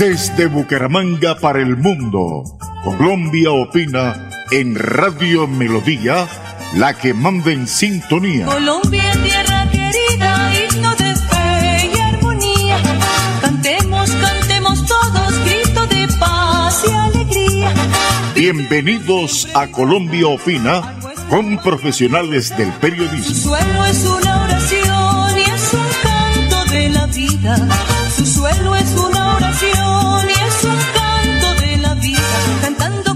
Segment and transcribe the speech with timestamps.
[0.00, 2.42] Desde Bucaramanga para el mundo,
[2.82, 6.26] Colombia opina en Radio Melodía,
[6.74, 8.46] la que manda en sintonía.
[8.46, 12.78] Colombia, tierra querida, himno de fe y armonía.
[13.42, 17.74] Cantemos, cantemos todos, grito de paz y alegría.
[18.34, 20.94] Bienvenidos a Colombia opina
[21.28, 23.34] con profesionales del periodismo.
[23.34, 27.68] Su suelo es una oración y es un canto de la vida.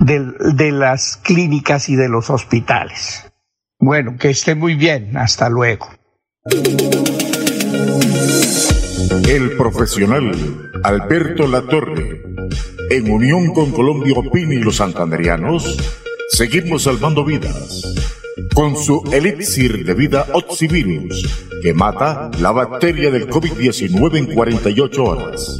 [0.00, 3.30] de, de las clínicas y de los hospitales.
[3.78, 5.16] Bueno, que esté muy bien.
[5.16, 5.88] Hasta luego.
[9.28, 10.32] El profesional
[10.82, 12.22] Alberto Latorre,
[12.90, 15.76] en unión con Colombia Opini y los santanderianos,
[16.30, 17.82] seguimos salvando vidas
[18.54, 21.28] con su elixir de vida Oxivirus,
[21.62, 25.58] que mata la bacteria del COVID-19 en 48 horas.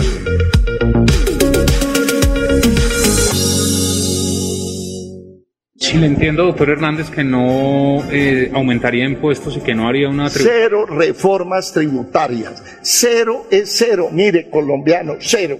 [5.76, 10.30] Sí, le entiendo, doctor Hernández, que no eh, aumentaría impuestos y que no haría una...
[10.30, 12.62] Cero reformas tributarias.
[12.82, 14.08] Cero es cero.
[14.12, 15.58] Mire, colombiano, cero.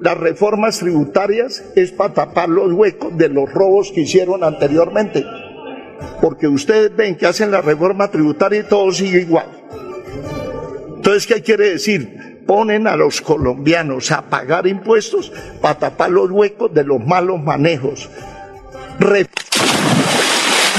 [0.00, 5.26] Las reformas tributarias es para tapar los huecos de los robos que hicieron anteriormente.
[6.22, 9.46] Porque ustedes ven que hacen la reforma tributaria y todo sigue igual.
[10.96, 12.42] Entonces, ¿qué quiere decir?
[12.46, 18.08] Ponen a los colombianos a pagar impuestos para tapar los huecos de los malos manejos.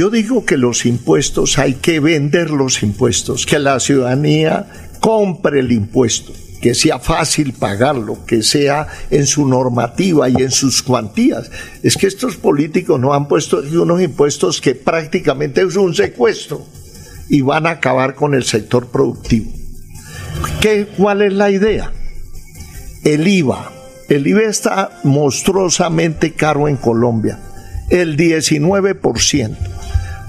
[0.00, 4.66] Yo digo que los impuestos hay que vender los impuestos, que la ciudadanía
[4.98, 6.32] compre el impuesto,
[6.62, 11.50] que sea fácil pagarlo, que sea en su normativa y en sus cuantías.
[11.82, 16.64] Es que estos políticos no han puesto unos impuestos que prácticamente es un secuestro
[17.28, 19.52] y van a acabar con el sector productivo.
[20.62, 21.92] ¿Qué, ¿Cuál es la idea?
[23.04, 23.70] El IVA.
[24.08, 27.38] El IVA está monstruosamente caro en Colombia,
[27.90, 29.58] el 19%.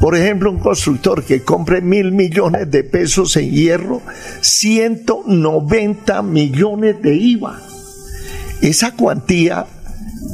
[0.02, 4.02] Por ejemplo, un constructor que compre mil millones de pesos en hierro,
[4.42, 7.62] 190 millones de IVA.
[8.64, 9.68] Esa cuantía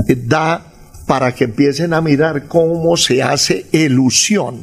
[0.07, 0.71] eh, da
[1.05, 4.61] para que empiecen a mirar cómo se hace ilusión,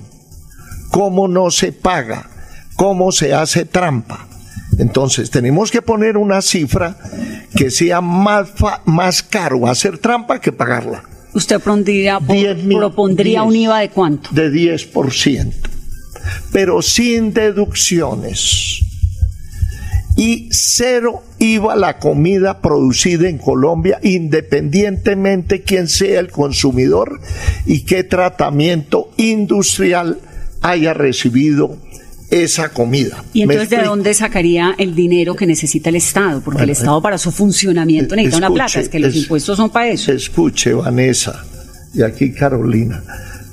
[0.90, 2.30] cómo no se paga,
[2.74, 4.26] cómo se hace trampa.
[4.78, 6.96] Entonces tenemos que poner una cifra
[7.54, 8.48] que sea más,
[8.86, 11.04] más caro hacer trampa que pagarla.
[11.34, 14.30] ¿Usted propondría, propondría un IVA de cuánto?
[14.32, 15.52] De 10%,
[16.52, 18.80] pero sin deducciones.
[20.16, 27.20] Y cero IVA la comida producida en Colombia, independientemente quién sea el consumidor
[27.66, 30.20] y qué tratamiento industrial
[30.62, 31.76] haya recibido
[32.42, 33.24] esa comida.
[33.32, 36.40] ¿Y entonces de dónde sacaría el dinero que necesita el Estado?
[36.40, 39.88] Porque el Estado para su funcionamiento necesita una plata, es que los impuestos son para
[39.88, 40.12] eso.
[40.12, 41.44] Escuche, Vanessa,
[41.94, 43.02] y aquí Carolina,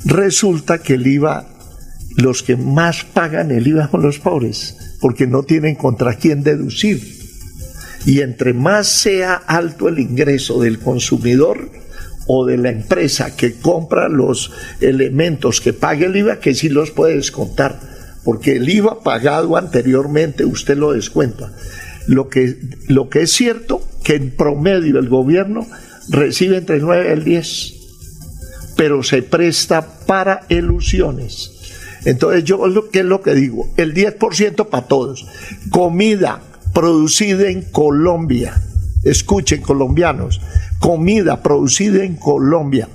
[0.04, 1.48] resulta que el IVA,
[2.16, 7.22] los que más pagan el IVA son los pobres, porque no tienen contra quién deducir.
[8.06, 11.70] Y entre más sea alto el ingreso del consumidor,
[12.28, 16.92] o de la empresa que compra los elementos que pague el IVA, que sí los
[16.92, 17.91] puede descontar
[18.24, 21.52] porque el IVA pagado anteriormente usted lo descuenta.
[22.08, 22.58] Lo que,
[22.88, 25.68] lo que es cierto que en promedio el gobierno
[26.10, 27.74] recibe entre el 9 y el 10,
[28.76, 31.52] pero se presta para ilusiones.
[32.06, 32.60] Entonces yo
[32.92, 33.70] ¿qué es lo que digo?
[33.78, 35.28] El 10% para todos.
[35.70, 36.42] Comida
[36.74, 38.60] producida en Colombia.
[39.04, 40.42] Escuchen colombianos,
[40.80, 42.88] comida producida en Colombia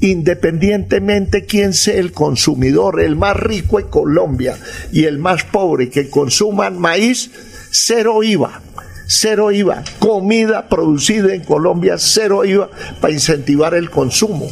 [0.00, 4.56] independientemente quién sea el consumidor, el más rico en Colombia
[4.92, 7.30] y el más pobre que consuman maíz,
[7.70, 8.62] cero IVA.
[9.10, 12.68] Cero IVA, comida producida en Colombia, cero IVA
[13.00, 14.46] para incentivar el consumo,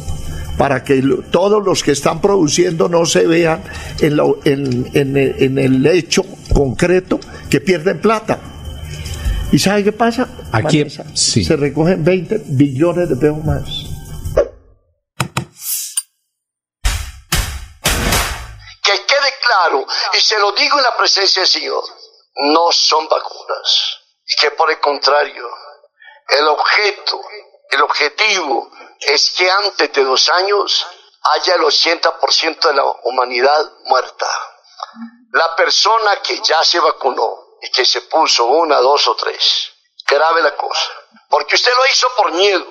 [0.57, 0.99] para que
[1.29, 3.61] todos los que están produciendo no se vean
[4.01, 7.19] en, el hecho concreto
[7.51, 8.39] que pierden plata.
[9.51, 10.27] ¿Y sabe qué pasa?
[10.51, 13.86] Aquí se recogen 20 billones de pesos más.
[20.39, 21.83] Lo digo en la presencia del Señor,
[22.35, 23.99] no son vacunas.
[24.39, 25.49] Que por el contrario,
[26.27, 27.21] el objeto,
[27.69, 30.85] el objetivo es que antes de dos años
[31.35, 34.27] haya el 80% de la humanidad muerta.
[35.31, 39.71] La persona que ya se vacunó y que se puso una, dos o tres,
[40.05, 40.91] grave la cosa.
[41.29, 42.65] Porque usted lo hizo por miedo,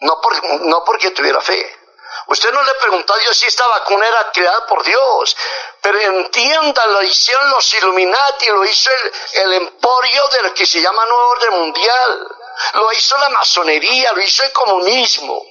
[0.00, 1.81] no, por, no porque tuviera fe.
[2.26, 5.36] Usted no le preguntó a Dios si esta vacuna era creada por Dios,
[5.80, 8.90] pero entienda, lo hicieron los Illuminati, lo hizo
[9.34, 12.28] el, emporio del que se llama Nuevo Orden Mundial,
[12.74, 15.42] lo hizo la masonería, lo hizo el comunismo.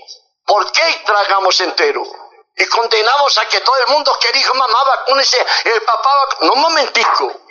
[0.45, 2.03] ¿Por qué tragamos entero?
[2.55, 6.09] Y condenamos a que todo el mundo que dijo, mamá, vacúnese, el papá,
[6.41, 7.41] no un momentico,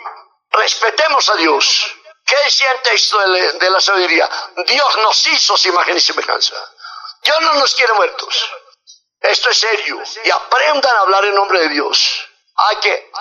[0.51, 1.95] respetemos a Dios.
[2.25, 4.29] ¿Qué decía el texto de la sabiduría?
[4.67, 6.55] Dios nos hizo su imagen y semejanza.
[7.23, 8.51] Dios no nos quiere muertos.
[9.21, 10.01] Esto es serio.
[10.23, 12.27] Y aprendan a hablar en nombre de Dios.
[12.55, 13.11] Hay que,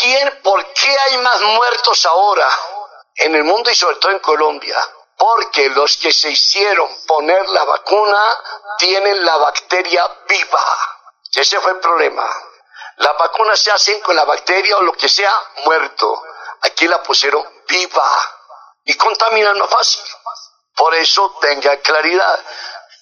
[0.00, 2.48] ¿quién, ¿Por qué hay más muertos ahora
[3.16, 4.76] en el mundo y sobre todo en Colombia?
[5.16, 8.20] Porque los que se hicieron poner la vacuna
[8.78, 10.64] tienen la bacteria viva.
[11.34, 12.26] Ese fue el problema.
[12.96, 15.32] Las vacunas se hacen con la bacteria o lo que sea
[15.64, 16.22] muerto.
[16.62, 18.10] Aquí la pusieron viva
[18.84, 20.02] y contaminan más fácil.
[20.74, 22.40] Por eso tenga claridad.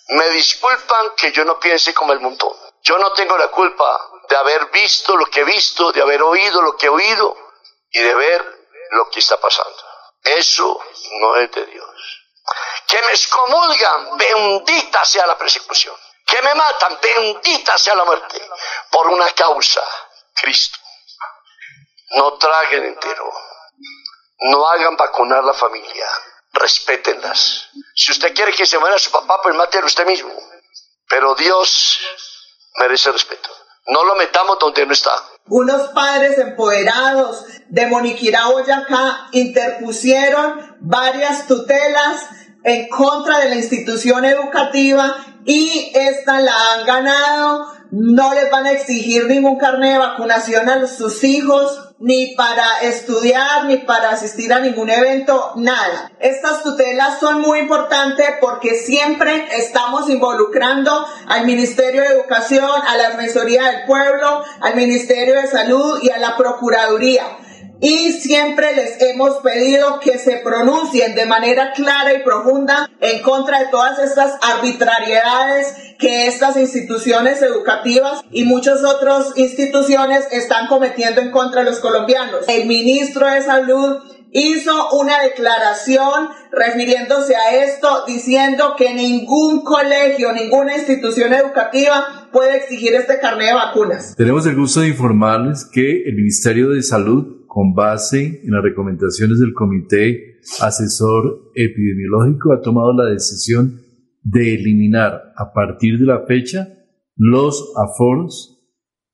[0.09, 2.53] Me disculpan que yo no piense como el montón.
[2.83, 6.63] Yo no tengo la culpa de haber visto lo que he visto, de haber oído
[6.63, 7.37] lo que he oído
[7.91, 9.77] y de ver lo que está pasando.
[10.23, 10.81] Eso
[11.21, 12.25] no es de Dios.
[12.87, 15.97] Que me excomulgan, bendita sea la persecución.
[16.25, 18.41] Que me matan, bendita sea la muerte.
[18.91, 19.83] Por una causa,
[20.35, 20.79] Cristo.
[22.11, 23.33] No traguen entero.
[24.39, 26.09] No hagan vacunar la familia
[26.57, 27.69] respétenlas.
[27.95, 30.33] Si usted quiere que se muera su papá, pues mátelo usted mismo.
[31.09, 32.01] Pero Dios
[32.79, 33.49] merece respeto.
[33.89, 35.13] No lo metamos donde no está.
[35.49, 42.27] Unos padres empoderados de Moniquirá, Boyacá, interpusieron varias tutelas
[42.65, 47.76] en contra de la institución educativa y esta la han ganado.
[47.91, 53.65] No les van a exigir ningún carnet de vacunación a sus hijos ni para estudiar,
[53.67, 56.11] ni para asistir a ningún evento, nada.
[56.21, 63.11] Estas tutelas son muy importantes porque siempre estamos involucrando al Ministerio de Educación, a la
[63.11, 67.25] Defensoría del Pueblo, al Ministerio de Salud y a la Procuraduría
[67.81, 73.61] y siempre les hemos pedido que se pronuncien de manera clara y profunda en contra
[73.61, 81.31] de todas estas arbitrariedades que estas instituciones educativas y muchas otras instituciones están cometiendo en
[81.31, 82.47] contra de los colombianos.
[82.49, 83.97] El ministro de Salud
[84.33, 92.95] hizo una declaración refiriéndose a esto, diciendo que ningún colegio, ninguna institución educativa puede exigir
[92.95, 94.15] este carnet de vacunas.
[94.17, 99.39] Tenemos el gusto de informarles que el Ministerio de Salud con base en las recomendaciones
[99.39, 103.81] del Comité Asesor Epidemiológico, ha tomado la decisión
[104.23, 106.69] de eliminar a partir de la fecha
[107.17, 108.63] los aforos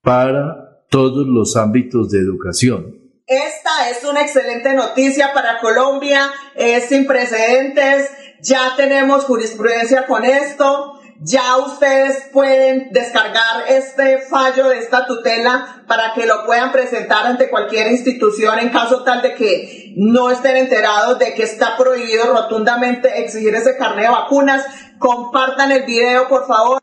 [0.02, 2.96] para todos los ámbitos de educación.
[3.28, 8.10] Esta es una excelente noticia para Colombia, es sin precedentes,
[8.42, 10.91] ya tenemos jurisprudencia con esto,
[11.24, 17.48] ya ustedes pueden descargar este fallo de esta tutela para que lo puedan presentar ante
[17.48, 23.22] cualquier institución en caso tal de que no estén enterados de que está prohibido rotundamente
[23.22, 24.64] exigir ese carnet de vacunas.
[24.98, 26.80] Compartan el video, por favor.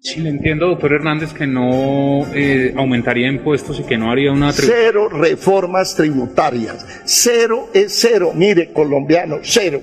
[0.00, 4.52] Sí, le entiendo, doctor Hernández, que no eh, aumentaría impuestos y que no haría una...
[4.52, 6.86] Cero reformas tributarias.
[7.04, 8.32] Cero es cero.
[8.34, 9.80] Mire, colombiano, cero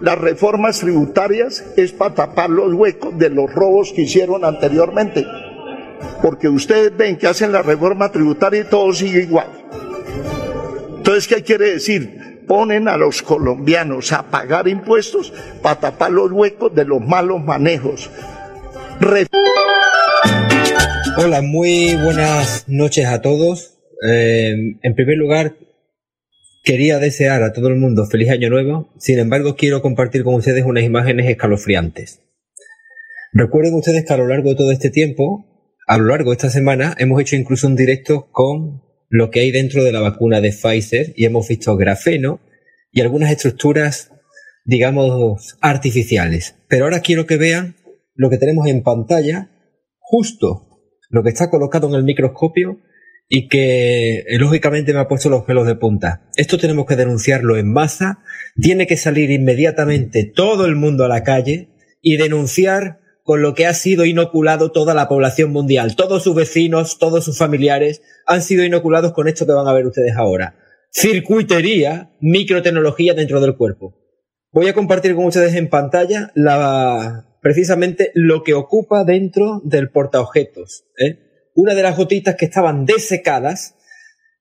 [0.00, 5.26] las reformas tributarias es para tapar los huecos de los robos que hicieron anteriormente.
[6.22, 9.48] Porque ustedes ven que hacen la reforma tributaria y todo sigue igual.
[10.96, 12.44] Entonces, ¿qué quiere decir?
[12.46, 18.10] Ponen a los colombianos a pagar impuestos para tapar los huecos de los malos manejos.
[21.18, 23.78] Hola, muy buenas noches a todos.
[24.06, 25.54] Eh, en primer lugar,
[26.66, 30.64] Quería desear a todo el mundo feliz año nuevo, sin embargo quiero compartir con ustedes
[30.64, 32.22] unas imágenes escalofriantes.
[33.32, 35.46] Recuerden ustedes que a lo largo de todo este tiempo,
[35.86, 39.52] a lo largo de esta semana, hemos hecho incluso un directo con lo que hay
[39.52, 42.40] dentro de la vacuna de Pfizer y hemos visto grafeno
[42.90, 44.10] y algunas estructuras,
[44.64, 46.56] digamos, artificiales.
[46.68, 47.76] Pero ahora quiero que vean
[48.16, 49.50] lo que tenemos en pantalla,
[50.00, 50.80] justo
[51.10, 52.80] lo que está colocado en el microscopio
[53.28, 56.28] y que eh, lógicamente me ha puesto los pelos de punta.
[56.36, 58.20] Esto tenemos que denunciarlo en masa,
[58.60, 63.66] tiene que salir inmediatamente todo el mundo a la calle y denunciar con lo que
[63.66, 65.96] ha sido inoculado toda la población mundial.
[65.96, 69.86] Todos sus vecinos, todos sus familiares han sido inoculados con esto que van a ver
[69.86, 70.56] ustedes ahora.
[70.92, 73.96] Circuitería, microtecnología dentro del cuerpo.
[74.52, 80.84] Voy a compartir con ustedes en pantalla la, precisamente lo que ocupa dentro del portaobjetos.
[80.96, 81.25] ¿eh?
[81.56, 83.74] Una de las gotitas que estaban desecadas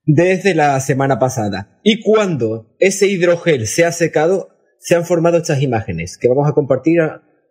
[0.06, 1.80] desde la semana pasada.
[1.82, 6.54] Y cuando ese hidrogel se ha secado, se han formado estas imágenes que vamos a
[6.54, 7.00] compartir,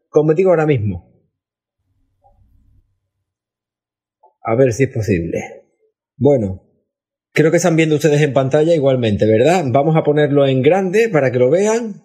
[0.08, 1.10] como digo ahora mismo.
[4.42, 5.64] A ver si es posible.
[6.16, 6.62] Bueno,
[7.32, 9.64] creo que están viendo ustedes en pantalla igualmente, ¿verdad?
[9.68, 12.02] Vamos a ponerlo en grande para que lo vean.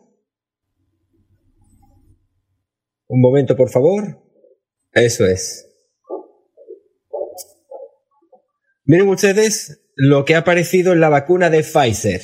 [3.07, 4.23] Un momento, por favor.
[4.93, 5.68] Eso es.
[8.89, 12.23] Miren ustedes lo que ha aparecido en la vacuna de Pfizer.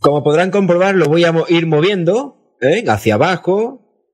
[0.00, 2.82] Como podrán comprobar, lo voy a ir moviendo ¿eh?
[2.88, 4.10] hacia abajo,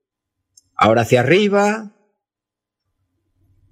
[0.76, 1.96] ahora hacia arriba.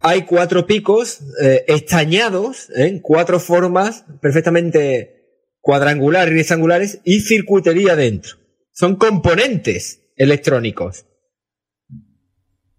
[0.00, 8.38] Hay cuatro picos eh, estañados en cuatro formas perfectamente cuadrangulares y rectangulares y circuitería dentro.
[8.72, 11.04] Son componentes electrónicos.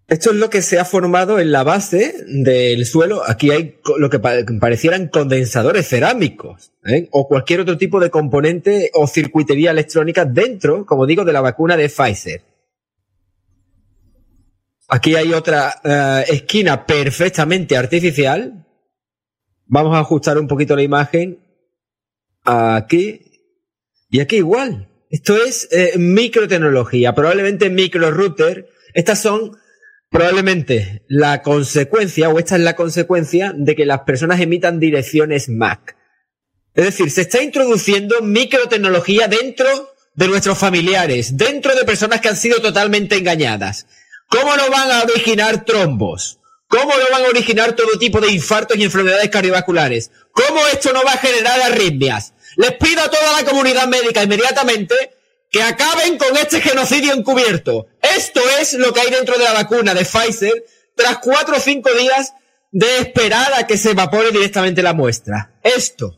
[0.10, 3.22] Esto es lo que se ha formado en la base del suelo.
[3.28, 7.08] Aquí hay lo que parecieran condensadores cerámicos ¿eh?
[7.12, 11.78] o cualquier otro tipo de componente o circuitería electrónica dentro, como digo, de la vacuna
[11.78, 12.42] de Pfizer.
[14.88, 18.66] Aquí hay otra eh, esquina perfectamente artificial.
[19.68, 21.38] Vamos a ajustar un poquito la imagen.
[22.44, 23.22] Aquí.
[24.10, 24.90] Y aquí igual.
[25.12, 28.70] Esto es eh, microtecnología, probablemente micro router.
[28.96, 29.56] Estas son
[30.10, 35.96] probablemente la consecuencia, o esta es la consecuencia, de que las personas emitan direcciones MAC.
[36.74, 39.68] Es decir, se está introduciendo microtecnología dentro
[40.16, 43.88] de nuestros familiares, dentro de personas que han sido totalmente engañadas.
[44.28, 46.40] ¿Cómo no van a originar trombos?
[46.68, 50.12] ¿Cómo no van a originar todo tipo de infartos y enfermedades cardiovasculares?
[50.32, 52.34] ¿Cómo esto no va a generar arritmias?
[52.58, 54.96] Les pido a toda la comunidad médica inmediatamente
[55.50, 57.88] que acaben con este genocidio encubierto.
[58.02, 60.66] Esto es lo que hay dentro de la vacuna de Pfizer
[60.96, 62.34] tras cuatro o cinco días
[62.72, 65.60] de esperar a que se evapore directamente la muestra.
[65.64, 66.16] Esto.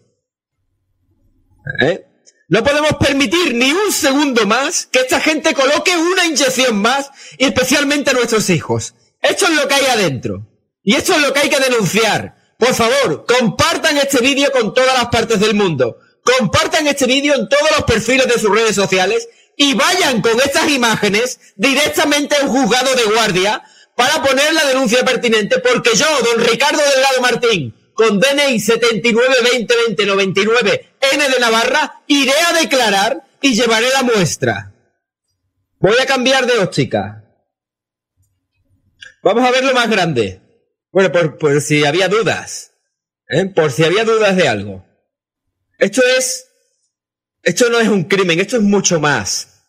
[1.81, 2.05] ¿Eh?
[2.50, 7.45] No podemos permitir ni un segundo más que esta gente coloque una inyección más, y
[7.45, 8.95] especialmente a nuestros hijos.
[9.21, 10.47] Esto es lo que hay adentro.
[10.83, 12.35] Y esto es lo que hay que denunciar.
[12.57, 17.49] Por favor, compartan este vídeo con todas las partes del mundo compartan este vídeo en
[17.49, 22.49] todos los perfiles de sus redes sociales y vayan con estas imágenes directamente a un
[22.49, 23.63] juzgado de guardia
[23.95, 31.29] para poner la denuncia pertinente, porque yo, don Ricardo Delgado Martín, con DNI 79202099 N
[31.29, 34.73] de Navarra, iré a declarar y llevaré la muestra.
[35.79, 37.21] Voy a cambiar de óptica.
[39.23, 40.41] Vamos a ver lo más grande.
[40.91, 42.73] Bueno, por, si había dudas.
[43.29, 43.45] ¿eh?
[43.45, 44.86] Por si había dudas de algo.
[45.82, 46.48] Esto es,
[47.41, 49.65] esto no es un crimen, esto es mucho más.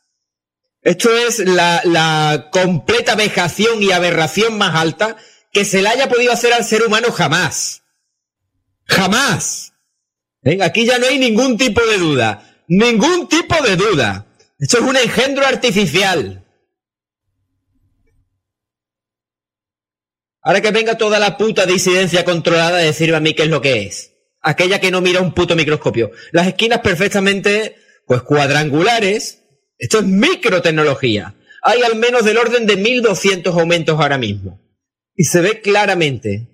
[0.82, 5.16] Esto es la, la completa vejación y aberración más alta
[5.52, 7.82] que se le haya podido hacer al ser humano jamás.
[8.84, 9.72] Jamás.
[10.60, 12.62] Aquí ya no hay ningún tipo de duda.
[12.68, 14.26] Ningún tipo de duda.
[14.58, 16.44] Esto es un engendro artificial.
[20.42, 23.62] Ahora que venga toda la puta disidencia controlada a decirme a mí qué es lo
[23.62, 24.11] que es
[24.42, 26.10] aquella que no mira un puto microscopio.
[26.32, 27.76] Las esquinas perfectamente,
[28.06, 29.44] pues cuadrangulares.
[29.78, 31.34] Esto es microtecnología.
[31.62, 34.60] Hay al menos del orden de 1200 aumentos ahora mismo.
[35.14, 36.48] Y se ve claramente.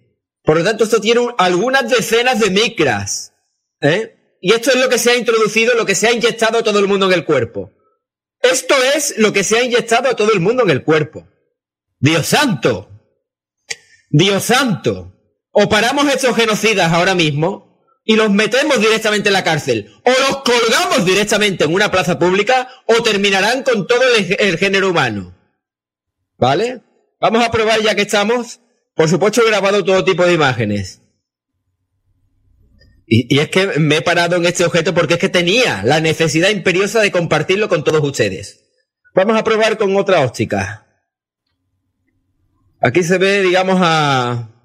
[0.45, 3.33] Por lo tanto, esto tiene algunas decenas de micras.
[3.81, 4.39] ¿eh?
[4.41, 6.79] Y esto es lo que se ha introducido, lo que se ha inyectado a todo
[6.79, 7.73] el mundo en el cuerpo.
[8.41, 11.27] Esto es lo que se ha inyectado a todo el mundo en el cuerpo.
[11.99, 12.89] Dios santo.
[14.11, 15.15] Dios santo.
[15.51, 17.68] O paramos estos genocidas ahora mismo,
[18.09, 22.67] y los metemos directamente en la cárcel, o los colgamos directamente en una plaza pública,
[22.87, 25.37] o terminarán con todo el, género humano.
[26.39, 26.81] ¿Vale?
[27.21, 28.61] Vamos a probar ya que estamos.
[28.95, 31.03] Por supuesto he grabado todo tipo de imágenes.
[33.07, 36.01] Y, y, es que me he parado en este objeto porque es que tenía la
[36.01, 38.71] necesidad imperiosa de compartirlo con todos ustedes.
[39.15, 40.87] Vamos a probar con otra óptica.
[42.81, 44.58] Aquí se ve, digamos, a,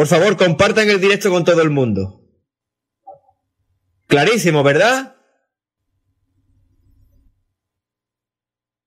[0.00, 2.22] por favor, compartan el directo con todo el mundo.
[4.06, 5.14] Clarísimo, ¿verdad?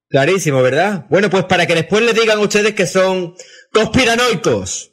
[0.09, 1.05] Clarísimo, ¿verdad?
[1.11, 3.35] Bueno, pues para que después le digan ustedes que son
[3.71, 4.91] conspiranoicos.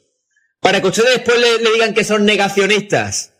[0.59, 3.33] Para que ustedes después le, digan que son negacionistas.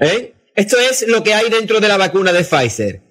[0.00, 0.34] ¿Eh?
[0.56, 3.02] Esto es lo que hay dentro de la vacuna de Pfizer.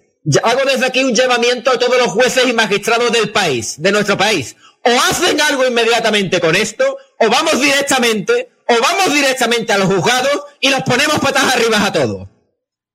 [0.43, 4.17] Hago desde aquí un llamamiento a todos los jueces y magistrados del país, de nuestro
[4.17, 4.57] país.
[4.83, 10.43] O hacen algo inmediatamente con esto, o vamos directamente o vamos directamente a los juzgados
[10.59, 12.27] y los ponemos patas arriba a todos.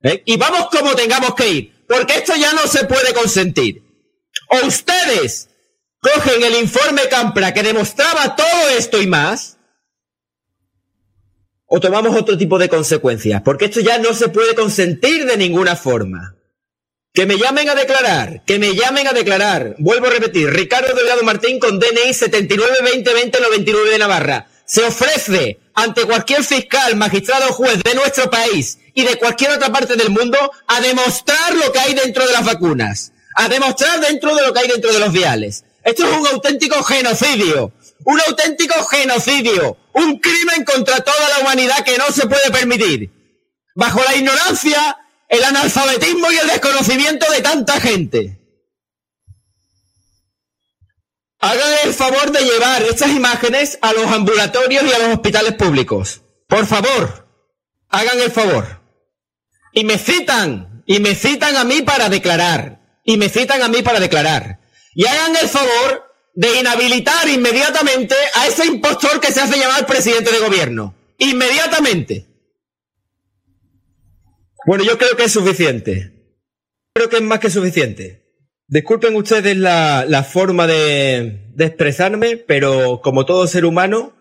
[0.03, 0.23] ¿Eh?
[0.25, 3.83] Y vamos como tengamos que ir, porque esto ya no se puede consentir.
[4.49, 5.51] O ustedes
[6.01, 9.59] cogen el informe Campra que demostraba todo esto y más,
[11.67, 15.77] o tomamos otro tipo de consecuencias, porque esto ya no se puede consentir de ninguna
[15.77, 16.37] forma.
[17.13, 19.75] Que me llamen a declarar, que me llamen a declarar.
[19.79, 26.45] Vuelvo a repetir, Ricardo Delgado Martín con DNI 79202099 de Navarra se ofrece ante cualquier
[26.45, 30.81] fiscal, magistrado o juez de nuestro país y de cualquier otra parte del mundo a
[30.81, 34.69] demostrar lo que hay dentro de las vacunas, a demostrar dentro de lo que hay
[34.69, 35.65] dentro de los viales.
[35.83, 37.73] Esto es un auténtico genocidio,
[38.05, 43.11] un auténtico genocidio, un crimen contra toda la humanidad que no se puede permitir.
[43.75, 48.40] Bajo la ignorancia, el analfabetismo y el desconocimiento de tanta gente.
[51.41, 56.23] Hagan el favor de llevar estas imágenes a los ambulatorios y a los hospitales públicos.
[56.47, 57.27] Por favor,
[57.89, 58.81] hagan el favor.
[59.73, 63.83] Y me citan, y me citan a mí para declarar, y me citan a mí
[63.83, 64.61] para declarar.
[64.95, 70.31] Y hagan el favor de inhabilitar inmediatamente a ese impostor que se hace llamar presidente
[70.31, 70.95] de gobierno.
[71.19, 72.27] Inmediatamente.
[74.67, 76.37] Bueno, yo creo que es suficiente.
[76.95, 78.30] Creo que es más que suficiente.
[78.71, 84.17] Disculpen ustedes la, la forma de, de expresarme, pero como todo ser humano,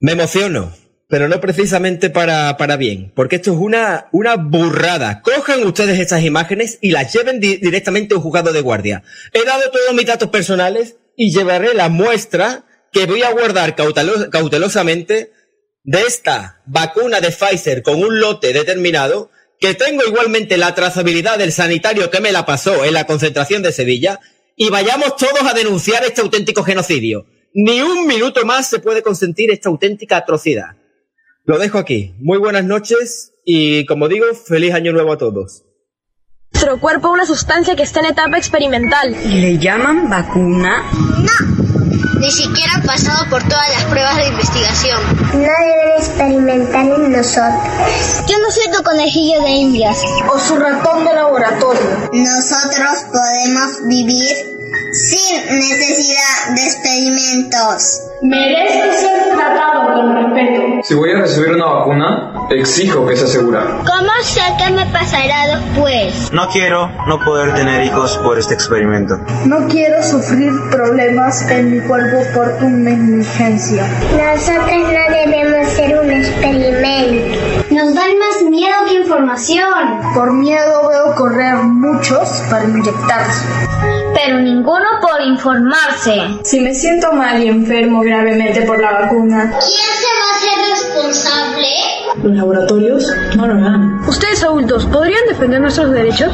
[0.00, 0.72] me emociono
[1.08, 5.22] pero no precisamente para, para bien, porque esto es una, una burrada.
[5.22, 9.04] Cojan ustedes estas imágenes y las lleven directamente a un juzgado de guardia.
[9.32, 15.32] He dado todos mis datos personales y llevaré la muestra que voy a guardar cautelosamente
[15.84, 21.52] de esta vacuna de Pfizer con un lote determinado, que tengo igualmente la trazabilidad del
[21.52, 24.20] sanitario que me la pasó en la concentración de Sevilla,
[24.56, 27.26] y vayamos todos a denunciar este auténtico genocidio.
[27.54, 30.76] Ni un minuto más se puede consentir esta auténtica atrocidad.
[31.44, 32.14] Lo dejo aquí.
[32.18, 35.62] Muy buenas noches y, como digo, feliz año nuevo a todos.
[36.52, 39.14] Nuestro cuerpo es una sustancia que está en etapa experimental.
[39.26, 40.82] ¿Y le llaman vacuna?
[40.92, 41.75] No,
[42.18, 45.00] ni siquiera ha pasado por todas las pruebas de investigación.
[45.32, 47.62] No deben experimentar en nosotros.
[48.26, 49.98] Yo no soy tu conejillo de indias.
[50.32, 51.82] O su ratón de laboratorio.
[52.12, 54.55] Nosotros podemos vivir
[54.96, 58.00] sin necesidad de experimentos.
[58.22, 60.62] Merezco ser tratado con respeto.
[60.82, 63.62] Si voy a recibir una vacuna, exijo que sea segura.
[63.86, 66.32] ¿Cómo sé qué me pasará después?
[66.32, 69.18] No quiero no poder tener hijos por este experimento.
[69.44, 73.86] No quiero sufrir problemas en mi cuerpo por tu negligencia.
[74.16, 77.65] Nosotros no debemos ser un experimento.
[77.76, 80.00] Nos dan más miedo que información.
[80.14, 83.44] Por miedo veo correr muchos para inyectarse.
[84.14, 86.22] Pero ninguno por informarse.
[86.42, 89.52] Si me siento mal y enfermo gravemente por la vacuna.
[89.58, 91.66] ¿Quién se va a hacer responsable?
[92.22, 94.00] Los laboratorios no lo harán.
[94.08, 96.32] Ustedes adultos, ¿podrían defender nuestros derechos?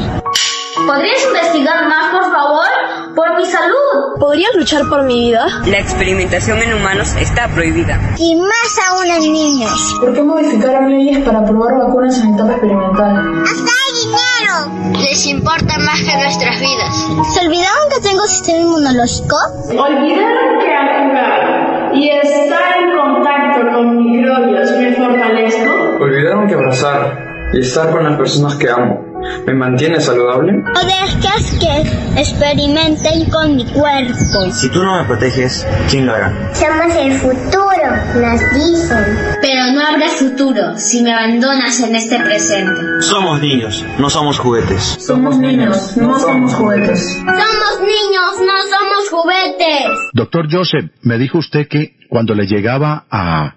[0.87, 2.67] ¿Podrías investigar más, por favor?
[3.15, 4.17] Por mi salud.
[4.19, 5.45] ¿Podrías luchar por mi vida?
[5.67, 7.99] La experimentación en humanos está prohibida.
[8.17, 9.97] Y más aún en niños.
[9.99, 13.43] ¿Por qué modificaron leyes para probar vacunas en etapa experimental?
[13.43, 14.99] ¡Hasta hay dinero!
[14.99, 17.07] Les importa más que nuestras vidas.
[17.33, 19.35] ¿Se olvidaron que tengo sistema inmunológico?
[19.69, 25.71] Olvidaron que al jugar y estar en contacto con microbios me fortalezco.
[26.01, 29.12] Olvidaron que abrazar y estar con las personas que amo
[29.45, 30.53] me mantiene saludable.
[30.75, 34.51] O dejas que experimenten con mi cuerpo.
[34.51, 36.53] Si tú no me proteges, ¿quién lo hará?
[36.53, 39.05] Somos el futuro, nos dicen.
[39.41, 43.01] Pero no habrá futuro si me abandonas en este presente.
[43.01, 44.97] Somos niños, no somos juguetes.
[44.99, 47.17] Somos niños, no somos juguetes.
[47.17, 49.87] Somos niños, no somos juguetes.
[50.13, 53.55] Doctor Joseph, me dijo usted que cuando le llegaba a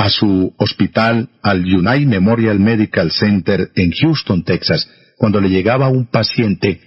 [0.00, 6.06] a su hospital, al United Memorial Medical Center en Houston, Texas, cuando le llegaba un
[6.06, 6.80] paciente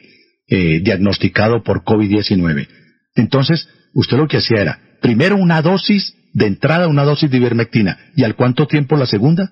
[0.50, 2.68] eh, diagnosticado por COVID-19.
[3.16, 8.00] Entonces, usted lo que hacía era, primero una dosis de entrada, una dosis de ivermectina,
[8.16, 9.52] ¿y al cuánto tiempo la segunda?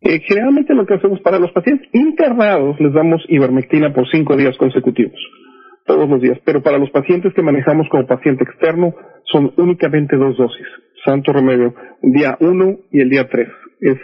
[0.00, 4.56] Eh, generalmente lo que hacemos para los pacientes internados les damos ivermectina por cinco días
[4.56, 5.20] consecutivos,
[5.84, 8.94] todos los días, pero para los pacientes que manejamos como paciente externo
[9.30, 10.66] son únicamente dos dosis
[11.06, 13.48] santo remedio, día uno y el día tres.
[13.80, 13.98] Es,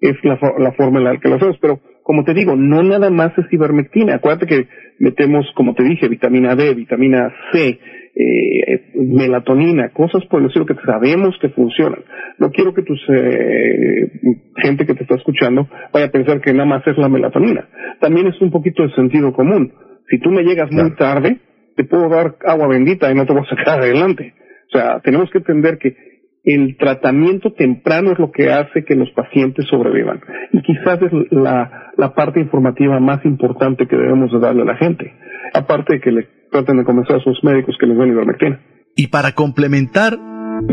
[0.00, 1.58] es la, la forma en la que lo hacemos.
[1.60, 4.16] Pero, como te digo, no nada más es ivermectina.
[4.16, 7.80] Acuérdate que metemos, como te dije, vitamina D, vitamina C,
[8.16, 12.04] eh, melatonina, cosas por el estilo que sabemos que funcionan.
[12.38, 14.10] No quiero que tus eh,
[14.56, 17.68] gente que te está escuchando vaya a pensar que nada más es la melatonina.
[18.00, 19.72] También es un poquito de sentido común.
[20.08, 21.38] Si tú me llegas muy tarde,
[21.76, 24.34] te puedo dar agua bendita y no te voy a sacar adelante.
[24.68, 25.96] O sea, tenemos que entender que
[26.44, 30.20] el tratamiento temprano es lo que hace que los pacientes sobrevivan.
[30.52, 34.76] Y quizás es la, la parte informativa más importante que debemos de darle a la
[34.76, 35.12] gente.
[35.54, 38.60] Aparte de que le traten de convencer a sus médicos que les den ivermectina.
[38.94, 40.18] Y para complementar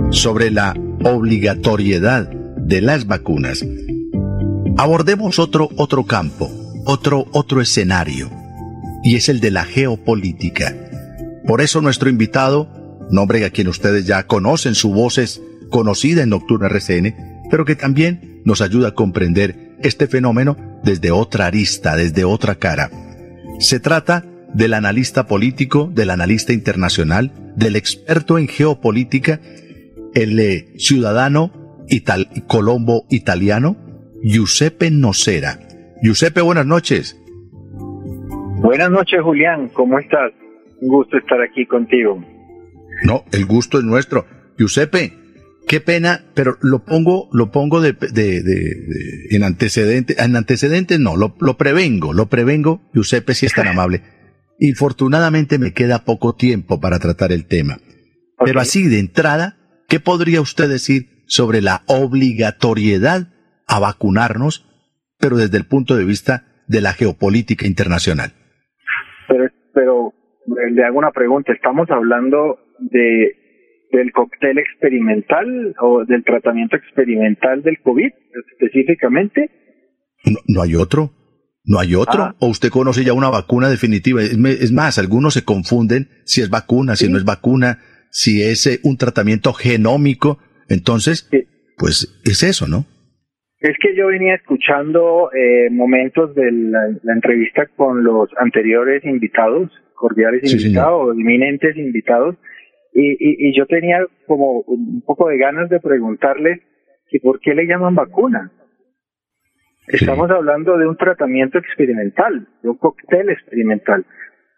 [0.10, 0.74] sobre la
[1.06, 3.66] obligatoriedad de las vacunas,
[4.78, 6.50] abordemos otro, otro campo,
[6.86, 8.30] otro, otro escenario,
[9.04, 10.74] y es el de la geopolítica.
[11.48, 12.68] Por eso nuestro invitado,
[13.10, 17.16] nombre a quien ustedes ya conocen, su voz es conocida en Nocturna RCN,
[17.50, 22.92] pero que también nos ayuda a comprender este fenómeno desde otra arista, desde otra cara.
[23.60, 29.40] Se trata del analista político, del analista internacional, del experto en geopolítica,
[30.14, 31.52] el eh, ciudadano
[32.48, 33.78] colombo italiano,
[34.24, 35.60] Giuseppe Nocera.
[36.02, 37.18] Giuseppe, buenas noches.
[38.62, 39.70] Buenas noches, Julián.
[39.70, 40.32] ¿Cómo estás?
[40.80, 42.24] Un gusto estar aquí contigo.
[43.04, 44.26] No, el gusto es nuestro.
[44.58, 45.14] Giuseppe,
[45.68, 51.16] qué pena, pero lo pongo, lo pongo de, de, de, en antecedentes, en antecedentes no,
[51.16, 54.02] lo, lo, prevengo, lo prevengo, Giuseppe, si es tan amable.
[54.60, 57.78] Infortunadamente me queda poco tiempo para tratar el tema.
[58.44, 63.30] Pero así de entrada, ¿qué podría usted decir sobre la obligatoriedad
[63.68, 64.68] a vacunarnos,
[65.20, 68.34] pero desde el punto de vista de la geopolítica internacional?
[69.28, 70.14] Pero, pero
[70.72, 73.41] le hago una pregunta, ¿estamos hablando de
[73.92, 78.12] del cóctel experimental o del tratamiento experimental del COVID
[78.54, 79.50] específicamente?
[80.48, 81.12] No, hay otro.
[81.64, 82.24] ¿No hay otro?
[82.24, 82.36] Ah.
[82.40, 84.22] ¿O usted conoce ya una vacuna definitiva?
[84.22, 88.80] Es más, algunos se confunden si es vacuna, si no es vacuna, si es eh,
[88.84, 90.40] un tratamiento genómico.
[90.70, 91.30] Entonces,
[91.78, 92.86] pues es eso, ¿no?
[93.60, 100.52] Es que yo venía escuchando eh, momentos de la, entrevista con los anteriores invitados, cordiales
[100.52, 102.38] invitados, eminentes invitados,
[102.94, 106.62] y, y, yo tenía como un poco de ganas de preguntarle
[107.10, 108.52] que por qué le llaman vacuna.
[109.88, 114.06] Estamos hablando de un tratamiento experimental, de un cóctel experimental,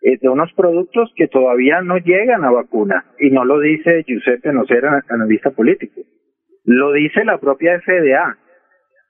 [0.02, 3.06] eh, de unos productos que todavía no llegan a vacuna.
[3.19, 6.02] Y no lo dice Giuseppe Nocera, analista político.
[6.65, 8.38] Lo dice la propia FDA.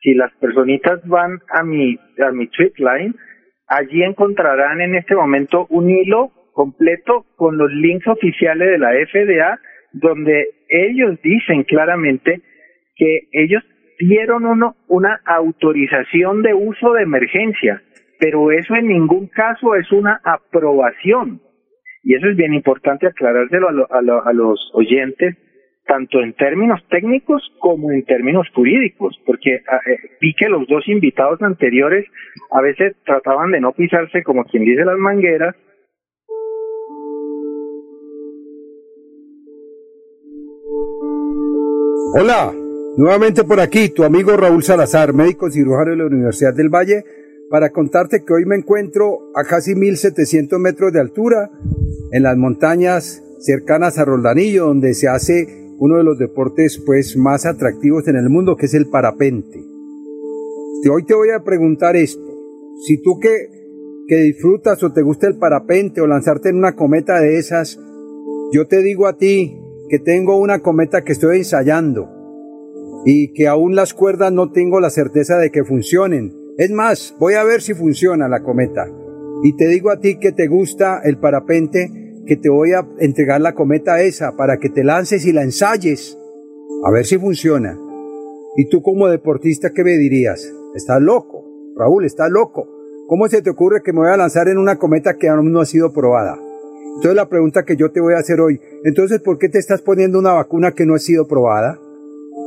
[0.01, 3.15] Si las personitas van a mi, a mi tweet line,
[3.67, 9.59] allí encontrarán en este momento un hilo completo con los links oficiales de la FDA,
[9.91, 12.41] donde ellos dicen claramente
[12.95, 13.63] que ellos
[13.99, 17.81] dieron uno, una autorización de uso de emergencia,
[18.19, 21.41] pero eso en ningún caso es una aprobación.
[22.03, 25.37] Y eso es bien importante aclarárselo a, a los oyentes,
[25.85, 29.61] tanto en términos técnicos como en términos jurídicos, porque eh,
[30.19, 32.05] vi que los dos invitados anteriores
[32.51, 35.55] a veces trataban de no pisarse como quien dice las mangueras
[42.15, 42.53] Hola,
[42.95, 47.03] nuevamente por aquí tu amigo Raúl Salazar, médico cirujano de la Universidad del Valle,
[47.49, 51.49] para contarte que hoy me encuentro a casi 1700 metros de altura
[52.11, 55.47] en las montañas cercanas a Roldanillo, donde se hace
[55.79, 59.59] uno de los deportes pues más atractivos en el mundo, que es el parapente.
[60.91, 62.21] Hoy te voy a preguntar esto,
[62.85, 63.47] si tú que,
[64.07, 67.79] que disfrutas o te gusta el parapente o lanzarte en una cometa de esas,
[68.51, 72.09] yo te digo a ti, que tengo una cometa que estoy ensayando
[73.05, 76.33] y que aún las cuerdas no tengo la certeza de que funcionen.
[76.57, 78.87] Es más, voy a ver si funciona la cometa.
[79.43, 83.41] Y te digo a ti que te gusta el parapente, que te voy a entregar
[83.41, 86.17] la cometa esa para que te lances y la ensayes.
[86.85, 87.77] A ver si funciona.
[88.55, 90.53] Y tú como deportista, ¿qué me dirías?
[90.75, 91.43] Estás loco.
[91.75, 92.69] Raúl, estás loco.
[93.07, 95.59] ¿Cómo se te ocurre que me voy a lanzar en una cometa que aún no
[95.59, 96.39] ha sido probada?
[96.95, 99.81] Entonces la pregunta que yo te voy a hacer hoy, entonces ¿por qué te estás
[99.81, 101.79] poniendo una vacuna que no ha sido probada?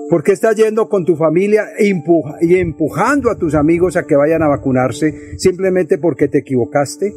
[0.09, 1.93] ¿Por qué estás yendo con tu familia e
[2.41, 7.13] y empujando a tus amigos a que vayan a vacunarse simplemente porque te equivocaste?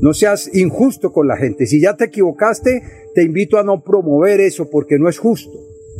[0.00, 1.66] No seas injusto con la gente.
[1.66, 2.82] Si ya te equivocaste,
[3.14, 5.50] te invito a no promover eso porque no es justo.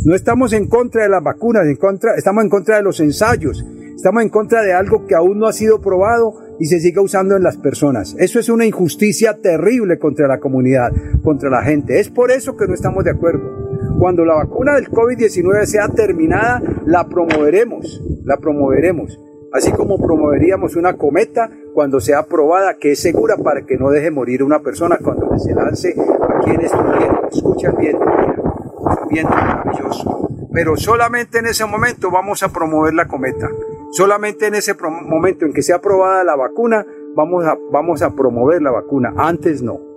[0.05, 3.62] No estamos en contra de las vacunas, en contra, estamos en contra de los ensayos,
[3.94, 7.37] estamos en contra de algo que aún no ha sido probado y se siga usando
[7.37, 8.14] en las personas.
[8.18, 10.92] Eso es una injusticia terrible contra la comunidad,
[11.25, 11.99] contra la gente.
[11.99, 13.51] Es por eso que no estamos de acuerdo.
[13.99, 19.18] Cuando la vacuna del COVID-19 sea terminada, la promoveremos, la promoveremos.
[19.53, 24.11] Así como promoveríamos una cometa cuando sea aprobada, que es segura para que no deje
[24.11, 25.94] morir una persona cuando se lance
[26.38, 27.29] aquí en este viento.
[27.33, 28.35] Escucha el viento, mira,
[29.09, 30.29] viento maravilloso.
[30.53, 33.49] Pero solamente en ese momento vamos a promover la cometa.
[33.90, 38.62] Solamente en ese momento en que sea aprobada la vacuna, vamos a, vamos a promover
[38.62, 39.12] la vacuna.
[39.16, 39.89] Antes no.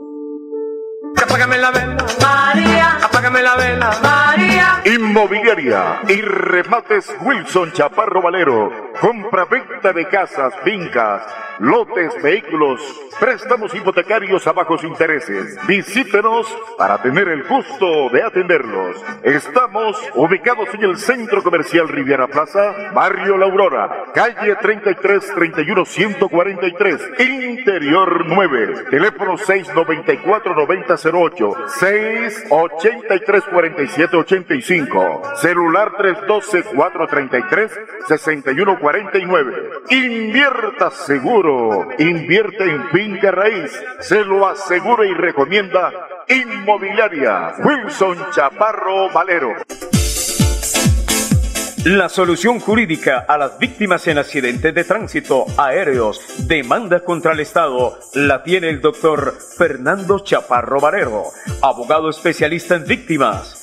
[1.33, 2.97] Apágame la vela, María.
[3.01, 4.81] Apágame la vela, María.
[4.85, 8.71] Inmobiliaria y remates Wilson Chaparro Valero.
[9.01, 11.23] Compra-venta de casas, fincas
[11.59, 12.81] lotes, vehículos,
[13.19, 15.57] préstamos hipotecarios a bajos intereses.
[15.67, 18.97] Visítenos para tener el gusto de atenderlos.
[19.23, 27.01] Estamos ubicados en el Centro Comercial Riviera Plaza, Barrio La Aurora, calle 33 31 143,
[27.19, 30.53] Interior 9, teléfono 694
[31.23, 37.71] 9008, 683 47 85, celular 312 433
[38.07, 39.69] 6149.
[39.89, 43.71] Invierta seguro Invierte en finca raíz.
[43.99, 45.91] Se lo asegura y recomienda
[46.27, 49.53] Inmobiliaria Wilson Chaparro Valero.
[51.85, 57.99] La solución jurídica a las víctimas en accidentes de tránsito aéreos, demanda contra el Estado,
[58.13, 61.25] la tiene el doctor Fernando Chaparro Valero,
[61.61, 63.62] abogado especialista en víctimas.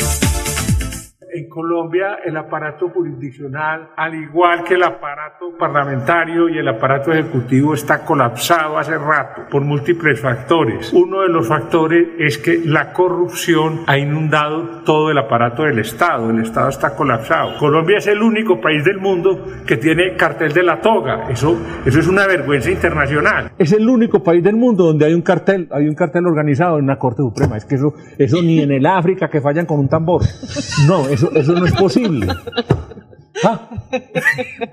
[1.33, 7.73] en Colombia el aparato jurisdiccional, al igual que el aparato parlamentario y el aparato ejecutivo,
[7.73, 10.91] está colapsado hace rato por múltiples factores.
[10.93, 16.29] Uno de los factores es que la corrupción ha inundado todo el aparato del Estado.
[16.29, 17.57] El Estado está colapsado.
[17.57, 21.29] Colombia es el único país del mundo que tiene cartel de la toga.
[21.29, 23.51] Eso, eso es una vergüenza internacional.
[23.57, 26.85] Es el único país del mundo donde hay un cartel, hay un cartel organizado en
[26.85, 27.57] una Corte Suprema.
[27.57, 30.21] Es que eso, eso ni en el África que fallan con un tambor.
[30.87, 32.27] No, es eso, no es posible.
[33.43, 33.69] Ah.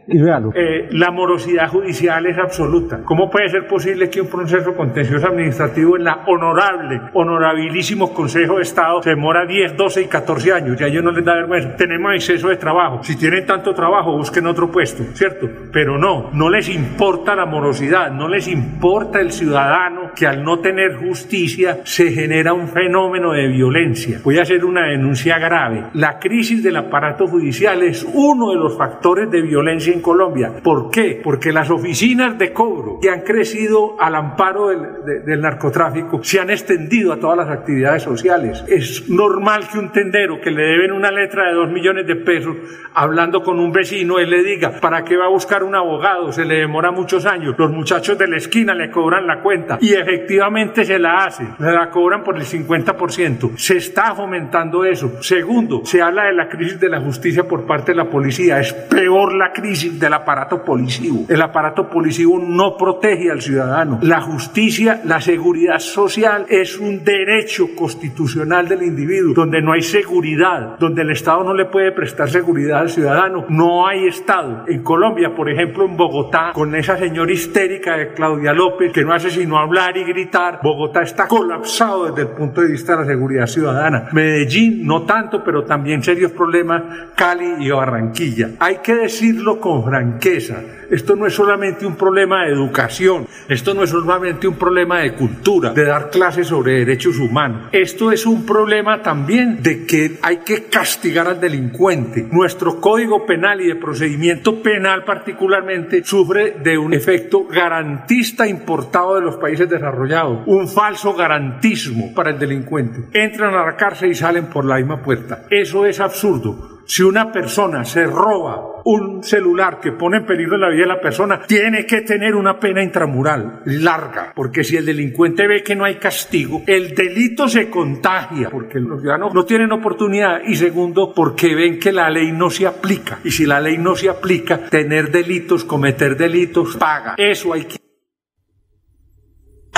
[0.06, 0.18] Y
[0.54, 3.02] eh, la morosidad judicial es absoluta.
[3.04, 8.62] ¿Cómo puede ser posible que un proceso contencioso administrativo en la honorable, honorabilísimo Consejo de
[8.62, 10.80] Estado se demora 10, 12 y 14 años?
[10.80, 11.76] Y a ellos no les da vergüenza.
[11.76, 13.02] Tenemos exceso de trabajo.
[13.02, 15.48] Si tienen tanto trabajo, busquen otro puesto, ¿cierto?
[15.72, 20.58] Pero no, no les importa la morosidad, no les importa el ciudadano que al no
[20.60, 24.20] tener justicia se genera un fenómeno de violencia.
[24.24, 25.84] Voy a hacer una denuncia grave.
[25.94, 30.52] La crisis del aparato judicial es uno de los factores de violencia en Colombia.
[30.62, 31.20] ¿Por qué?
[31.22, 36.50] Porque las oficinas de cobro que han crecido al amparo del, del narcotráfico se han
[36.50, 38.64] extendido a todas las actividades sociales.
[38.68, 42.56] Es normal que un tendero que le deben una letra de dos millones de pesos,
[42.94, 46.32] hablando con un vecino, él le diga, ¿para qué va a buscar un abogado?
[46.32, 47.54] Se le demora muchos años.
[47.58, 51.54] Los muchachos de la esquina le cobran la cuenta y efectivamente se la hacen.
[51.58, 53.56] La cobran por el 50%.
[53.56, 55.22] Se está fomentando eso.
[55.22, 58.72] Segundo, se habla de la crisis de la justicia por parte de la policía es
[58.72, 61.24] peor la crisis del aparato policivo.
[61.28, 63.98] El aparato policivo no protege al ciudadano.
[64.02, 69.34] La justicia, la seguridad social es un derecho constitucional del individuo.
[69.34, 73.86] Donde no hay seguridad, donde el Estado no le puede prestar seguridad al ciudadano, no
[73.86, 74.64] hay Estado.
[74.68, 79.12] En Colombia, por ejemplo, en Bogotá, con esa señora histérica de Claudia López, que no
[79.12, 83.06] hace sino hablar y gritar, Bogotá está colapsado desde el punto de vista de la
[83.06, 84.08] seguridad ciudadana.
[84.12, 86.82] Medellín, no tanto, pero también serios problemas,
[87.14, 88.27] Cali y Barranquilla.
[88.58, 90.62] Hay que decirlo con franqueza.
[90.90, 95.12] Esto no es solamente un problema de educación, esto no es solamente un problema de
[95.12, 97.68] cultura, de dar clases sobre derechos humanos.
[97.72, 102.26] Esto es un problema también de que hay que castigar al delincuente.
[102.30, 109.22] Nuestro código penal y de procedimiento penal particularmente sufre de un efecto garantista importado de
[109.22, 113.04] los países desarrollados, un falso garantismo para el delincuente.
[113.12, 115.44] Entran a la cárcel y salen por la misma puerta.
[115.50, 116.77] Eso es absurdo.
[116.90, 121.00] Si una persona se roba un celular que pone en peligro la vida de la
[121.02, 125.84] persona, tiene que tener una pena intramural larga, porque si el delincuente ve que no
[125.84, 131.54] hay castigo, el delito se contagia, porque los ciudadanos no tienen oportunidad, y segundo, porque
[131.54, 133.18] ven que la ley no se aplica.
[133.22, 137.16] Y si la ley no se aplica, tener delitos, cometer delitos, paga.
[137.18, 137.87] Eso hay que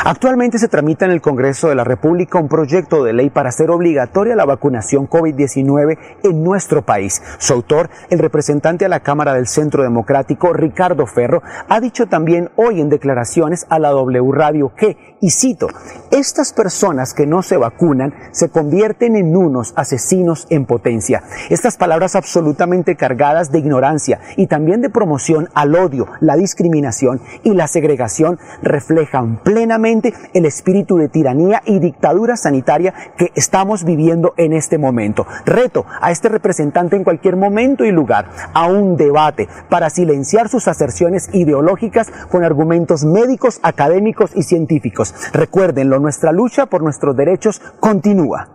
[0.03, 3.71] Actualmente se tramita en el Congreso de la República un proyecto de ley para hacer
[3.71, 7.23] obligatoria la vacunación COVID-19 en nuestro país.
[7.37, 12.49] Su autor, el representante a la Cámara del Centro Democrático, Ricardo Ferro, ha dicho también
[12.57, 15.67] hoy en declaraciones a la W Radio que, y cito,
[16.11, 21.25] estas personas que no se vacunan se convierten en unos asesinos en potencia.
[21.51, 27.53] Estas palabras absolutamente cargadas de ignorancia y también de promoción al odio, la discriminación y
[27.53, 29.90] la segregación reflejan plenamente
[30.35, 35.27] el espíritu de tiranía y dictadura sanitaria que estamos viviendo en este momento.
[35.45, 40.69] Reto a este representante en cualquier momento y lugar a un debate para silenciar sus
[40.69, 45.15] aserciones ideológicas con argumentos médicos, académicos y científicos.
[45.33, 48.49] Recuérdenlo, nuestra lucha por nuestros derechos continúa.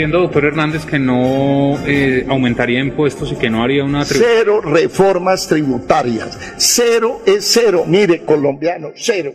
[0.00, 4.02] Entiendo, doctor Hernández, que no eh, aumentaría impuestos y que no haría una...
[4.06, 6.38] Cero reformas tributarias.
[6.56, 7.84] Cero es cero.
[7.86, 9.34] Mire, colombiano, cero.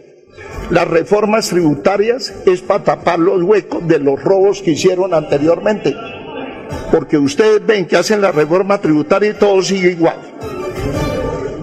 [0.72, 5.96] Las reformas tributarias es para tapar los huecos de los robos que hicieron anteriormente.
[6.92, 10.18] Porque ustedes ven que hacen la reforma tributaria y todo sigue igual.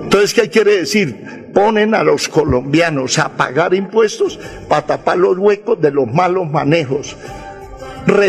[0.04, 1.50] Entonces, ¿qué quiere decir?
[1.52, 4.38] Ponen a los colombianos a pagar impuestos
[4.68, 7.16] para tapar los huecos de los malos manejos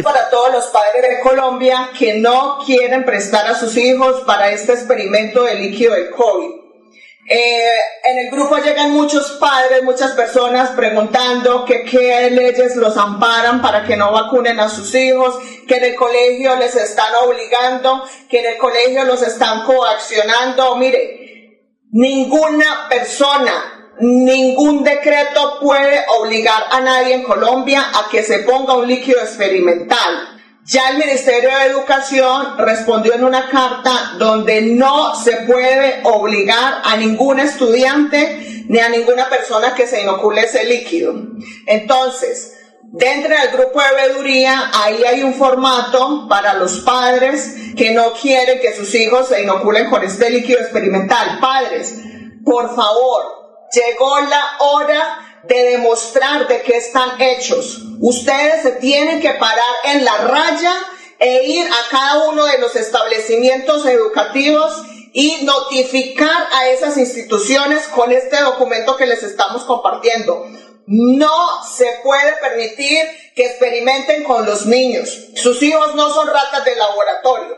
[0.04, 4.74] para todos los padres de Colombia que no quieren prestar a sus hijos para este
[4.74, 6.64] experimento de líquido del COVID.
[7.26, 13.86] Eh, en el grupo llegan muchos padres, muchas personas preguntando qué leyes los amparan para
[13.86, 18.48] que no vacunen a sus hijos, que en el colegio les están obligando, que en
[18.48, 20.76] el colegio los están coaccionando.
[20.76, 21.62] Mire,
[21.92, 28.88] ninguna persona, ningún decreto puede obligar a nadie en Colombia a que se ponga un
[28.88, 30.30] líquido experimental.
[30.66, 36.96] Ya el Ministerio de Educación respondió en una carta donde no se puede obligar a
[36.96, 41.16] ningún estudiante ni a ninguna persona que se inocule ese líquido.
[41.68, 48.14] Entonces, dentro del grupo de veeduría, ahí hay un formato para los padres que no
[48.14, 51.40] quieren que sus hijos se inoculen con este líquido experimental.
[51.42, 51.94] Padres,
[52.46, 53.43] por favor,
[53.74, 57.82] llegó la hora de demostrar de qué están hechos.
[58.00, 60.74] Ustedes se tienen que parar en la raya
[61.20, 68.12] e ir a cada uno de los establecimientos educativos y notificar a esas instituciones con
[68.12, 70.48] este documento que les estamos compartiendo.
[70.86, 73.00] No se puede permitir
[73.36, 75.10] que experimenten con los niños.
[75.36, 77.58] Sus hijos no son ratas de laboratorio.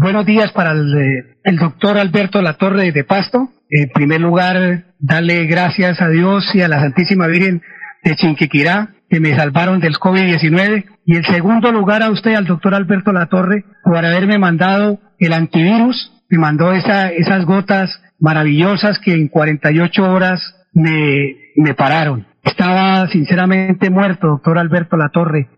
[0.00, 3.48] Buenos días para el, el doctor Alberto Latorre de Pasto.
[3.68, 7.62] En primer lugar, darle gracias a Dios y a la Santísima Virgen
[8.04, 10.84] de Chinquiquirá que me salvaron del COVID-19.
[11.04, 16.12] Y en segundo lugar a usted, al doctor Alberto Latorre, por haberme mandado el antivirus.
[16.30, 17.90] Me mandó esa, esas gotas
[18.20, 20.40] maravillosas que en 48 horas
[20.74, 22.24] me, me pararon.
[22.44, 25.48] Estaba sinceramente muerto, doctor Alberto Latorre.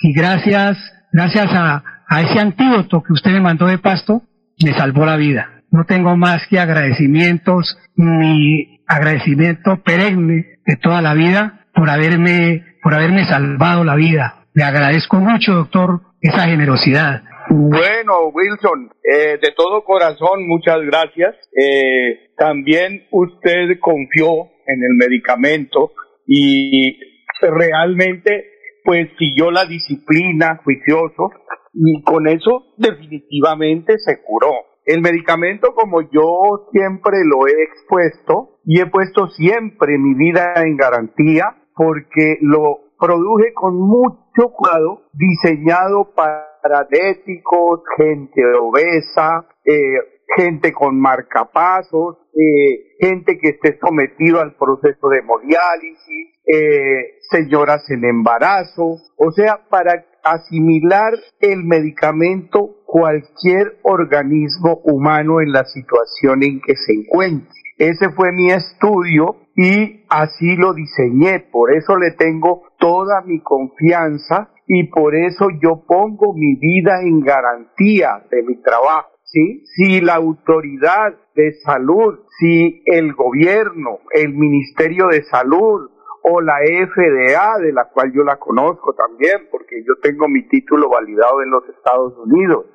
[0.00, 0.78] Y gracias,
[1.12, 4.22] gracias a, a ese antídoto que usted me mandó de pasto,
[4.64, 5.62] me salvó la vida.
[5.70, 12.94] No tengo más que agradecimientos, mi agradecimiento perenne de toda la vida por haberme, por
[12.94, 14.46] haberme salvado la vida.
[14.54, 17.22] Le agradezco mucho, doctor, esa generosidad.
[17.50, 21.34] Bueno, Wilson, eh, de todo corazón, muchas gracias.
[21.56, 25.92] Eh, también usted confió en el medicamento
[26.26, 26.98] y
[27.40, 28.57] realmente
[28.88, 31.28] pues siguió la disciplina juicioso
[31.74, 34.50] y con eso definitivamente se curó.
[34.86, 40.78] El medicamento, como yo siempre lo he expuesto y he puesto siempre mi vida en
[40.78, 46.48] garantía, porque lo produje con mucho cuidado, diseñado para
[46.90, 49.98] diabéticos, gente obesa, eh,
[50.34, 58.04] gente con marcapasos, eh, gente que esté sometido al proceso de hemodiálisis, eh, señoras en
[58.04, 66.74] embarazo, o sea, para asimilar el medicamento cualquier organismo humano en la situación en que
[66.74, 67.52] se encuentre.
[67.76, 74.50] Ese fue mi estudio y así lo diseñé, por eso le tengo toda mi confianza
[74.66, 79.08] y por eso yo pongo mi vida en garantía de mi trabajo.
[79.30, 79.62] ¿Sí?
[79.66, 85.90] Si la autoridad de salud, si el gobierno, el Ministerio de Salud,
[86.22, 90.88] o la FDA, de la cual yo la conozco también, porque yo tengo mi título
[90.88, 92.66] validado en los Estados Unidos,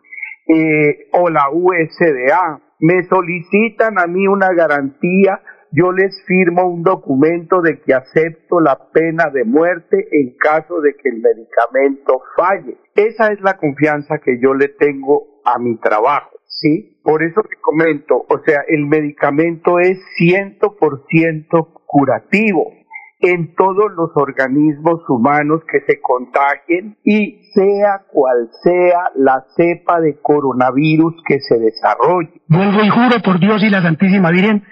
[0.48, 5.42] eh, o la USDA, me solicitan a mí una garantía,
[5.72, 10.96] yo les firmo un documento de que acepto la pena de muerte en caso de
[10.96, 12.78] que el medicamento falle.
[12.94, 17.00] Esa es la confianza que yo le tengo a mi trabajo, ¿sí?
[17.04, 22.83] Por eso te comento, o sea, el medicamento es 100% curativo
[23.24, 30.20] en todos los organismos humanos que se contagien y sea cual sea la cepa de
[30.22, 32.42] coronavirus que se desarrolle.
[32.50, 34.64] Vuelvo y juro por Dios y la Santísima Virgen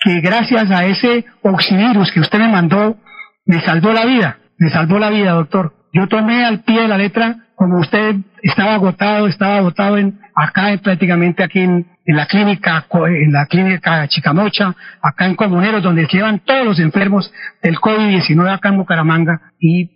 [0.00, 2.96] que gracias a ese oxivirus que usted me mandó,
[3.44, 5.74] me salvó la vida, me salvó la vida, doctor.
[5.92, 10.68] Yo tomé al pie de la letra, como usted estaba agotado, estaba agotado en, acá
[10.82, 16.38] prácticamente aquí en, en la clínica, en la clínica Chicamocha, acá en Comuneros, donde llevan
[16.38, 17.30] todos los enfermos
[17.62, 19.52] del COVID-19 acá en Bucaramanga.
[19.60, 19.90] Y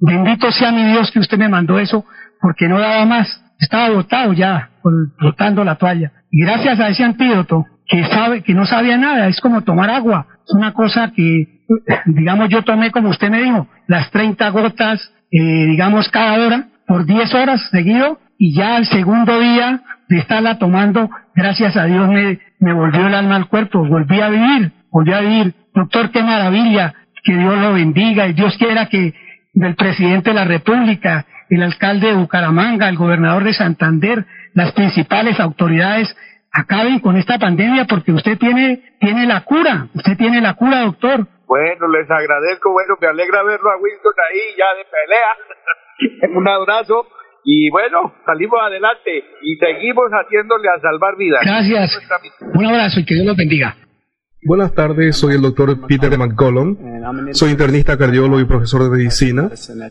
[0.00, 2.04] bendito sea mi Dios que usted me mandó eso,
[2.40, 3.28] porque no daba más.
[3.60, 4.70] Estaba botado ya,
[5.20, 6.10] botando la toalla.
[6.32, 10.26] Y gracias a ese antídoto, que sabe, que no sabía nada, es como tomar agua.
[10.44, 11.60] Es una cosa que,
[12.06, 17.06] digamos, yo tomé, como usted me dijo, las 30 gotas, eh, digamos, cada hora, por
[17.06, 22.40] 10 horas seguido, y ya al segundo día de estarla tomando, gracias a Dios me,
[22.58, 25.54] me volvió el alma al cuerpo, volví a vivir, volví a vivir.
[25.74, 26.94] Doctor, qué maravilla,
[27.24, 29.14] que Dios lo bendiga y Dios quiera que
[29.54, 35.38] el presidente de la República, el alcalde de Bucaramanga, el gobernador de Santander, las principales
[35.40, 36.14] autoridades
[36.52, 41.26] acaben con esta pandemia porque usted tiene, tiene la cura, usted tiene la cura, doctor.
[41.46, 46.36] Bueno, les agradezco, bueno, me alegra verlo a Winston ahí ya de pelea.
[46.38, 47.06] Un abrazo
[47.44, 51.40] y bueno, salimos adelante y seguimos haciéndole a salvar vidas.
[51.44, 51.98] Gracias.
[52.54, 53.76] Un abrazo y que Dios los bendiga.
[54.44, 56.76] Buenas tardes, soy el doctor Peter McCollum.
[57.32, 59.50] Soy internista, cardiólogo y profesor de medicina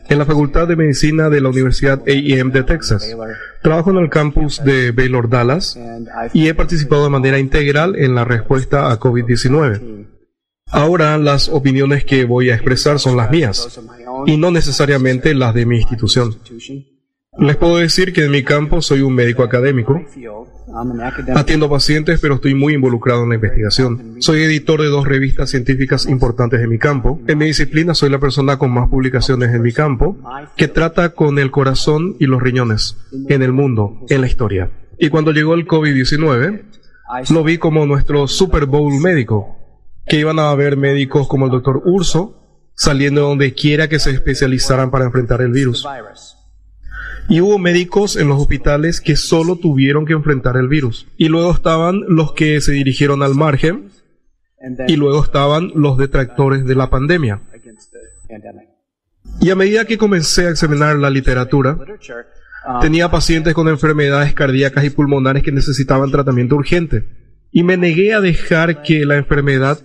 [0.10, 3.16] en la Facultad de Medicina de la Universidad AEM de Texas.
[3.64, 5.80] Trabajo en el campus de Baylor Dallas
[6.34, 10.08] y he participado de manera integral en la respuesta a COVID-19.
[10.70, 13.80] Ahora las opiniones que voy a expresar son las mías
[14.26, 16.36] y no necesariamente las de mi institución.
[17.38, 20.02] Les puedo decir que en mi campo soy un médico académico.
[21.34, 24.18] Atiendo pacientes, pero estoy muy involucrado en la investigación.
[24.20, 27.22] Soy editor de dos revistas científicas importantes en mi campo.
[27.28, 30.18] En mi disciplina soy la persona con más publicaciones en mi campo,
[30.58, 32.98] que trata con el corazón y los riñones
[33.30, 34.70] en el mundo, en la historia.
[35.00, 36.64] Y cuando llegó el COVID-19,
[37.30, 39.56] lo vi como nuestro Super Bowl médico,
[40.06, 44.92] que iban a haber médicos como el doctor Urso, saliendo donde quiera que se especializaran
[44.92, 45.88] para enfrentar el virus.
[47.32, 51.08] Y hubo médicos en los hospitales que solo tuvieron que enfrentar el virus.
[51.16, 53.90] Y luego estaban los que se dirigieron al margen.
[54.90, 57.40] Y luego estaban los detractores de la pandemia.
[59.40, 61.78] Y a medida que comencé a examinar la literatura,
[62.82, 67.06] tenía pacientes con enfermedades cardíacas y pulmonares que necesitaban tratamiento urgente.
[67.50, 69.80] Y me negué a dejar que la enfermedad,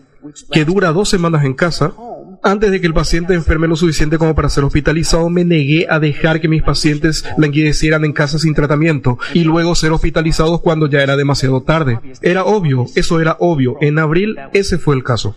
[0.50, 1.94] que dura dos semanas en casa,
[2.42, 5.98] antes de que el paciente enferme lo suficiente como para ser hospitalizado, me negué a
[5.98, 11.02] dejar que mis pacientes languidecieran en casa sin tratamiento y luego ser hospitalizados cuando ya
[11.02, 11.98] era demasiado tarde.
[12.22, 13.76] Era obvio, eso era obvio.
[13.80, 15.36] En abril ese fue el caso.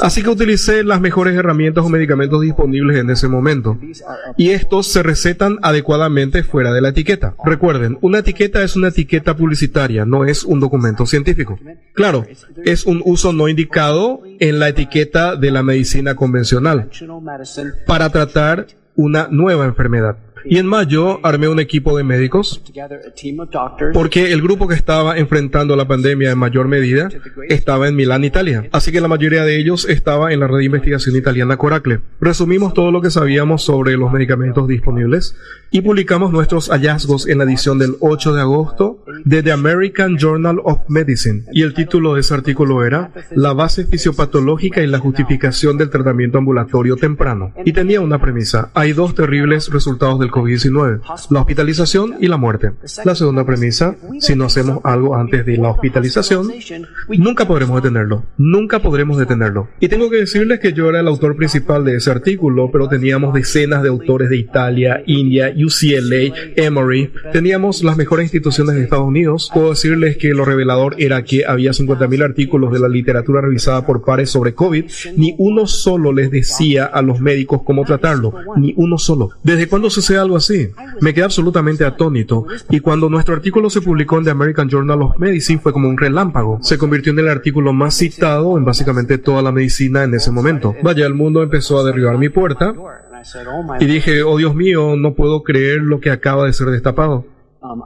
[0.00, 3.78] Así que utilicé las mejores herramientas o medicamentos disponibles en ese momento.
[4.36, 7.34] Y estos se recetan adecuadamente fuera de la etiqueta.
[7.44, 11.58] Recuerden, una etiqueta es una etiqueta publicitaria, no es un documento científico.
[11.94, 12.26] Claro,
[12.64, 16.90] es un uso no indicado en la etiqueta de la medicina convencional
[17.86, 18.66] para tratar
[18.96, 20.16] una nueva enfermedad.
[20.44, 22.62] Y en mayo armé un equipo de médicos
[23.92, 27.08] porque el grupo que estaba enfrentando la pandemia en mayor medida
[27.48, 28.68] estaba en Milán, Italia.
[28.72, 32.00] Así que la mayoría de ellos estaba en la red de investigación italiana Coracle.
[32.20, 35.36] Resumimos todo lo que sabíamos sobre los medicamentos disponibles
[35.70, 40.60] y publicamos nuestros hallazgos en la edición del 8 de agosto de The American Journal
[40.64, 41.44] of Medicine.
[41.52, 46.38] Y el título de ese artículo era La base fisiopatológica y la justificación del tratamiento
[46.38, 47.52] ambulatorio temprano.
[47.64, 48.70] Y tenía una premisa.
[48.74, 51.00] Hay dos terribles resultados del COVID-19,
[51.30, 52.72] la hospitalización y la muerte.
[53.04, 56.50] La segunda premisa, si no hacemos algo antes de la hospitalización,
[57.08, 59.68] nunca podremos detenerlo, nunca podremos detenerlo.
[59.80, 63.34] Y tengo que decirles que yo era el autor principal de ese artículo, pero teníamos
[63.34, 69.50] decenas de autores de Italia, India, UCLA, Emory, teníamos las mejores instituciones de Estados Unidos.
[69.52, 74.04] Puedo decirles que lo revelador era que había 50.000 artículos de la literatura revisada por
[74.04, 74.84] pares sobre COVID,
[75.16, 79.30] ni uno solo les decía a los médicos cómo tratarlo, ni uno solo.
[79.42, 80.70] ¿Desde cuándo sucede algo así.
[81.00, 85.18] Me quedé absolutamente atónito y cuando nuestro artículo se publicó en The American Journal of
[85.18, 86.58] Medicine fue como un relámpago.
[86.62, 90.74] Se convirtió en el artículo más citado en básicamente toda la medicina en ese momento.
[90.82, 92.74] Vaya, el mundo empezó a derribar mi puerta
[93.80, 97.24] y dije, oh Dios mío, no puedo creer lo que acaba de ser destapado.
[97.60, 97.82] Um,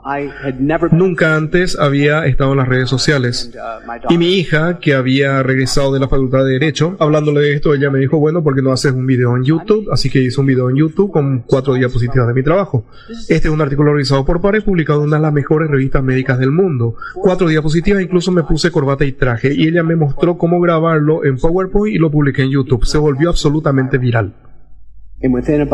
[0.91, 3.51] Nunca antes había estado en las redes sociales.
[3.55, 7.73] Uh, y mi hija, que había regresado de la facultad de Derecho, hablándole de esto,
[7.73, 9.89] ella me dijo, bueno, ¿por qué no haces un video en YouTube?
[9.91, 12.85] Así que hice un video en YouTube con cuatro diapositivas de mi trabajo.
[13.09, 16.37] Este es un artículo realizado por pares, publicado en una de las mejores revistas médicas
[16.37, 16.95] del mundo.
[17.15, 21.37] Cuatro diapositivas, incluso me puse corbata y traje, y ella me mostró cómo grabarlo en
[21.37, 22.85] PowerPoint y lo publiqué en YouTube.
[22.85, 24.33] Se volvió absolutamente viral.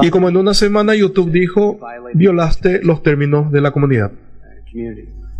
[0.03, 1.79] Y como en una semana YouTube dijo,
[2.13, 4.11] violaste los términos de la comunidad.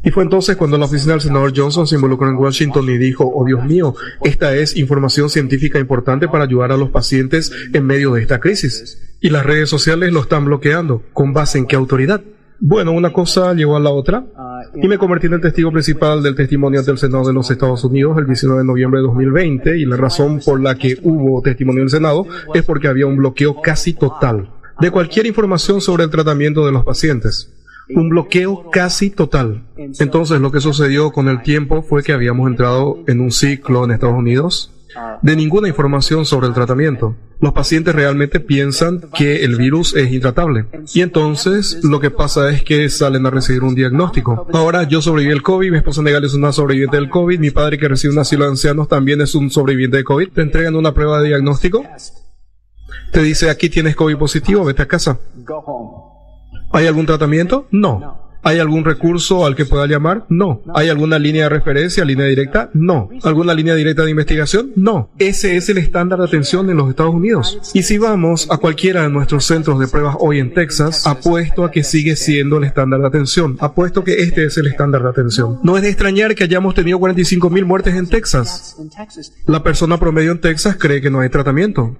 [0.02, 3.30] Y fue entonces cuando la oficina del senador Johnson se involucró en Washington y dijo,
[3.34, 3.94] oh Dios mío,
[4.24, 9.18] esta es información científica importante para ayudar a los pacientes en medio de esta crisis.
[9.20, 11.04] Y las redes sociales lo están bloqueando.
[11.14, 12.22] ¿Con base en qué autoridad?
[12.62, 14.26] Bueno, una cosa llevó a la otra
[14.76, 17.84] y me convertí en el testigo principal del testimonio ante el Senado de los Estados
[17.84, 21.82] Unidos el 19 de noviembre de 2020 y la razón por la que hubo testimonio
[21.82, 24.50] en el Senado es porque había un bloqueo casi total
[24.80, 27.54] de cualquier información sobre el tratamiento de los pacientes.
[27.96, 29.64] Un bloqueo casi total.
[29.78, 33.92] Entonces lo que sucedió con el tiempo fue que habíamos entrado en un ciclo en
[33.92, 34.72] Estados Unidos
[35.22, 37.16] de ninguna información sobre el tratamiento.
[37.40, 40.66] Los pacientes realmente piensan que el virus es intratable.
[40.94, 44.48] Y entonces lo que pasa es que salen a recibir un diagnóstico.
[44.54, 47.78] Ahora yo sobreviví el COVID, mi esposa Negal es una sobreviviente del COVID, mi padre
[47.78, 50.30] que recibe un asilo de ancianos también es un sobreviviente de COVID.
[50.30, 51.84] Te entregan una prueba de diagnóstico.
[53.12, 55.20] Te dice aquí tienes COVID positivo, vete a casa.
[56.72, 57.68] ¿Hay algún tratamiento?
[57.72, 58.29] No.
[58.42, 60.26] ¿Hay algún recurso al que pueda llamar?
[60.30, 60.62] No.
[60.74, 62.70] ¿Hay alguna línea de referencia, línea directa?
[62.74, 63.10] No.
[63.24, 64.72] ¿Alguna línea directa de investigación?
[64.76, 65.10] No.
[65.20, 67.60] Ese es el estándar de atención en los Estados Unidos.
[67.74, 71.72] Y si vamos a cualquiera de nuestros centros de pruebas hoy en Texas, apuesto a
[71.72, 73.58] que sigue siendo el estándar de atención.
[73.60, 75.60] Apuesto que este es el estándar de atención.
[75.64, 78.78] No es de extrañar que hayamos tenido 45 mil muertes en Texas.
[79.46, 81.98] La persona promedio en Texas cree que no hay tratamiento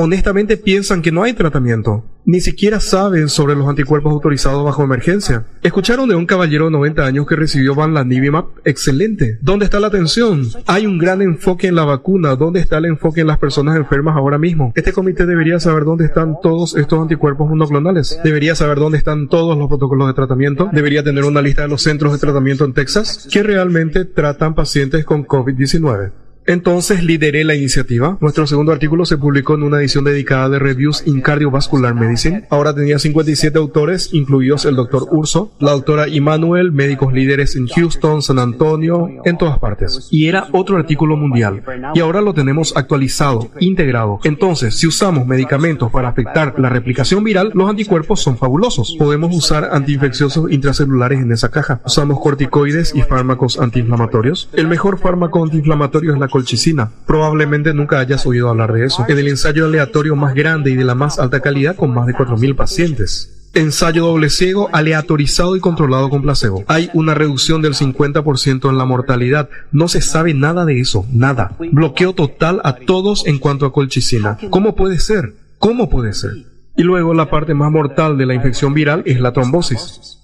[0.00, 2.04] honestamente piensan que no hay tratamiento.
[2.24, 5.46] Ni siquiera saben sobre los anticuerpos autorizados bajo emergencia.
[5.62, 8.44] Escucharon de un caballero de 90 años que recibió Vanlanivimab.
[8.64, 9.38] Excelente.
[9.40, 10.46] ¿Dónde está la atención?
[10.66, 12.36] Hay un gran enfoque en la vacuna.
[12.36, 14.72] ¿Dónde está el enfoque en las personas enfermas ahora mismo?
[14.76, 18.20] Este comité debería saber dónde están todos estos anticuerpos monoclonales.
[18.22, 20.68] Debería saber dónde están todos los protocolos de tratamiento.
[20.72, 25.04] Debería tener una lista de los centros de tratamiento en Texas que realmente tratan pacientes
[25.04, 26.12] con COVID-19.
[26.48, 28.16] Entonces lideré la iniciativa.
[28.22, 32.46] Nuestro segundo artículo se publicó en una edición dedicada de Reviews in Cardiovascular Medicine.
[32.48, 38.22] Ahora tenía 57 autores, incluidos el doctor Urso, la doctora Immanuel, médicos líderes en Houston,
[38.22, 40.08] San Antonio, en todas partes.
[40.10, 41.62] Y era otro artículo mundial.
[41.94, 44.18] Y ahora lo tenemos actualizado, integrado.
[44.24, 48.96] Entonces, si usamos medicamentos para afectar la replicación viral, los anticuerpos son fabulosos.
[48.98, 51.82] Podemos usar antiinfecciosos intracelulares en esa caja.
[51.84, 54.48] Usamos corticoides y fármacos antiinflamatorios.
[54.54, 56.92] El mejor fármaco antiinflamatorio es la colchicina.
[57.04, 59.04] Probablemente nunca hayas oído hablar de eso.
[59.08, 62.14] En el ensayo aleatorio más grande y de la más alta calidad con más de
[62.14, 63.50] 4.000 pacientes.
[63.54, 66.62] Ensayo doble ciego, aleatorizado y controlado con placebo.
[66.68, 69.48] Hay una reducción del 50% en la mortalidad.
[69.72, 71.56] No se sabe nada de eso, nada.
[71.72, 74.38] Bloqueo total a todos en cuanto a colchicina.
[74.50, 75.34] ¿Cómo puede ser?
[75.58, 76.46] ¿Cómo puede ser?
[76.76, 80.17] Y luego la parte más mortal de la infección viral es la trombosis.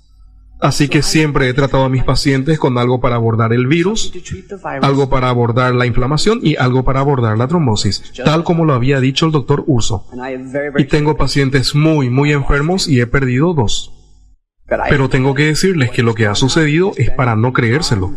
[0.64, 4.14] Así que siempre he tratado a mis pacientes con algo para abordar el virus,
[4.80, 8.98] algo para abordar la inflamación y algo para abordar la trombosis, tal como lo había
[8.98, 10.06] dicho el doctor Urso.
[10.78, 13.92] Y tengo pacientes muy, muy enfermos y he perdido dos.
[14.88, 18.16] Pero tengo que decirles que lo que ha sucedido es para no creérselo.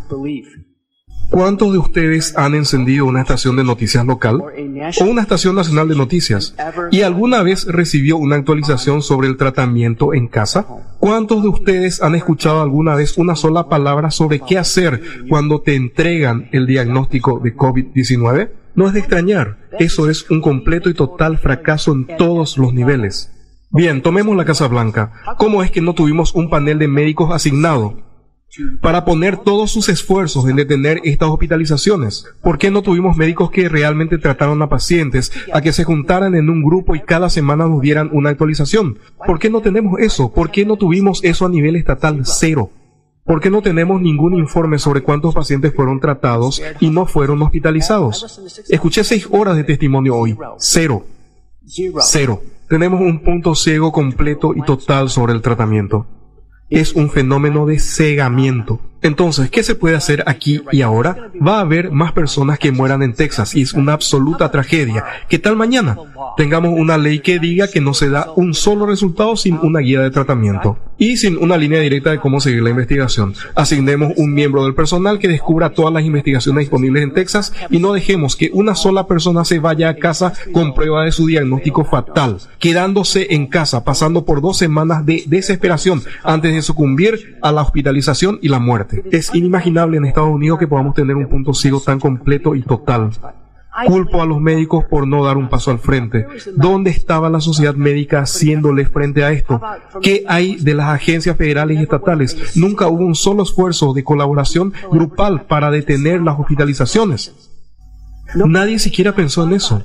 [1.29, 5.95] ¿Cuántos de ustedes han encendido una estación de noticias local o una estación nacional de
[5.95, 6.55] noticias
[6.89, 10.65] y alguna vez recibió una actualización sobre el tratamiento en casa?
[10.99, 15.75] ¿Cuántos de ustedes han escuchado alguna vez una sola palabra sobre qué hacer cuando te
[15.75, 18.49] entregan el diagnóstico de COVID-19?
[18.75, 23.31] No es de extrañar, eso es un completo y total fracaso en todos los niveles.
[23.69, 25.11] Bien, tomemos la Casa Blanca.
[25.37, 28.06] ¿Cómo es que no tuvimos un panel de médicos asignado?
[28.81, 32.25] Para poner todos sus esfuerzos en detener estas hospitalizaciones?
[32.41, 36.49] ¿Por qué no tuvimos médicos que realmente trataron a pacientes, a que se juntaran en
[36.49, 38.99] un grupo y cada semana nos dieran una actualización?
[39.25, 40.31] ¿Por qué no tenemos eso?
[40.33, 42.71] ¿Por qué no tuvimos eso a nivel estatal cero?
[43.25, 48.41] ¿Por qué no tenemos ningún informe sobre cuántos pacientes fueron tratados y no fueron hospitalizados?
[48.69, 50.37] Escuché seis horas de testimonio hoy.
[50.57, 51.05] Cero.
[51.99, 52.41] Cero.
[52.69, 56.05] Tenemos un punto ciego completo y total sobre el tratamiento
[56.69, 58.79] es un fenómeno de cegamiento.
[59.01, 61.31] Entonces, ¿qué se puede hacer aquí y ahora?
[61.45, 65.03] Va a haber más personas que mueran en Texas y es una absoluta tragedia.
[65.29, 65.97] ¿Qué tal mañana?
[66.35, 70.01] Tengamos una ley que diga que no se da un solo resultado sin una guía
[70.01, 73.33] de tratamiento y sin una línea directa de cómo seguir la investigación.
[73.55, 77.93] Asignemos un miembro del personal que descubra todas las investigaciones disponibles en Texas y no
[77.93, 82.37] dejemos que una sola persona se vaya a casa con prueba de su diagnóstico fatal,
[82.59, 88.39] quedándose en casa, pasando por dos semanas de desesperación antes de sucumbir a la hospitalización
[88.41, 88.86] y la muerte.
[89.11, 93.11] Es inimaginable en Estados Unidos que podamos tener un punto ciego tan completo y total.
[93.85, 96.25] Culpo a los médicos por no dar un paso al frente.
[96.55, 99.61] ¿Dónde estaba la sociedad médica haciéndole frente a esto?
[100.01, 102.57] ¿Qué hay de las agencias federales y estatales?
[102.57, 107.35] Nunca hubo un solo esfuerzo de colaboración grupal para detener las hospitalizaciones.
[108.35, 109.83] Nadie siquiera pensó en eso.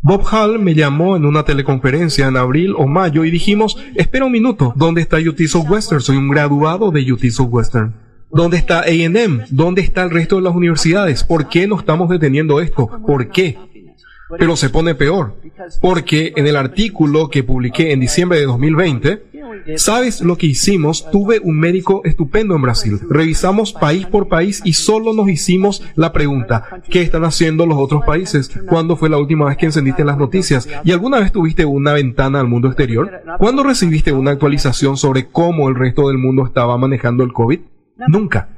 [0.00, 4.32] Bob Hall me llamó en una teleconferencia en abril o mayo y dijimos, espera un
[4.32, 6.00] minuto, ¿dónde está UT Southwestern?
[6.00, 8.07] Soy un graduado de UT Southwestern.
[8.30, 9.44] ¿Dónde está AM?
[9.50, 11.24] ¿Dónde está el resto de las universidades?
[11.24, 12.88] ¿Por qué no estamos deteniendo esto?
[13.06, 13.58] ¿Por qué?
[14.38, 15.36] Pero se pone peor,
[15.80, 19.28] porque en el artículo que publiqué en diciembre de 2020,
[19.76, 21.10] ¿Sabes lo que hicimos?
[21.10, 23.00] Tuve un médico estupendo en Brasil.
[23.08, 28.04] Revisamos país por país y solo nos hicimos la pregunta, ¿qué están haciendo los otros
[28.04, 28.50] países?
[28.66, 30.68] ¿Cuándo fue la última vez que encendiste las noticias?
[30.84, 33.10] ¿Y alguna vez tuviste una ventana al mundo exterior?
[33.38, 37.60] ¿Cuándo recibiste una actualización sobre cómo el resto del mundo estaba manejando el COVID?
[38.06, 38.48] Nunca.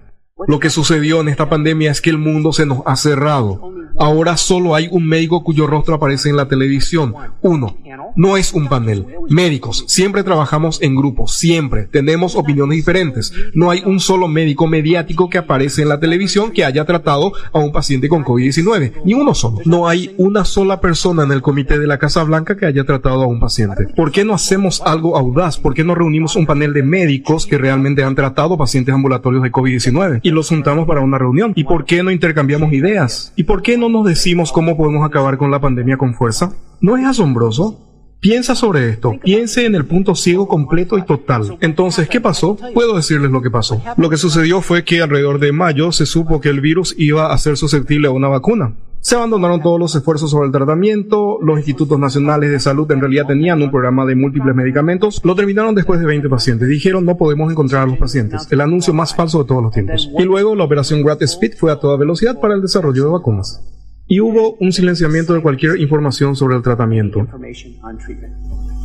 [0.47, 3.72] Lo que sucedió en esta pandemia es que el mundo se nos ha cerrado.
[3.99, 7.14] Ahora solo hay un médico cuyo rostro aparece en la televisión.
[7.43, 7.76] Uno.
[8.16, 9.07] No es un panel.
[9.28, 9.84] Médicos.
[9.88, 11.34] Siempre trabajamos en grupos.
[11.34, 11.84] Siempre.
[11.84, 13.32] Tenemos opiniones diferentes.
[13.53, 17.59] No hay un solo médico mediático que aparece en la televisión que haya tratado a
[17.59, 19.03] un paciente con COVID-19.
[19.05, 19.59] Ni uno solo.
[19.64, 23.22] No hay una sola persona en el comité de la Casa Blanca que haya tratado
[23.22, 23.86] a un paciente.
[23.95, 25.59] ¿Por qué no hacemos algo audaz?
[25.59, 29.53] ¿Por qué no reunimos un panel de médicos que realmente han tratado pacientes ambulatorios de
[29.53, 31.53] COVID-19 y los juntamos para una reunión?
[31.55, 33.33] ¿Y por qué no intercambiamos ideas?
[33.37, 36.53] ¿Y por qué no nos decimos cómo podemos acabar con la pandemia con fuerza?
[36.81, 37.87] ¿No es asombroso?
[38.20, 41.57] Piensa sobre esto, piense en el punto ciego completo y total.
[41.62, 42.59] Entonces, ¿qué pasó?
[42.74, 43.83] Puedo decirles lo que pasó.
[43.97, 47.39] Lo que sucedió fue que alrededor de mayo se supo que el virus iba a
[47.39, 48.74] ser susceptible a una vacuna.
[49.01, 53.26] Se abandonaron todos los esfuerzos sobre el tratamiento, los institutos nacionales de salud en realidad
[53.26, 56.68] tenían un programa de múltiples medicamentos, lo terminaron después de 20 pacientes.
[56.68, 60.11] Dijeron no podemos encontrar a los pacientes, el anuncio más falso de todos los tiempos.
[60.18, 63.62] Y luego la operación Grad Speed fue a toda velocidad para el desarrollo de vacunas
[64.11, 67.28] y hubo un silenciamiento de cualquier información sobre el tratamiento.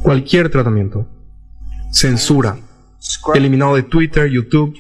[0.04, 1.08] Cualquier tratamiento.
[1.92, 2.56] Censura.
[3.34, 4.76] Eliminado de Twitter, YouTube.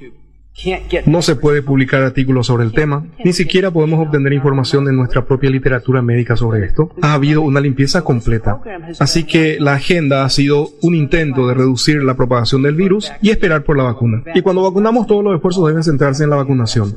[1.05, 5.25] No se puede publicar artículos sobre el tema, ni siquiera podemos obtener información en nuestra
[5.25, 6.91] propia literatura médica sobre esto.
[7.01, 8.61] Ha habido una limpieza completa.
[8.99, 13.29] Así que la agenda ha sido un intento de reducir la propagación del virus y
[13.31, 14.23] esperar por la vacuna.
[14.33, 16.93] Y cuando vacunamos todos los esfuerzos deben centrarse en la vacunación.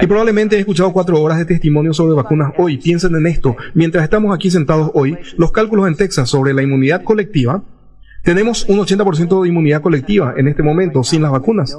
[0.00, 2.78] Y probablemente he escuchado cuatro horas de testimonio sobre vacunas hoy.
[2.78, 3.56] Piensen en esto.
[3.74, 7.62] Mientras estamos aquí sentados hoy, los cálculos en Texas sobre la inmunidad colectiva,
[8.22, 11.76] tenemos un 80% de inmunidad colectiva en este momento sin las vacunas.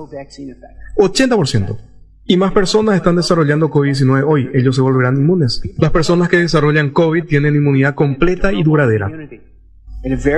[0.98, 1.78] 80%.
[2.26, 4.50] Y más personas están desarrollando COVID-19 hoy.
[4.54, 5.62] Ellos se volverán inmunes.
[5.78, 9.12] Las personas que desarrollan COVID tienen inmunidad completa y duradera.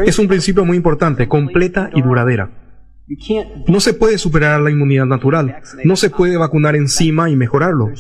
[0.06, 2.50] Es un principio muy importante, completa y duradera.
[3.68, 5.58] No se puede superar la inmunidad natural.
[5.84, 7.92] No se puede vacunar encima y mejorarlo.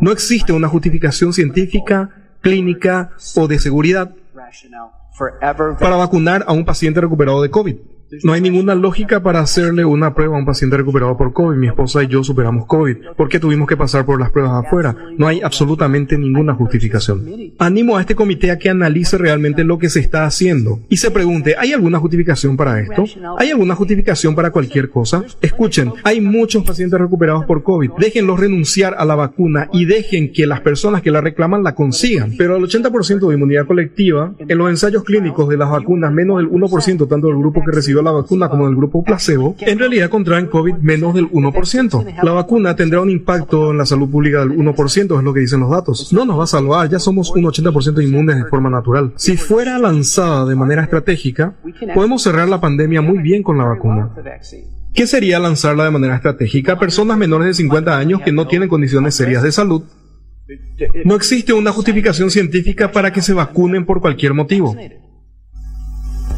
[0.00, 2.10] No existe una justificación científica,
[2.40, 4.14] clínica o de seguridad
[5.16, 7.76] para vacunar a un paciente recuperado de COVID.
[8.22, 11.56] No hay ninguna lógica para hacerle una prueba a un paciente recuperado por COVID.
[11.56, 12.96] Mi esposa y yo superamos COVID.
[13.16, 14.96] ¿Por qué tuvimos que pasar por las pruebas afuera?
[15.16, 17.24] No hay absolutamente ninguna justificación.
[17.58, 21.10] Animo a este comité a que analice realmente lo que se está haciendo y se
[21.10, 23.04] pregunte, ¿hay alguna justificación para esto?
[23.38, 25.24] ¿Hay alguna justificación para cualquier cosa?
[25.40, 27.92] Escuchen, hay muchos pacientes recuperados por COVID.
[27.98, 32.34] Déjenlos renunciar a la vacuna y dejen que las personas que la reclaman la consigan.
[32.36, 36.50] Pero el 80% de inmunidad colectiva, en los ensayos clínicos de las vacunas, menos del
[36.50, 40.46] 1%, tanto del grupo que recibió la vacuna como del grupo placebo, en realidad contraen
[40.46, 42.22] COVID menos del 1%.
[42.22, 45.60] La vacuna tendrá un impacto en la salud pública del 1%, es lo que dicen
[45.60, 46.12] los datos.
[46.12, 49.12] No nos va a salvar, ya somos un 80% inmunes de forma natural.
[49.16, 51.54] Si fuera lanzada de manera estratégica,
[51.94, 54.10] podemos cerrar la pandemia muy bien con la vacuna.
[54.92, 58.68] ¿Qué sería lanzarla de manera estratégica a personas menores de 50 años que no tienen
[58.68, 59.82] condiciones serias de salud?
[61.04, 64.76] No existe una justificación científica para que se vacunen por cualquier motivo.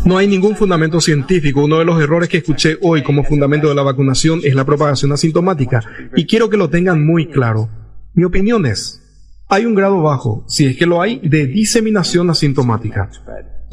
[0.07, 1.65] No hay ningún fundamento científico.
[1.65, 5.11] Uno de los errores que escuché hoy como fundamento de la vacunación es la propagación
[5.11, 5.83] asintomática.
[6.15, 7.69] Y quiero que lo tengan muy claro.
[8.15, 9.03] Mi opinión es,
[9.49, 13.11] hay un grado bajo, si es que lo hay, de diseminación asintomática.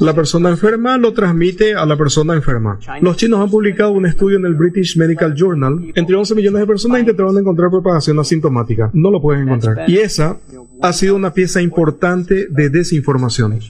[0.00, 2.80] La persona enferma lo transmite a la persona enferma.
[3.00, 5.92] Los chinos han publicado un estudio en el British Medical Journal.
[5.94, 8.90] Entre 11 millones de personas intentaron encontrar propagación asintomática.
[8.92, 9.88] No lo pueden encontrar.
[9.88, 10.40] Y esa
[10.82, 13.60] ha sido una pieza importante de desinformación.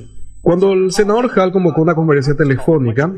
[0.44, 3.10] Cuando el senador Hall convocó una conferencia telefónica,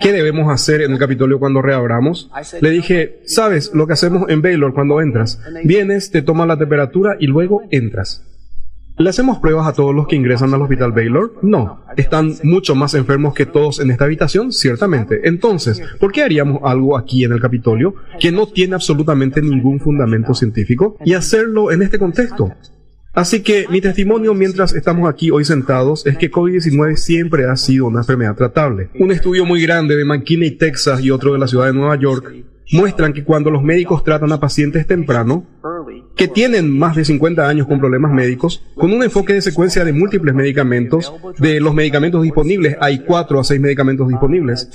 [0.00, 2.30] ¿qué debemos hacer en el Capitolio cuando reabramos?
[2.62, 5.42] Le dije, ¿sabes lo que hacemos en Baylor cuando entras?
[5.62, 8.24] Vienes, te toman la temperatura y luego entras.
[8.96, 11.34] ¿Le hacemos pruebas a todos los que ingresan al hospital Baylor?
[11.42, 11.84] No.
[11.98, 14.50] ¿Están mucho más enfermos que todos en esta habitación?
[14.50, 15.28] Ciertamente.
[15.28, 20.32] Entonces, ¿por qué haríamos algo aquí en el Capitolio que no tiene absolutamente ningún fundamento
[20.32, 22.54] científico y hacerlo en este contexto?
[23.12, 27.86] Así que mi testimonio mientras estamos aquí hoy sentados es que COVID-19 siempre ha sido
[27.86, 28.88] una enfermedad tratable.
[29.00, 32.32] Un estudio muy grande de McKinney, Texas y otro de la ciudad de Nueva York
[32.72, 35.44] muestran que cuando los médicos tratan a pacientes temprano,
[36.16, 39.92] que tienen más de 50 años con problemas médicos, con un enfoque de secuencia de
[39.92, 44.68] múltiples medicamentos, de los medicamentos disponibles, hay 4 a 6 medicamentos disponibles.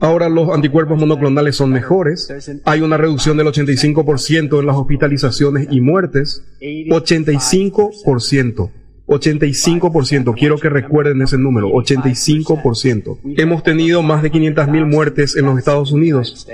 [0.00, 2.32] Ahora los anticuerpos monoclonales son mejores,
[2.64, 8.70] hay una reducción del 85% en las hospitalizaciones y muertes, 85%.
[9.06, 13.18] 85%, quiero que recuerden ese número, 85%.
[13.36, 16.48] Hemos tenido más de 500.000 muertes en los Estados Unidos.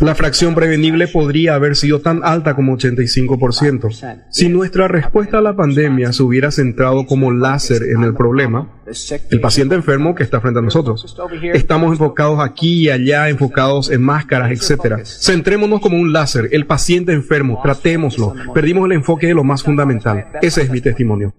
[0.00, 4.24] La fracción prevenible podría haber sido tan alta como 85%.
[4.30, 8.82] Si nuestra respuesta a la pandemia se hubiera centrado como láser en el problema,
[9.30, 11.16] el paciente enfermo que está frente a nosotros.
[11.52, 15.04] Estamos enfocados aquí y allá, enfocados en máscaras, etc.
[15.04, 18.34] Centrémonos como un láser, el paciente enfermo, tratémoslo.
[18.52, 20.26] Perdimos el enfoque de lo más fundamental.
[20.42, 21.34] Ese es mi testimonio.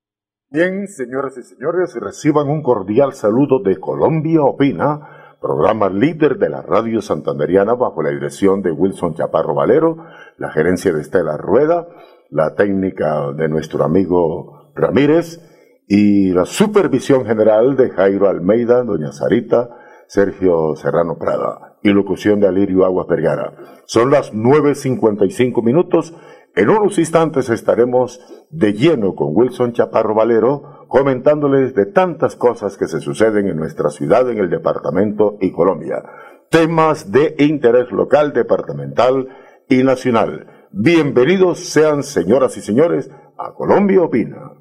[0.49, 5.14] Bien, señoras y señores, reciban un cordial saludo de Colombia Opina
[5.45, 9.97] programa líder de la radio santanderiana bajo la dirección de Wilson Chaparro Valero,
[10.39, 11.87] la gerencia de Estela Rueda,
[12.31, 15.39] la técnica de nuestro amigo Ramírez
[15.87, 19.69] y la supervisión general de Jairo Almeida, doña Sarita,
[20.07, 23.53] Sergio Serrano Prada y locución de Alirio Aguas Vergara.
[23.85, 26.15] Son las 9.55 minutos.
[26.55, 28.19] En unos instantes estaremos
[28.49, 33.89] de lleno con Wilson Chaparro Valero comentándoles de tantas cosas que se suceden en nuestra
[33.89, 36.01] ciudad, en el departamento y Colombia.
[36.49, 39.27] Temas de interés local, departamental
[39.67, 40.47] y nacional.
[40.71, 44.53] Bienvenidos sean, señoras y señores, a Colombia Opina.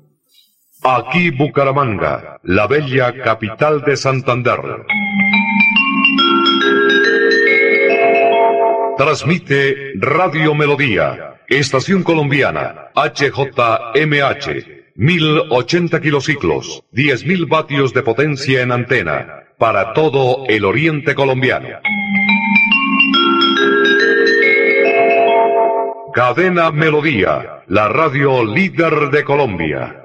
[0.82, 4.59] Aquí Bucaramanga, la bella capital de Santander.
[8.97, 14.84] Transmite Radio Melodía, Estación Colombiana, HJMH.
[14.97, 21.66] 1080 kilociclos, 10.000 vatios de potencia en antena, para todo el oriente colombiano.
[26.14, 30.05] Cadena Melodía, la radio líder de Colombia.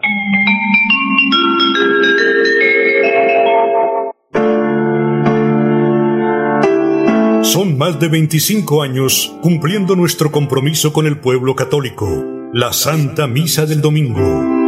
[7.43, 13.67] Son más de 25 años cumpliendo nuestro compromiso con el pueblo católico, la Santa Misa
[13.67, 14.58] del Domingo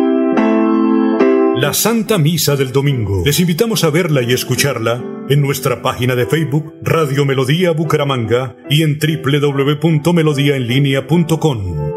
[1.61, 3.21] la Santa Misa del Domingo.
[3.23, 8.81] Les invitamos a verla y escucharla en nuestra página de Facebook Radio Melodía Bucaramanga y
[8.81, 11.91] en www.melodiaenlinea.com.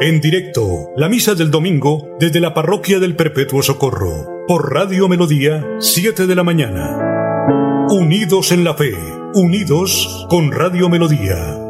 [0.00, 5.64] En directo, la Misa del Domingo desde la Parroquia del Perpetuo Socorro, por Radio Melodía,
[5.78, 7.86] 7 de la mañana.
[7.88, 8.96] Unidos en la fe,
[9.32, 11.69] unidos con Radio Melodía.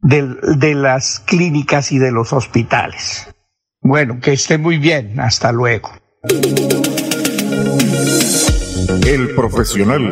[0.00, 3.28] de, de las clínicas y de los hospitales.
[3.80, 5.20] Bueno, que esté muy bien.
[5.20, 5.90] Hasta luego.
[9.06, 10.10] El profesional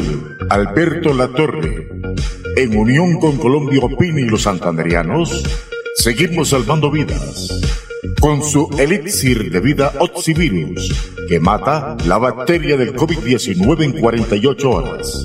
[0.48, 1.88] Alberto Latorre,
[2.56, 5.42] en unión con Colombia Opini y los santanderianos,
[5.96, 7.50] seguimos salvando vidas
[8.20, 10.94] con su elixir de vida Oxivirus,
[11.28, 15.24] que mata la bacteria del COVID-19 en 48 horas.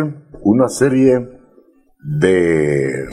[0.42, 1.28] una serie
[1.98, 3.06] de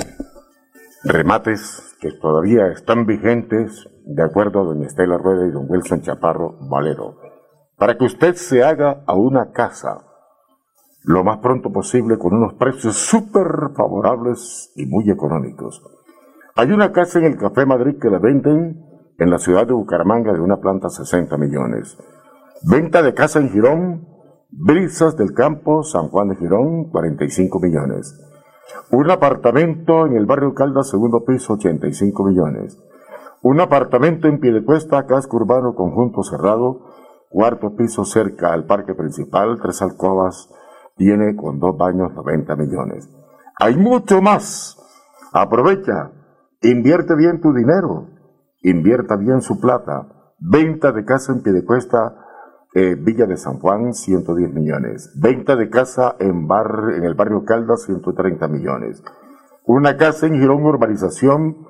[1.03, 6.57] remates que todavía están vigentes, de acuerdo a doña Estela Rueda y don Wilson Chaparro
[6.69, 7.17] Valero,
[7.77, 10.08] para que usted se haga a una casa
[11.03, 15.81] lo más pronto posible con unos precios súper favorables y muy económicos.
[16.55, 18.85] Hay una casa en el Café Madrid que la venden
[19.17, 21.97] en la ciudad de Bucaramanga de una planta 60 millones.
[22.63, 24.07] Venta de casa en Girón,
[24.49, 28.19] Brisas del Campo, San Juan de Girón, 45 millones.
[28.91, 32.77] Un apartamento en el barrio Caldas, segundo piso, 85 millones.
[33.41, 36.81] Un apartamento en Piedecuesta, casco urbano, conjunto cerrado,
[37.29, 40.49] cuarto piso cerca al parque principal, tres alcobas,
[40.99, 43.09] tiene con dos baños 90 millones.
[43.57, 44.77] Hay mucho más.
[45.31, 46.11] Aprovecha,
[46.61, 48.07] invierte bien tu dinero,
[48.61, 50.07] invierta bien su plata.
[50.39, 52.15] Venta de casa en Piedecuesta,
[52.75, 55.11] eh, Villa de San Juan, 110 millones.
[55.15, 59.01] Venta de casa en, bar, en el barrio Caldas, 130 millones.
[59.65, 61.65] Una casa en Girón Urbanización,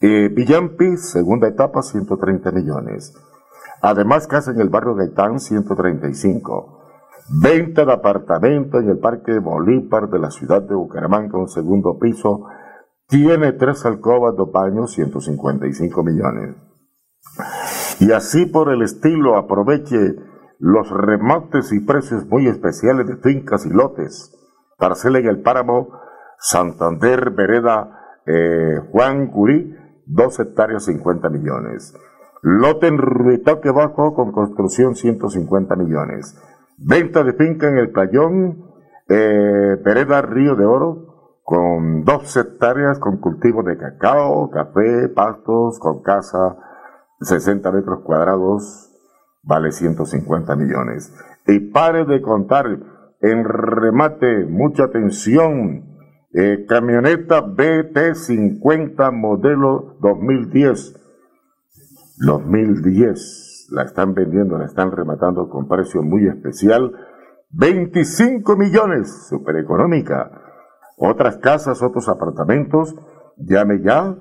[0.00, 3.12] eh, Villampi, segunda etapa, 130 millones.
[3.82, 6.77] Además, casa en el barrio Gaitán, 135.
[7.30, 11.98] Venta de apartamento en el Parque de Bolívar de la ciudad de Bucaramanga, un segundo
[11.98, 12.46] piso.
[13.06, 16.56] Tiene tres alcobas, dos baños, 155 millones.
[18.00, 20.16] Y así por el estilo, aproveche
[20.58, 24.34] los remates y precios muy especiales de fincas y lotes.
[24.78, 25.88] Parcela en el páramo
[26.38, 29.74] Santander, Vereda, eh, Juan Curí,
[30.06, 31.94] 2 hectáreas 50 millones.
[32.40, 36.40] Lote en Ruitaque Bajo con construcción 150 millones.
[36.80, 38.64] Venta de finca en el Playón,
[39.08, 46.02] eh, Vereda Río de Oro, con 2 hectáreas con cultivo de cacao, café, pastos, con
[46.02, 46.56] casa,
[47.20, 48.94] 60 metros cuadrados,
[49.42, 51.12] vale 150 millones.
[51.48, 52.66] Y pare de contar,
[53.22, 55.84] en remate, mucha atención,
[56.32, 60.94] eh, camioneta BT50 modelo 2010.
[62.24, 66.92] 2010 la están vendiendo, la están rematando con precio muy especial.
[67.50, 70.30] 25 millones, super económica.
[70.96, 72.94] Otras casas, otros apartamentos,
[73.36, 74.16] llame ya.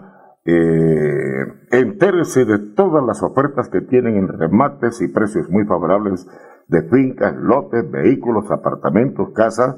[0.46, 6.26] Eh, entérese de todas las ofertas que tienen en remates y precios muy favorables
[6.68, 9.76] de fincas, lotes, vehículos, apartamentos, casas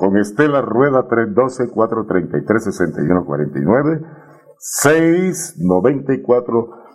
[0.00, 4.00] con Estela Rueda 312-433-6149,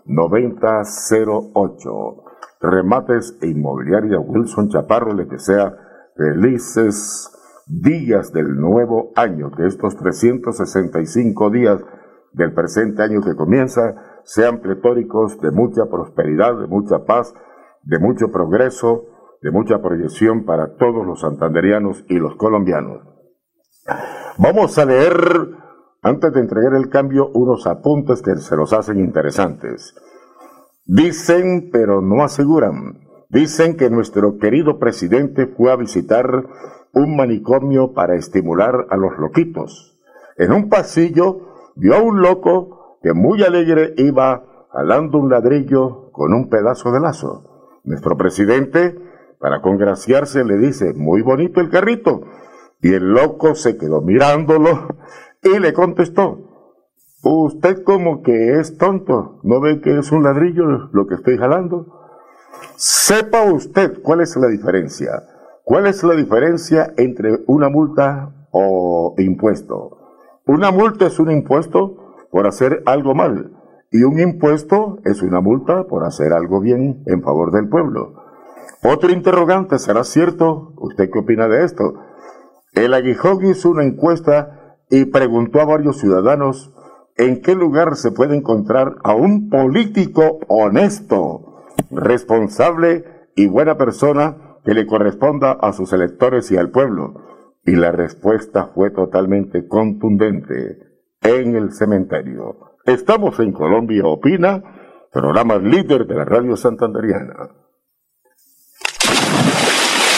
[0.08, 2.24] 694-9008.
[2.62, 5.76] Remates e inmobiliaria Wilson Chaparro les desea
[6.16, 7.32] felices
[7.68, 11.84] días del nuevo año, que estos 365 días
[12.34, 17.34] del presente año que comienza sean pletóricos de mucha prosperidad, de mucha paz,
[17.84, 19.06] de mucho progreso,
[19.42, 23.02] de mucha proyección para todos los santanderianos y los colombianos.
[24.38, 25.16] Vamos a leer,
[26.06, 29.96] antes de entregar el cambio, unos apuntes que se los hacen interesantes.
[30.86, 33.00] Dicen, pero no aseguran,
[33.30, 36.28] dicen que nuestro querido presidente fue a visitar
[36.94, 39.98] un manicomio para estimular a los loquitos.
[40.38, 46.34] En un pasillo vio a un loco que muy alegre iba jalando un ladrillo con
[46.34, 47.80] un pedazo de lazo.
[47.84, 48.96] Nuestro presidente
[49.40, 52.22] para congraciarse le dice, muy bonito el carrito.
[52.80, 54.90] Y el loco se quedó mirándolo
[55.46, 56.40] y le contestó,
[57.22, 61.86] usted como que es tonto, ¿no ve que es un ladrillo lo que estoy jalando?
[62.76, 65.12] Sepa usted cuál es la diferencia.
[65.64, 69.98] ¿Cuál es la diferencia entre una multa o impuesto?
[70.48, 73.52] Una multa es un impuesto por hacer algo mal
[73.92, 78.24] y un impuesto es una multa por hacer algo bien en favor del pueblo.
[78.84, 80.74] Otro interrogante, ¿será cierto?
[80.78, 81.96] ¿Usted qué opina de esto?
[82.74, 86.74] El aguijón hizo una encuesta y preguntó a varios ciudadanos
[87.18, 93.06] en qué lugar se puede encontrar a un político honesto, responsable
[93.36, 97.22] y buena persona que le corresponda a sus electores y al pueblo.
[97.66, 100.84] Y la respuesta fue totalmente contundente.
[101.22, 102.76] En el cementerio.
[102.86, 104.62] Estamos en Colombia Opina,
[105.12, 107.65] programa líder de la radio santanderiana.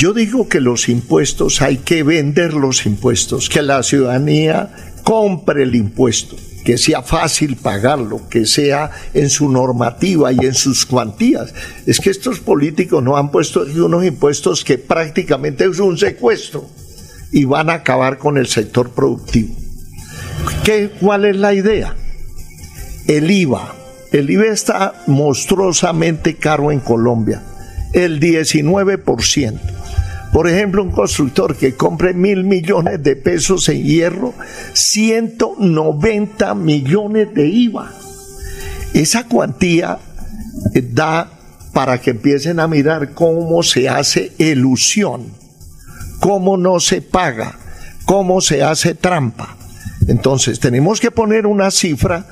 [0.00, 4.70] Yo digo que los impuestos hay que vender los impuestos, que la ciudadanía
[5.04, 10.86] compre el impuesto, que sea fácil pagarlo, que sea en su normativa y en sus
[10.86, 11.52] cuantías.
[11.84, 16.66] Es que estos políticos no han puesto unos impuestos que prácticamente es un secuestro
[17.30, 19.54] y van a acabar con el sector productivo.
[20.64, 21.94] ¿Qué, ¿Cuál es la idea?
[23.06, 23.74] El IVA.
[24.12, 27.42] El IVA está monstruosamente caro en Colombia,
[27.92, 29.60] el 19%.
[30.32, 34.32] Por ejemplo, un constructor que compre mil millones de pesos en hierro,
[34.74, 37.90] 190 millones de IVA.
[38.94, 39.98] Esa cuantía
[40.74, 41.30] eh, da
[41.72, 45.32] para que empiecen a mirar cómo se hace ilusión,
[46.20, 47.58] cómo no se paga,
[48.04, 49.56] cómo se hace trampa.
[50.08, 52.26] Entonces tenemos que poner una cifra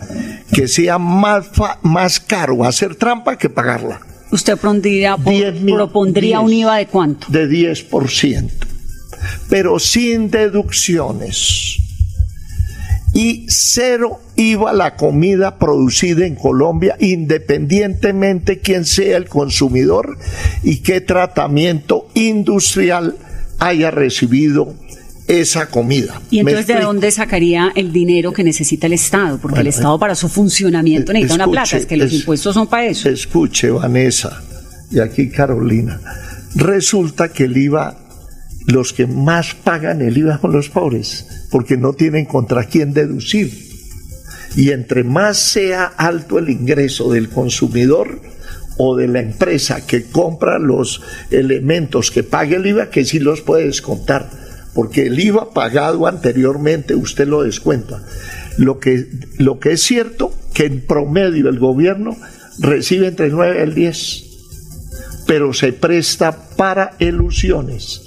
[0.52, 1.46] que sea más,
[1.82, 4.00] más caro hacer trampa que pagarla.
[4.30, 7.26] ¿Usted propondría, un IVA de cuánto?
[7.30, 8.50] De 10%,
[9.48, 11.78] pero sin deducciones.
[13.14, 20.18] Y cero IVA la comida producida en Colombia, independientemente quién sea el consumidor
[20.62, 23.16] y qué tratamiento industrial
[23.58, 24.74] haya recibido
[25.28, 26.20] esa comida.
[26.30, 29.38] ¿Y entonces de dónde sacaría el dinero que necesita el Estado?
[29.38, 32.86] Porque el Estado para su funcionamiento necesita una plata, es que los impuestos son para
[32.86, 33.10] eso.
[33.10, 34.42] Escuche, Vanessa,
[34.90, 36.00] y aquí Carolina,
[36.54, 37.98] resulta que el IVA,
[38.66, 43.68] los que más pagan el IVA son los pobres, porque no tienen contra quién deducir.
[44.56, 48.22] Y entre más sea alto el ingreso del consumidor,
[48.80, 51.02] o de la empresa que compra los
[51.32, 54.30] elementos que pague el IVA, que sí los puede descontar
[54.78, 58.00] porque el IVA pagado anteriormente usted lo descuenta.
[58.58, 62.16] Lo que, lo que es cierto que en promedio el gobierno
[62.60, 64.24] recibe entre 9 y el 10,
[65.26, 68.02] pero se presta para ilusiones.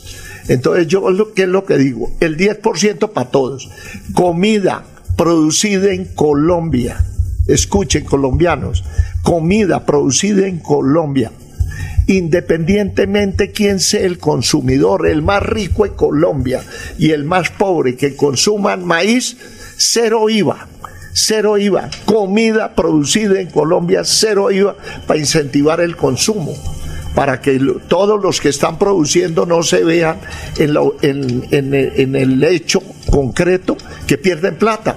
[0.48, 1.04] Entonces yo,
[1.36, 2.10] ¿qué es lo que digo?
[2.22, 3.70] El 10% para todos.
[4.14, 4.86] Comida
[5.18, 7.04] producida en Colombia.
[7.48, 8.86] Escuchen, colombianos.
[9.24, 11.34] Comida producida en Colombia.
[12.08, 16.62] Independientemente quién sea el consumidor, el más rico en Colombia
[16.98, 19.38] y el más pobre que consuman maíz,
[19.78, 20.68] cero IVA
[21.14, 24.76] cero IVA, comida producida en Colombia, cero IVA
[25.08, 26.54] para incentivar el consumo,
[27.16, 30.18] para que todos los que están produciendo no se vean
[30.58, 34.96] en, el hecho concreto que pierden plata.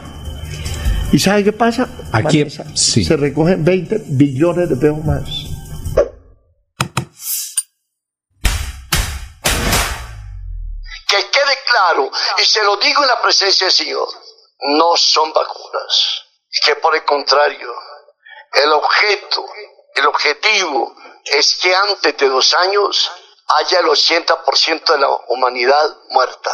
[1.13, 1.89] ¿Y sabe qué pasa?
[2.13, 2.45] Aquí
[2.75, 5.44] se recogen 20 billones de pesos más.
[12.45, 14.07] Y se lo digo en la presencia del Señor,
[14.59, 16.25] no son vacunas.
[16.62, 17.75] Que por el contrario,
[18.53, 19.47] el objeto,
[19.95, 20.95] el objetivo
[21.25, 23.11] es que antes de dos años
[23.47, 26.53] haya el 80% de la humanidad muerta.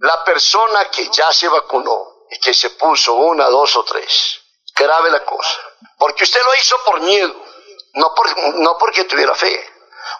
[0.00, 4.40] La persona que ya se vacunó y que se puso una, dos o tres,
[4.74, 5.60] grave la cosa.
[5.98, 7.34] Porque usted lo hizo por miedo,
[7.92, 9.70] no, por, no porque tuviera fe.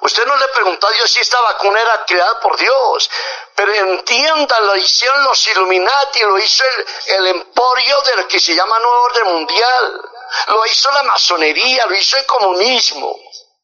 [0.00, 3.10] Usted no le preguntó a Dios si esta vacuna era creada por Dios.
[3.54, 6.64] Pero entienda, lo hicieron los Illuminati, lo hizo
[7.06, 10.00] el, emporio de lo que se llama Nuevo Orden Mundial.
[10.48, 13.16] Lo hizo la masonería, lo hizo el comunismo.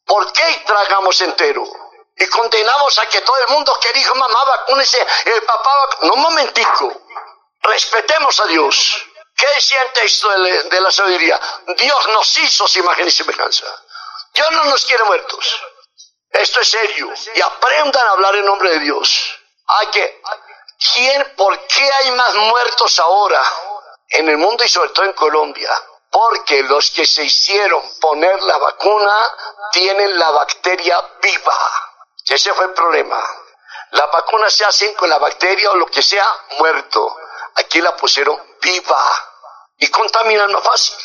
[0.04, 1.64] ¿Por qué tragamos entero?
[2.16, 5.70] Y condenamos a que todo el mundo que dijo mamá vacúnese, el papá
[6.02, 7.02] No, un momentico.
[7.62, 9.06] Respetemos a Dios.
[9.36, 11.40] ¿Qué decía el texto de la sabiduría?
[11.76, 13.66] Dios nos hizo su imagen y semejanza.
[14.32, 15.60] Dios no nos quiere muertos.
[16.34, 17.12] Esto es serio.
[17.34, 19.38] Y aprendan a hablar en nombre de Dios.
[19.66, 20.22] Hay que,
[20.92, 23.40] ¿quién, ¿por qué hay más muertos ahora
[24.08, 25.70] en el mundo y sobre todo en Colombia?
[26.10, 29.14] Porque los que se hicieron poner la vacuna
[29.72, 31.58] tienen la bacteria viva.
[32.26, 33.22] Ese fue el problema.
[33.92, 36.26] Las vacunas se hacen con la bacteria o lo que sea
[36.58, 37.16] muerto.
[37.56, 39.32] Aquí la pusieron viva
[39.78, 40.96] y contaminan más fácil.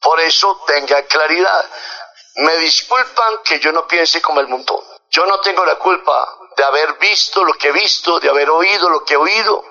[0.00, 1.64] Por eso tenga claridad.
[2.36, 4.82] Me disculpan que yo no piense como el montón.
[5.08, 8.90] Yo no tengo la culpa de haber visto lo que he visto, de haber oído
[8.90, 9.64] lo que he oído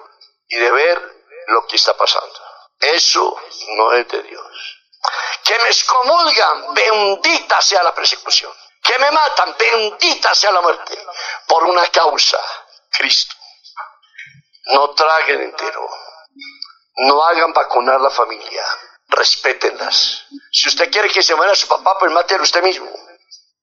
[0.47, 2.39] y de ver lo que está pasando.
[2.79, 3.39] Eso
[3.75, 4.47] no es de Dios.
[5.43, 8.51] Que me excomulgan, bendita sea la persecución.
[8.81, 10.97] Que me matan, bendita sea la muerte.
[11.47, 12.39] Por una causa,
[12.89, 13.35] Cristo.
[14.73, 15.87] No traguen entero.
[16.97, 18.65] No hagan vacunar la familia
[19.15, 20.25] respétenlas.
[20.51, 22.87] Si usted quiere que se muera su papá, pues mátelo usted mismo.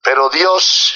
[0.01, 0.95] Pero Dios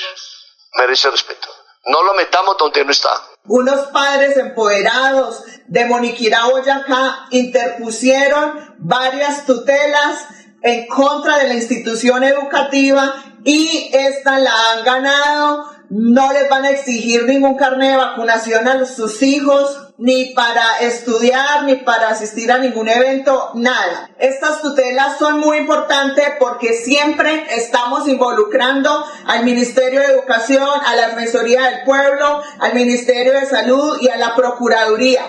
[0.76, 1.48] merece respeto.
[1.86, 3.10] No lo metamos donde no está.
[3.46, 10.26] Unos padres empoderados de Moniquirá, Boyacá, interpusieron varias tutelas
[10.62, 15.66] en contra de la institución educativa y esta la han ganado.
[15.90, 21.64] No les van a exigir ningún carnet de vacunación a sus hijos ni para estudiar,
[21.64, 24.10] ni para asistir a ningún evento, nada.
[24.20, 31.10] Estas tutelas son muy importantes porque siempre estamos involucrando al Ministerio de Educación, a la
[31.10, 35.22] Defensoría del Pueblo, al Ministerio de Salud y a la Procuraduría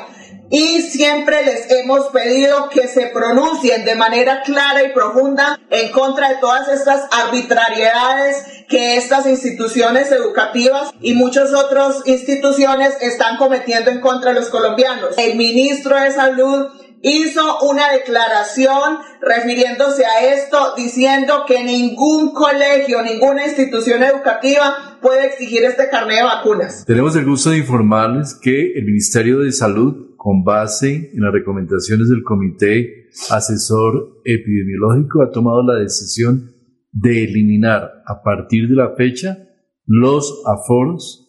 [0.50, 6.30] y siempre les hemos pedido que se pronuncien de manera clara y profunda en contra
[6.30, 14.00] de todas estas arbitrariedades que estas instituciones educativas y muchas otras instituciones están cometiendo en
[14.00, 15.16] contra de los colombianos.
[15.18, 16.68] El ministro de Salud
[17.02, 25.64] hizo una declaración refiriéndose a esto, diciendo que ningún colegio, ninguna institución educativa puede exigir
[25.64, 26.84] este carnet de vacunas.
[26.86, 32.08] Tenemos el gusto de informarles que el Ministerio de Salud, con base en las recomendaciones
[32.08, 36.52] del Comité Asesor Epidemiológico, ha tomado la decisión
[36.90, 39.38] de eliminar a partir de la fecha
[39.86, 41.28] los aforos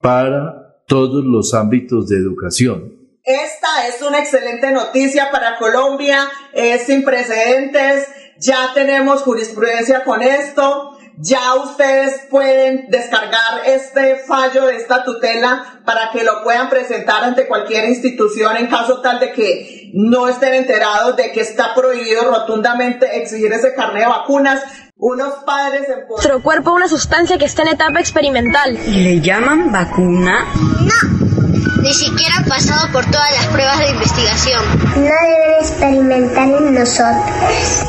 [0.00, 7.04] para todos los ámbitos de educación esta es una excelente noticia para Colombia, es sin
[7.04, 8.08] precedentes,
[8.38, 16.10] ya tenemos jurisprudencia con esto, ya ustedes pueden descargar este fallo de esta tutela para
[16.10, 21.16] que lo puedan presentar ante cualquier institución en caso tal de que no estén enterados
[21.16, 24.62] de que está prohibido rotundamente exigir ese carnet de vacunas.
[24.96, 28.78] Unos padres en Nuestro cuerpo una sustancia que está en etapa experimental.
[28.86, 30.46] ¿Y le llaman vacuna?
[30.54, 31.21] No
[31.82, 34.62] ni siquiera ha pasado por todas las pruebas de investigación.
[34.94, 37.24] No debe experimentar en nosotros.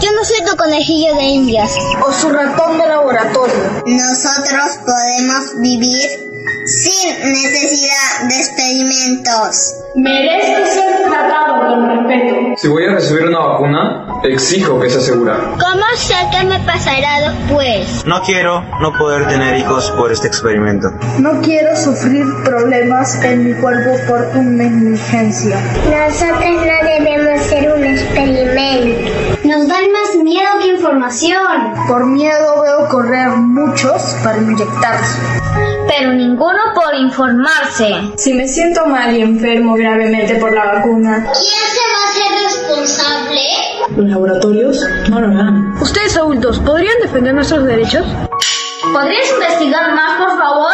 [0.02, 1.72] Yo no soy tu conejillo de indias
[2.06, 3.84] o su ratón de laboratorio.
[3.86, 6.10] Nosotros podemos vivir
[6.66, 9.83] sin necesidad de experimentos.
[9.96, 12.36] Merece ser tratado con respeto.
[12.58, 15.38] Si voy a recibir una vacuna, exijo que sea segura.
[15.52, 18.04] ¿Cómo sé qué me pasará después?
[18.06, 20.92] No quiero no poder tener hijos por este experimento.
[21.20, 25.58] No quiero sufrir problemas en mi cuerpo por una negligencia.
[25.86, 29.33] Nosotros no debemos ser un experimento.
[29.44, 31.74] Nos dan más miedo que información.
[31.88, 35.20] Por miedo veo correr muchos para inyectarse.
[35.88, 37.94] Pero ninguno por informarse.
[38.16, 41.26] Si me siento mal y enfermo gravemente por la vacuna.
[41.34, 43.42] ¿Quién se va a hacer responsable?
[43.98, 44.80] ¿Los laboratorios?
[45.10, 45.76] No lo harán.
[45.82, 48.06] Ustedes adultos, ¿podrían defender nuestros derechos?
[48.94, 50.74] ¿Podrías investigar más, por favor?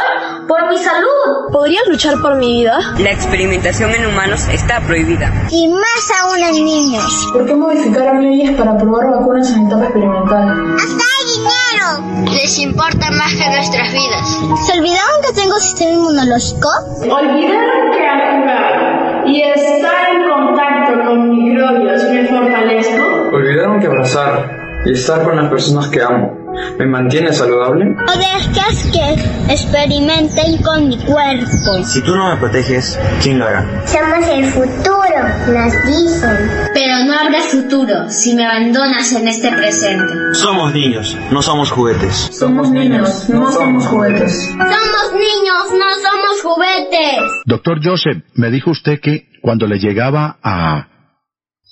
[0.50, 1.52] Por mi salud.
[1.52, 2.80] ¿Podrías luchar por mi vida?
[2.98, 5.32] La experimentación en humanos está prohibida.
[5.52, 7.30] Y más aún en niños.
[7.32, 10.76] ¿Por qué modificaron leyes para probar vacunas en etapa experimental?
[10.76, 12.32] ¡Hasta hay dinero!
[12.34, 14.40] Les importa más que nuestras vidas.
[14.66, 16.70] ¿Se olvidaron que tengo sistema inmunológico?
[16.98, 23.36] Olvidaron que al jugar y estar en contacto con microbios me fortalezco.
[23.36, 26.40] Olvidaron que abrazar y estar con las personas que amo
[26.78, 27.86] me mantiene saludable.
[27.86, 31.84] No dejes que experimenten con mi cuerpo.
[31.84, 33.86] Si tú no me proteges, ¿quién lo hará?
[33.86, 36.50] Somos el futuro, nos dicen.
[36.74, 40.34] Pero no habrá futuro si me abandonas en este presente.
[40.34, 42.30] Somos niños, no somos juguetes.
[42.32, 44.48] Somos niños, no somos juguetes.
[44.48, 47.20] Somos niños, no somos juguetes.
[47.46, 50.88] Doctor Joseph, me dijo usted que cuando le llegaba a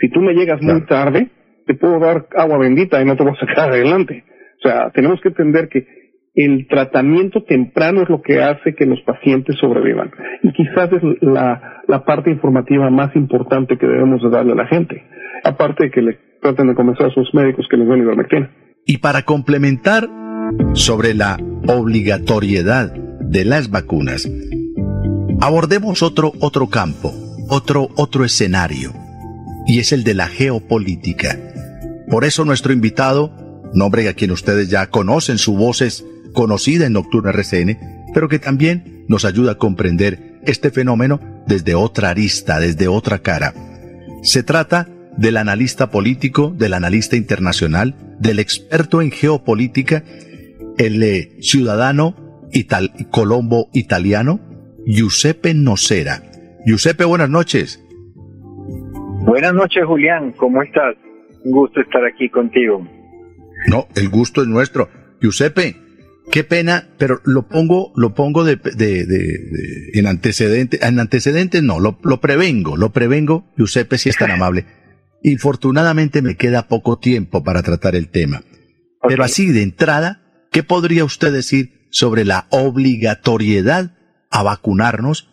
[0.00, 1.28] Si tú me llegas muy tarde,
[1.66, 4.24] te puedo dar agua bendita y no te voy a sacar adelante.
[4.58, 5.86] O sea, tenemos que entender que
[6.34, 10.10] el tratamiento temprano es lo que hace que los pacientes sobrevivan.
[10.42, 14.66] Y quizás es la, la parte informativa más importante que debemos de darle a la
[14.66, 15.02] gente.
[15.42, 18.50] Aparte de que le traten de convencer a sus médicos que les den ivermectina.
[18.86, 20.08] Y para complementar
[20.74, 24.30] sobre la obligatoriedad de las vacunas,
[25.40, 27.12] abordemos otro, otro campo,
[27.50, 28.90] otro, otro escenario,
[29.68, 31.38] y es el de la geopolítica.
[32.10, 36.94] Por eso nuestro invitado, nombre a quien ustedes ya conocen, su voz es conocida en
[36.94, 37.78] Nocturna RCN,
[38.14, 43.54] pero que también nos ayuda a comprender este fenómeno desde otra arista, desde otra cara.
[44.22, 44.88] Se trata
[45.18, 50.02] del analista político, del analista internacional, del experto en geopolítica,
[50.78, 52.16] el eh, ciudadano
[53.10, 54.40] colombo italiano,
[54.86, 56.22] Giuseppe Nocera.
[56.64, 57.80] Giuseppe, buenas noches.
[59.28, 60.32] Buenas noches, Julián.
[60.32, 60.96] ¿Cómo estás?
[61.44, 62.88] Un gusto estar aquí contigo.
[63.66, 64.88] No, el gusto es nuestro.
[65.20, 65.76] Giuseppe,
[66.30, 71.80] Qué pena, pero lo pongo, lo pongo de, de, de, en antecedentes, en antecedentes no,
[71.80, 74.66] lo, lo, prevengo, lo prevengo, Giuseppe si es tan amable.
[75.22, 78.42] Infortunadamente me queda poco tiempo para tratar el tema.
[79.06, 83.96] Pero así de entrada, ¿qué podría usted decir sobre la obligatoriedad
[84.30, 85.30] a vacunarnos,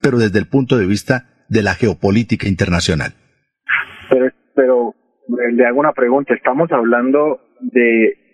[0.00, 3.14] pero desde el punto de vista de la geopolítica internacional?
[5.28, 8.26] Le hago una pregunta, estamos hablando de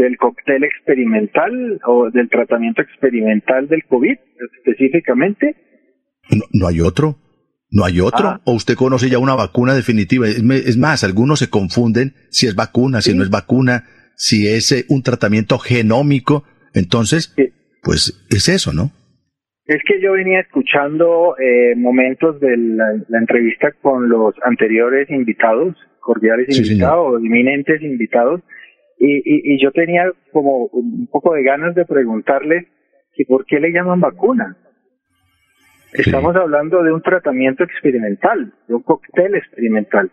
[0.00, 4.16] del cóctel experimental o del tratamiento experimental del COVID
[4.56, 5.56] específicamente?
[6.52, 7.18] No, hay otro.
[7.70, 8.28] ¿No hay otro?
[8.28, 8.40] Ah.
[8.44, 10.26] ¿O usted conoce ya una vacuna definitiva?
[10.28, 13.84] Es, más, algunos se confunden si es vacuna, si no es vacuna,
[14.16, 16.44] si es eh, un tratamiento genómico.
[16.74, 17.34] Entonces,
[17.82, 18.90] pues es eso, ¿no?
[19.70, 22.90] Es que yo venía escuchando eh, momentos de la,
[23.20, 28.40] entrevista con los anteriores invitados, cordiales invitados, eminentes invitados,
[28.98, 32.66] y, y, yo tenía como un poco de ganas de preguntarle
[33.14, 34.56] que por qué le llaman vacuna.
[35.92, 40.10] Estamos hablando de un tratamiento experimental, de un cóctel experimental,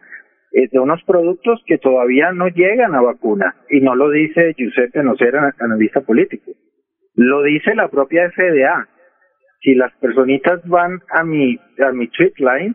[0.51, 3.55] eh, de unos productos que todavía no llegan a vacuna.
[3.71, 6.51] Y no lo dice Giuseppe Nocera, analista político.
[7.15, 8.87] Lo dice la propia FDA.
[9.67, 12.73] Si las personitas van a mi, a mi line,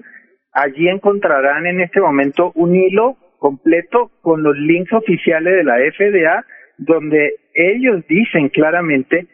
[0.53, 6.45] allí encontrarán en este momento un hilo completo con los links oficiales de la FDA,
[6.77, 9.27] donde ellos dicen claramente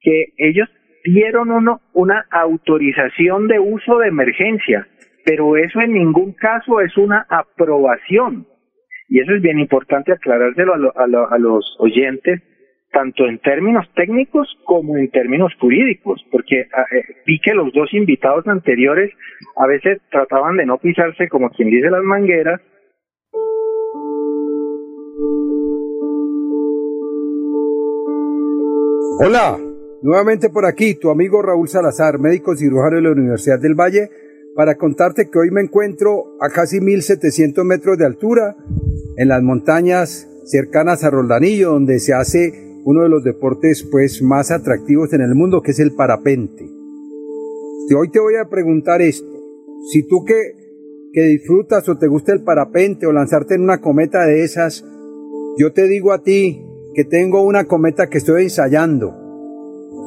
[0.00, 0.70] que ellos
[1.04, 4.88] dieron uno una autorización de uso de emergencia,
[5.26, 8.46] pero eso en ningún caso es una aprobación.
[9.10, 12.40] Y eso es bien importante aclarárselo a, a los oyentes,
[12.92, 17.92] tanto en términos técnicos como en términos jurídicos, porque ah, eh, vi que los dos
[17.94, 19.10] invitados anteriores
[19.56, 22.60] a veces trataban de no pisarse como quien dice las mangueras.
[29.24, 29.58] Hola,
[30.02, 34.10] nuevamente por aquí tu amigo Raúl Salazar, médico cirujano de la Universidad del Valle,
[34.54, 38.54] para contarte que hoy me encuentro a casi 1700 metros de altura
[39.16, 44.50] en las montañas cercanas a Roldanillo, donde se hace uno de los deportes pues más
[44.50, 46.64] atractivos en el mundo, que es el parapente.
[47.88, 49.30] Y hoy te voy a preguntar esto.
[49.90, 50.34] Si tú que,
[51.12, 54.84] que disfrutas o te gusta el parapente o lanzarte en una cometa de esas,
[55.58, 56.64] yo te digo a ti
[56.94, 59.22] que tengo una cometa que estoy ensayando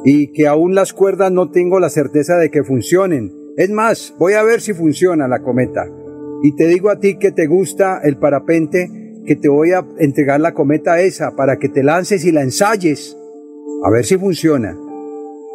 [0.04, 3.32] y que aún las cuerdas no tengo la certeza de que funcionen.
[3.56, 5.84] Es más, voy a ver si funciona la cometa.
[6.42, 10.40] Y te digo a ti que te gusta el parapente, que te voy a entregar
[10.40, 13.16] la cometa esa para que te lances y la ensayes,
[13.84, 14.76] a ver si funciona.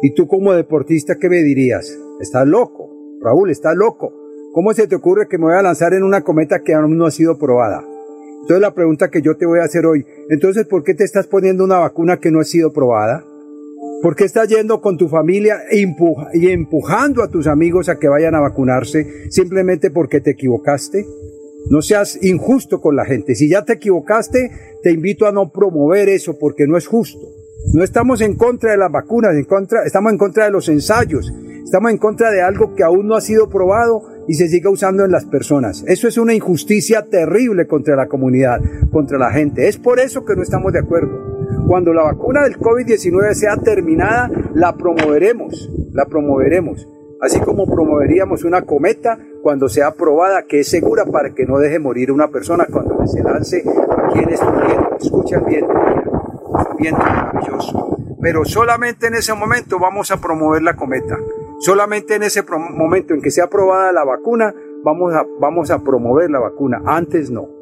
[0.02, 1.98] Y tú como deportista, ¿qué me dirías?
[2.20, 2.90] Estás loco,
[3.20, 4.12] Raúl, estás loco.
[4.52, 7.06] ¿Cómo se te ocurre que me voy a lanzar en una cometa que aún no
[7.06, 7.82] ha sido probada?
[8.42, 11.26] Entonces la pregunta que yo te voy a hacer hoy, entonces ¿por qué te estás
[11.26, 13.24] poniendo una vacuna que no ha sido probada?
[14.02, 15.86] ¿Por qué estás yendo con tu familia e
[16.34, 21.06] y empujando a tus amigos a que vayan a vacunarse simplemente porque te equivocaste?
[21.70, 23.34] No seas injusto con la gente.
[23.34, 24.50] Si ya te equivocaste,
[24.82, 27.20] te invito a no promover eso porque no es justo.
[27.72, 31.32] No estamos en contra de las vacunas, en contra, estamos en contra de los ensayos,
[31.64, 35.04] estamos en contra de algo que aún no ha sido probado y se sigue usando
[35.04, 35.84] en las personas.
[35.86, 38.60] Eso es una injusticia terrible contra la comunidad,
[38.90, 39.68] contra la gente.
[39.68, 41.66] Es por eso que no estamos de acuerdo.
[41.66, 46.86] Cuando la vacuna del COVID-19 sea terminada, la promoveremos, la promoveremos
[47.22, 51.78] así como promoveríamos una cometa cuando sea aprobada, que es segura para que no deje
[51.78, 53.64] morir una persona cuando se lance
[54.06, 54.96] aquí en este viento.
[55.00, 55.72] Escucha el viento,
[56.78, 57.96] viento maravilloso.
[58.20, 61.16] Pero solamente en ese momento vamos a promover la cometa.
[61.60, 66.28] Solamente en ese momento en que sea aprobada la vacuna, vamos a, vamos a promover
[66.28, 66.82] la vacuna.
[66.84, 67.61] Antes no.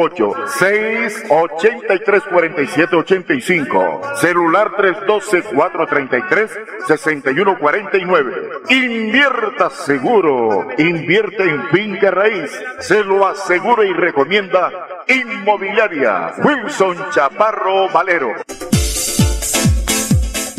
[0.09, 6.51] 683 47 85, celular 312 433
[6.87, 8.49] 6149.
[8.69, 14.71] Invierta seguro invierte en finca raíz, se lo asegura y recomienda
[15.07, 18.33] Inmobiliaria Wilson Chaparro Valero.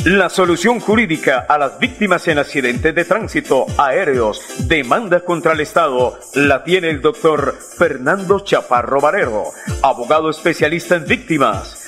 [0.04, 6.18] La solución jurídica a las víctimas en accidentes de tránsito aéreos, demanda contra el Estado,
[6.34, 9.44] la tiene el doctor Fernando Chaparro Valero,
[9.80, 11.81] abogado especialista en víctimas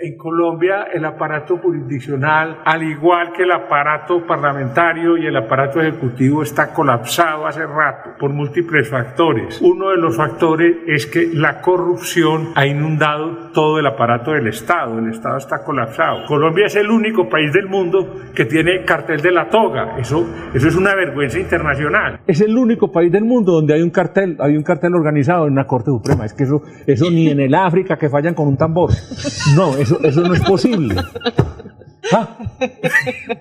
[0.00, 6.42] en Colombia el aparato jurisdiccional, al igual que el aparato parlamentario y el aparato ejecutivo,
[6.42, 9.60] está colapsado hace rato por múltiples factores.
[9.60, 14.98] Uno de los factores es que la corrupción ha inundado todo el aparato del Estado.
[14.98, 16.26] El Estado está colapsado.
[16.26, 19.98] Colombia es el único país del mundo que tiene cartel de la toga.
[19.98, 22.20] Eso, eso es una vergüenza internacional.
[22.26, 25.52] Es el único país del mundo donde hay un cartel, hay un cartel organizado en
[25.52, 26.24] una Corte Suprema.
[26.24, 28.90] Es que eso, eso ni en el África que fallan con un tambor.
[29.56, 30.96] No, eso, no es posible.
[32.12, 32.36] Ah.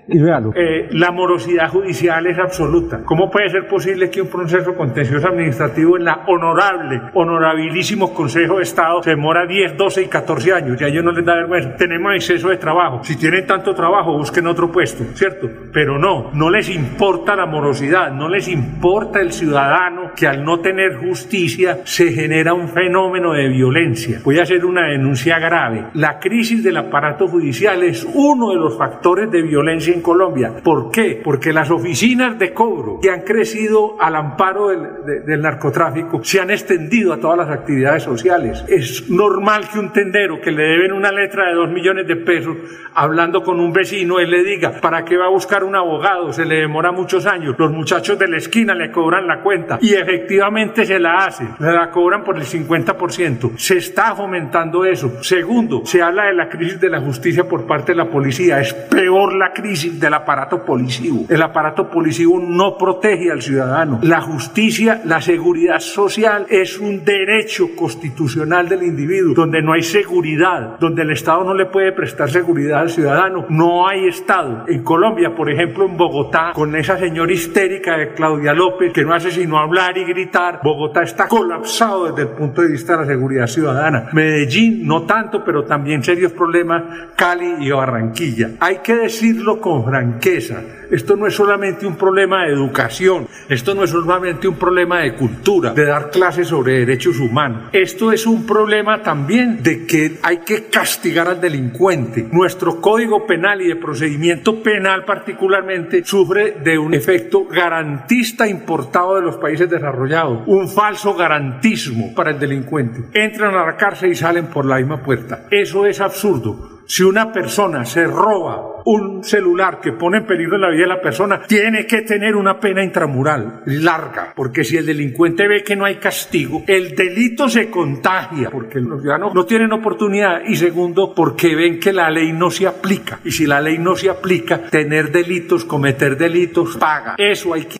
[0.08, 0.52] Y véalo.
[0.56, 3.02] Eh, la morosidad judicial es absoluta.
[3.04, 8.64] ¿Cómo puede ser posible que un proceso contencioso administrativo en la honorable, honorabilísimo Consejo de
[8.64, 10.82] Estado se demora 10, 12 y 14 años?
[10.82, 11.76] Y a ellos no les da vergüenza.
[11.76, 13.04] Tenemos exceso de trabajo.
[13.04, 15.50] Si tienen tanto trabajo, busquen otro puesto, ¿cierto?
[15.74, 20.60] Pero no, no les importa la morosidad, no les importa el ciudadano que al no
[20.60, 24.22] tener justicia se genera un fenómeno de violencia.
[24.24, 25.86] Voy a hacer una denuncia grave.
[25.94, 30.54] La crisis del aparato judicial es uno de de los factores de violencia en Colombia.
[30.64, 31.22] ¿Por qué?
[31.24, 36.52] Porque las oficinas de cobro que han crecido al amparo del, del narcotráfico se han
[36.52, 38.64] extendido a todas las actividades sociales.
[38.68, 42.58] Es normal que un tendero que le deben una letra de dos millones de pesos,
[42.94, 46.34] hablando con un vecino, él le diga, ¿para qué va a buscar un abogado?
[46.34, 47.56] Se le demora muchos años.
[47.58, 51.48] Los muchachos de la esquina le cobran la cuenta y efectivamente se la hace.
[51.60, 53.58] Se la cobran por el 50%.
[53.58, 55.24] Se está fomentando eso.
[55.24, 58.47] Segundo, se habla de la crisis de la justicia por parte de la policía.
[58.50, 61.26] Es peor la crisis del aparato policivo.
[61.30, 64.00] El aparato policivo no protege al ciudadano.
[64.04, 69.34] La justicia, la seguridad social es un derecho constitucional del individuo.
[69.34, 73.88] Donde no hay seguridad, donde el Estado no le puede prestar seguridad al ciudadano, no
[73.88, 74.66] hay Estado.
[74.68, 79.14] En Colombia, por ejemplo, en Bogotá, con esa señora histérica de Claudia López, que no
[79.14, 83.06] hace sino hablar y gritar, Bogotá está colapsado desde el punto de vista de la
[83.06, 84.10] seguridad ciudadana.
[84.14, 86.84] Medellín, no tanto, pero también serios problemas,
[87.16, 88.37] Cali y Barranquilla.
[88.60, 90.62] Hay que decirlo con franqueza.
[90.92, 95.16] Esto no es solamente un problema de educación, esto no es solamente un problema de
[95.16, 97.64] cultura, de dar clases sobre derechos humanos.
[97.74, 102.28] Esto es un problema también de que hay que castigar al delincuente.
[102.32, 109.24] Nuestro código penal y de procedimiento penal particularmente sufre de un efecto garantista importado de
[109.24, 113.04] los países desarrollados, un falso garantismo para el delincuente.
[113.14, 115.48] Entran a la cárcel y salen por la misma puerta.
[115.52, 116.77] Eso es absurdo.
[116.90, 121.02] Si una persona se roba un celular que pone en peligro la vida de la
[121.02, 125.84] persona, tiene que tener una pena intramural larga, porque si el delincuente ve que no
[125.84, 131.56] hay castigo, el delito se contagia, porque los ciudadanos no tienen oportunidad, y segundo, porque
[131.56, 133.20] ven que la ley no se aplica.
[133.26, 137.16] Y si la ley no se aplica, tener delitos, cometer delitos, paga.
[137.18, 137.80] Eso hay que...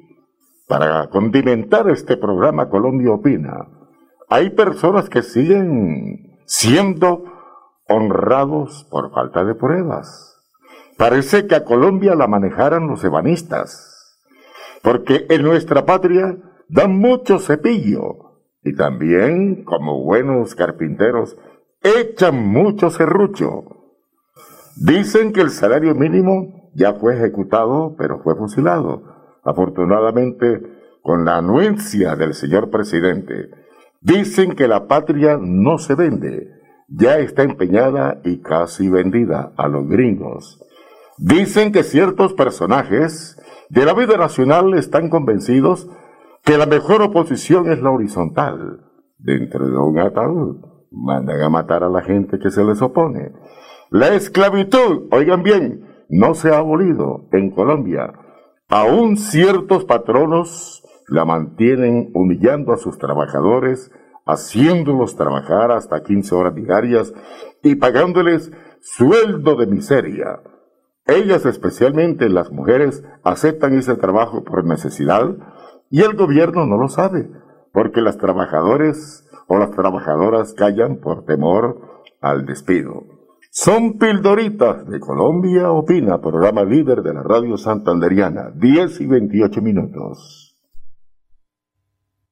[0.68, 3.66] para condimentar este programa Colombia Opina.
[4.28, 7.24] Hay personas que siguen siendo
[7.88, 10.40] honrados por falta de pruebas.
[10.96, 13.92] Parece que a Colombia la manejaran los ebanistas
[14.84, 16.38] porque en nuestra patria
[16.68, 21.36] dan mucho cepillo y también, como buenos carpinteros,
[21.82, 23.75] echan mucho serrucho.
[24.76, 29.02] Dicen que el salario mínimo ya fue ejecutado, pero fue fusilado.
[29.42, 30.60] Afortunadamente,
[31.02, 33.48] con la anuencia del señor presidente,
[34.02, 36.50] dicen que la patria no se vende,
[36.88, 40.62] ya está empeñada y casi vendida a los gringos.
[41.16, 43.40] Dicen que ciertos personajes
[43.70, 45.88] de la vida nacional están convencidos
[46.44, 48.80] que la mejor oposición es la horizontal.
[49.18, 50.58] Dentro de un ataúd
[50.90, 53.32] mandan a matar a la gente que se les opone.
[53.90, 58.12] La esclavitud, oigan bien, no se ha abolido en Colombia.
[58.68, 63.92] Aún ciertos patronos la mantienen humillando a sus trabajadores,
[64.26, 67.14] haciéndolos trabajar hasta 15 horas diarias
[67.62, 68.50] y pagándoles
[68.80, 70.40] sueldo de miseria.
[71.06, 75.36] Ellas, especialmente las mujeres, aceptan ese trabajo por necesidad
[75.90, 77.30] y el gobierno no lo sabe,
[77.72, 83.15] porque las trabajadores o las trabajadoras callan por temor al despido.
[83.58, 90.46] Son pildoritas de Colombia Opina, programa líder de la radio santanderiana, 10 y 28 minutos.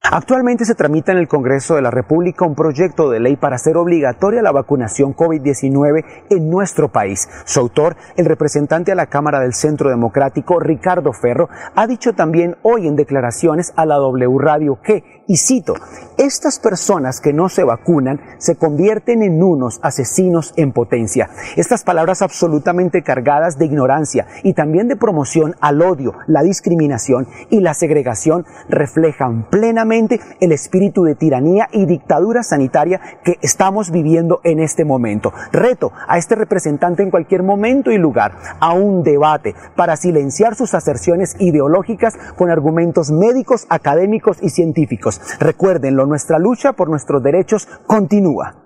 [0.07, 3.79] Actualmente se tramita en el Congreso de la República un proyecto de ley para hacer
[3.79, 7.27] obligatoria la vacunación COVID-19 en nuestro país.
[7.47, 12.57] Su autor, el representante a la Cámara del Centro Democrático, Ricardo Ferro, ha dicho también
[12.61, 15.75] hoy en declaraciones a la W Radio que, y cito,
[16.19, 21.31] estas personas que no se vacunan se convierten en unos asesinos en potencia.
[21.57, 27.61] Estas palabras absolutamente cargadas de ignorancia y también de promoción al odio, la discriminación y
[27.61, 34.61] la segregación reflejan plenamente el espíritu de tiranía y dictadura sanitaria que estamos viviendo en
[34.61, 35.33] este momento.
[35.53, 40.75] Reto a este representante en cualquier momento y lugar a un debate para silenciar sus
[40.75, 45.14] aserciones ideológicas con argumentos médicos, académicos y científicos.
[45.41, 48.57] Recuérdenlo, nuestra lucha por nuestros derechos continúa.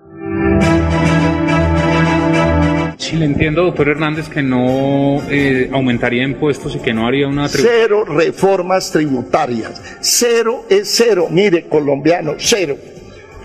[2.97, 7.47] Sí, le entiendo, doctor Hernández, que no eh, aumentaría impuestos y que no haría una...
[7.47, 9.81] Cero reformas tributarias.
[10.01, 11.27] Cero es cero.
[11.31, 12.75] Mire, colombiano, cero.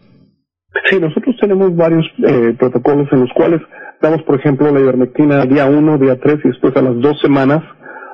[0.88, 3.60] Sí, nosotros tenemos varios eh, protocolos en los cuales
[4.00, 7.62] damos, por ejemplo, la ivermectina día 1, día 3 y después a las dos semanas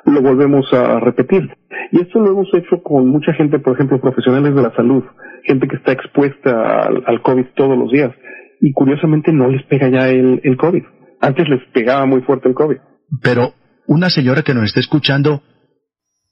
[0.07, 1.51] lo volvemos a repetir.
[1.93, 5.05] Y esto lo hemos hecho con mucha gente, por ejemplo, profesionales de la salud,
[5.45, 8.13] gente que está expuesta al, COVID todos los días.
[8.61, 10.83] Y curiosamente no les pega ya el, el COVID.
[11.21, 12.77] Antes les pegaba muy fuerte el COVID.
[13.23, 13.53] Pero
[13.87, 15.43] una señora que nos está escuchando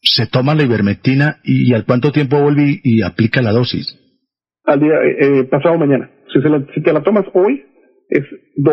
[0.02, 3.98] se toma la ivermectina y, al cuánto tiempo vuelve y, aplica la dosis.
[4.64, 6.10] Al día eh, eh, pasado mañana.
[6.32, 7.62] Si, se la, si te la tomas hoy,
[8.08, 8.24] es,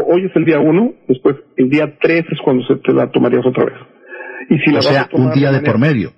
[0.08, 3.46] hoy es el día uno, después el día tres es cuando se te la tomarías
[3.46, 3.76] otra vez.
[4.50, 6.14] Y si o sea, un día de por medio.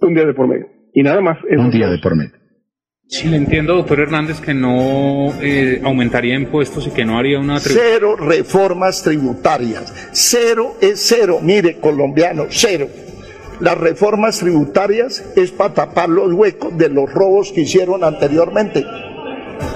[0.00, 0.68] Un día de por medio.
[0.94, 1.38] Y nada más.
[1.50, 2.32] Un día de por medio.
[3.08, 7.60] Sí, le entiendo, doctor Hernández, que no eh, aumentaría impuestos y que no haría una...
[7.60, 10.10] Cero reformas tributarias.
[10.12, 11.38] Cero es cero.
[11.40, 12.88] Mire, colombiano, cero.
[13.60, 18.84] Las reformas tributarias es para tapar los huecos de los robos que hicieron anteriormente.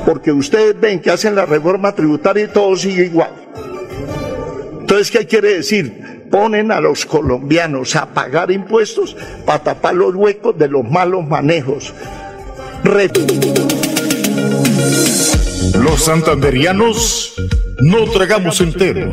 [0.04, 3.30] Porque ustedes ven que hacen la reforma tributaria y todo sigue igual.
[4.80, 6.09] Entonces, ¿qué quiere decir?
[6.30, 11.92] Ponen a los colombianos a pagar impuestos para tapar los huecos de los malos manejos.
[15.74, 17.34] Los santanderianos
[17.80, 19.12] no tragamos entero.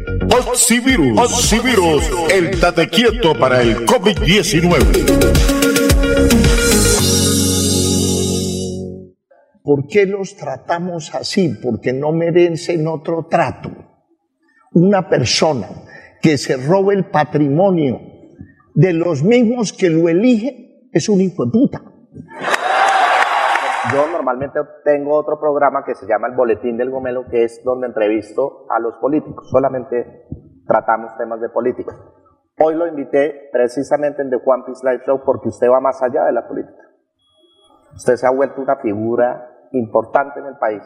[0.31, 1.19] Oxivirus.
[1.19, 5.51] Oxivirus, el tate quieto para el COVID-19.
[9.61, 11.57] ¿Por qué los tratamos así?
[11.61, 13.71] Porque no merecen otro trato.
[14.71, 15.67] Una persona
[16.21, 17.99] que se robe el patrimonio
[18.73, 21.83] de los mismos que lo eligen es un hijo de puta.
[23.89, 27.87] Yo normalmente tengo otro programa que se llama El Boletín del Gomelo, que es donde
[27.87, 29.49] entrevisto a los políticos.
[29.49, 30.27] Solamente
[30.67, 31.95] tratamos temas de política.
[32.59, 36.25] Hoy lo invité precisamente en The One Piece Live Show porque usted va más allá
[36.25, 36.83] de la política.
[37.95, 40.83] Usted se ha vuelto una figura importante en el país.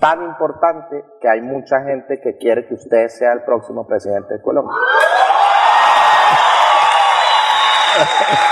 [0.00, 4.42] Tan importante que hay mucha gente que quiere que usted sea el próximo presidente de
[4.42, 4.74] Colombia.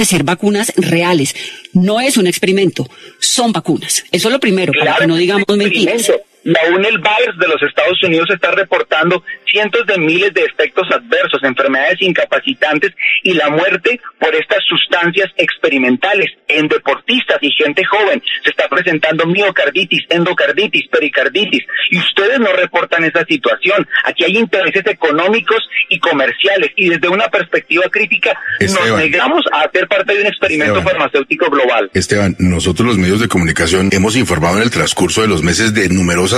[0.00, 1.34] a ser vacunas reales.
[1.72, 2.88] No es un experimento,
[3.18, 4.04] son vacunas.
[4.10, 6.10] Eso es lo primero, para que no digamos mentiras.
[6.48, 12.00] La UNEL-VAERS de los Estados Unidos está reportando cientos de miles de efectos adversos, enfermedades
[12.00, 12.92] incapacitantes
[13.22, 18.22] y la muerte por estas sustancias experimentales en deportistas y gente joven.
[18.44, 23.86] Se está presentando miocarditis, endocarditis, pericarditis y ustedes no reportan esa situación.
[24.04, 29.86] Aquí hay intereses económicos y comerciales y desde una perspectiva crítica nos negamos a hacer
[29.86, 31.90] parte de un experimento farmacéutico global.
[31.92, 35.90] Esteban, nosotros los medios de comunicación hemos informado en el transcurso de los meses de
[35.90, 36.37] numerosas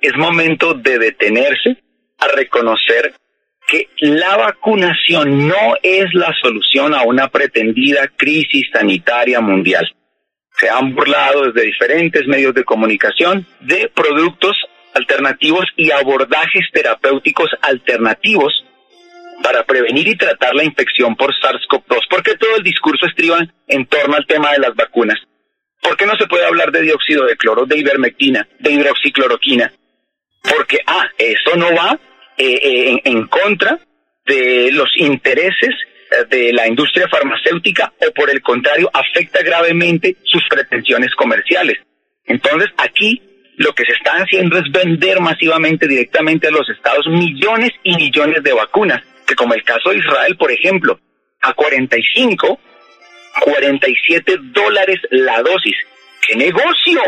[0.00, 1.82] es momento de detenerse
[2.18, 3.14] a reconocer
[3.68, 9.86] que la vacunación no es la solución a una pretendida crisis sanitaria mundial.
[10.58, 14.56] Se han burlado desde diferentes medios de comunicación de productos
[14.94, 18.64] alternativos y abordajes terapéuticos alternativos
[19.42, 22.08] para prevenir y tratar la infección por SARS-CoV-2.
[22.08, 23.38] ¿Por qué todo el discurso estriba
[23.68, 25.18] en torno al tema de las vacunas?
[25.80, 29.72] ¿Por qué no se puede hablar de dióxido de cloro, de ivermectina, de hidroxicloroquina?
[30.42, 31.98] Porque, ah, eso no va
[32.36, 33.78] eh, eh, en, contra
[34.24, 35.74] de los intereses
[36.10, 41.78] eh, de la industria farmacéutica o por el contrario afecta gravemente sus pretensiones comerciales.
[42.24, 43.20] Entonces aquí
[43.56, 48.42] lo que se está haciendo es vender masivamente directamente a los estados millones y millones
[48.44, 51.00] de vacunas, que como el caso de Israel, por ejemplo,
[51.42, 52.60] a 45,
[53.40, 55.76] 47 dólares la dosis.
[56.26, 57.02] ¡Qué negocio!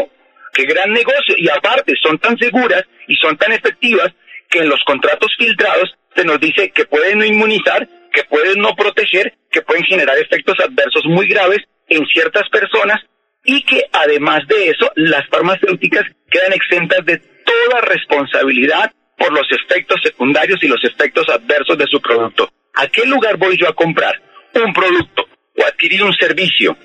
[0.53, 1.37] ¡Qué gran negocio!
[1.37, 4.13] Y aparte son tan seguras y son tan efectivas
[4.49, 8.75] que en los contratos filtrados se nos dice que pueden no inmunizar, que pueden no
[8.77, 11.59] proteger, que pueden generar efectos adversos muy graves
[11.89, 13.01] en ciertas personas
[13.45, 20.01] y que además de eso las farmacéuticas quedan exentas de toda responsabilidad por los efectos
[20.03, 22.49] secundarios y los efectos adversos de su producto.
[22.75, 24.21] ¿A qué lugar voy yo a comprar
[24.55, 25.27] un producto
[25.59, 26.77] o adquirir un servicio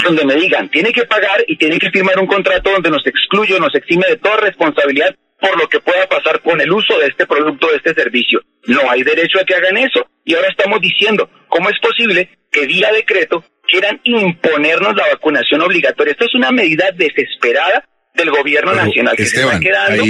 [0.00, 3.54] donde me digan, tiene que pagar y tiene que firmar un contrato donde nos excluye
[3.54, 7.06] o nos exime de toda responsabilidad por lo que pueda pasar con el uso de
[7.06, 8.40] este producto, de este servicio.
[8.66, 10.06] No hay derecho a que hagan eso.
[10.24, 16.12] Y ahora estamos diciendo, ¿cómo es posible que vía decreto quieran imponernos la vacunación obligatoria?
[16.12, 20.04] Esto es una medida desesperada del gobierno nacional que se está quedando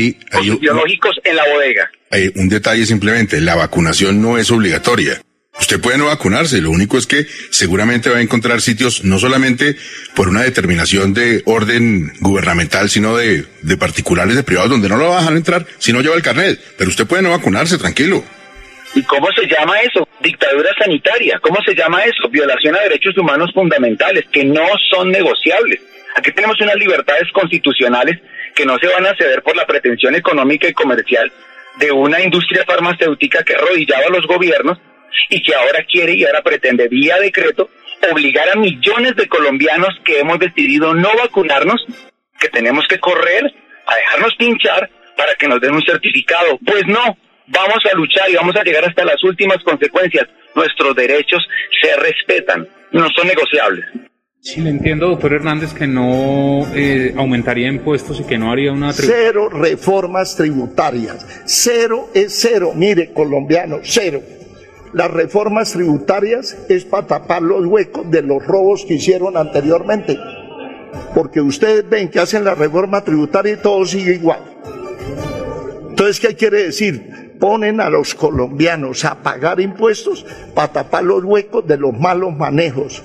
[0.60, 1.90] biológicos en la bodega.
[2.10, 5.22] Hay un detalle simplemente, la vacunación no es obligatoria.
[5.60, 9.76] Usted puede no vacunarse, lo único es que seguramente va a encontrar sitios no solamente
[10.14, 13.46] por una determinación de orden gubernamental, sino de,
[13.78, 16.58] particulares, de privados, donde no lo va a entrar si no lleva el carnet.
[16.78, 18.24] Pero usted puede no vacunarse, tranquilo.
[18.94, 20.08] ¿Y cómo se llama eso?
[20.20, 21.38] Dictadura sanitaria.
[21.40, 22.28] ¿Cómo se llama eso?
[22.30, 25.80] Violación a derechos humanos fundamentales que no son negociables.
[26.16, 28.18] Aquí tenemos unas libertades constitucionales
[28.54, 31.32] que no se van a ceder por la pretensión económica y comercial
[31.78, 34.78] de una industria farmacéutica que arrodillaba a los gobiernos
[35.28, 37.70] y que ahora quiere y ahora pretende vía decreto
[38.10, 41.84] obligar a millones de colombianos que hemos decidido no vacunarnos,
[42.38, 43.44] que tenemos que correr
[43.86, 46.58] a dejarnos pinchar para que nos den un certificado.
[46.64, 47.16] Pues no,
[47.46, 50.28] vamos a luchar y vamos a llegar hasta las últimas consecuencias.
[50.54, 51.46] Nuestros derechos
[51.80, 53.86] se respetan, no son negociables.
[54.40, 58.92] Sí, le entiendo, doctor Hernández, que no eh, aumentaría impuestos y que no haría una...
[58.92, 61.44] Cero reformas tributarias.
[61.46, 62.72] Cero es cero.
[62.74, 64.20] Mire, colombiano, cero
[64.92, 70.18] las reformas tributarias es para tapar los huecos de los robos que hicieron anteriormente.
[71.14, 74.40] Porque ustedes ven que hacen la reforma tributaria y todo sigue igual.
[75.90, 77.32] Entonces, ¿qué quiere decir?
[77.38, 80.24] Ponen a los colombianos a pagar impuestos
[80.54, 83.02] para tapar los huecos de los malos manejos.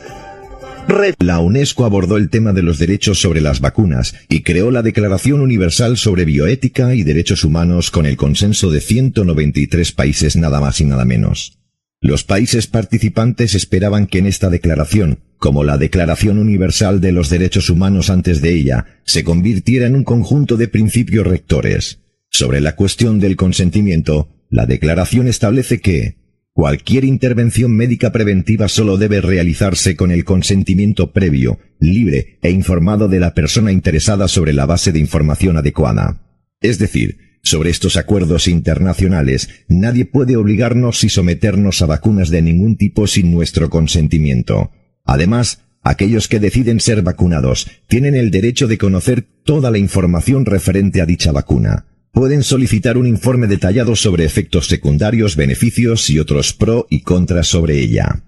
[1.20, 5.42] La UNESCO abordó el tema de los derechos sobre las vacunas y creó la Declaración
[5.42, 10.86] Universal sobre Bioética y Derechos Humanos con el consenso de 193 países nada más y
[10.86, 11.58] nada menos.
[12.00, 17.70] Los países participantes esperaban que en esta declaración, como la Declaración Universal de los Derechos
[17.70, 22.02] Humanos antes de ella, se convirtiera en un conjunto de principios rectores.
[22.30, 26.18] Sobre la cuestión del consentimiento, la declaración establece que
[26.54, 33.20] cualquier intervención médica preventiva solo debe realizarse con el consentimiento previo, libre e informado de
[33.20, 36.22] la persona interesada sobre la base de información adecuada.
[36.62, 42.78] Es decir, sobre estos acuerdos internacionales, nadie puede obligarnos y someternos a vacunas de ningún
[42.78, 44.72] tipo sin nuestro consentimiento.
[45.06, 51.02] Además, aquellos que deciden ser vacunados tienen el derecho de conocer toda la información referente
[51.02, 51.86] a dicha vacuna.
[52.12, 57.80] Pueden solicitar un informe detallado sobre efectos secundarios, beneficios y otros pro y contras sobre
[57.80, 58.24] ella.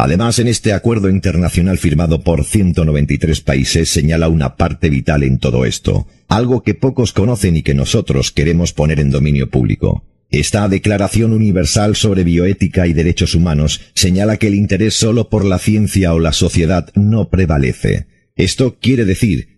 [0.00, 5.64] Además, en este acuerdo internacional firmado por 193 países señala una parte vital en todo
[5.64, 10.04] esto, algo que pocos conocen y que nosotros queremos poner en dominio público.
[10.30, 15.58] Esta Declaración Universal sobre Bioética y Derechos Humanos señala que el interés solo por la
[15.58, 18.06] ciencia o la sociedad no prevalece.
[18.36, 19.57] Esto quiere decir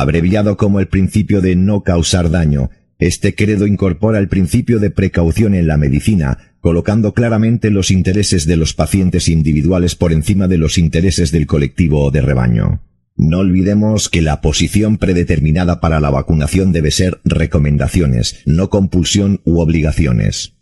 [0.00, 5.54] Abreviado como el principio de no causar daño, este credo incorpora el principio de precaución
[5.54, 10.78] en la medicina, colocando claramente los intereses de los pacientes individuales por encima de los
[10.78, 12.80] intereses del colectivo o de rebaño.
[13.16, 19.60] No olvidemos que la posición predeterminada para la vacunación debe ser recomendaciones, no compulsión u
[19.60, 20.54] obligaciones.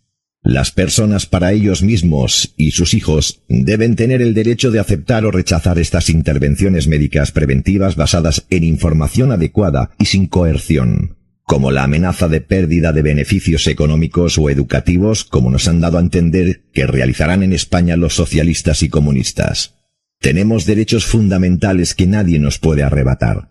[0.42, 5.30] Las personas para ellos mismos y sus hijos deben tener el derecho de aceptar o
[5.30, 12.26] rechazar estas intervenciones médicas preventivas basadas en información adecuada y sin coerción, como la amenaza
[12.28, 17.42] de pérdida de beneficios económicos o educativos como nos han dado a entender que realizarán
[17.42, 19.74] en España los socialistas y comunistas.
[20.20, 23.50] Tenemos derechos fundamentales que nadie nos puede arrebatar.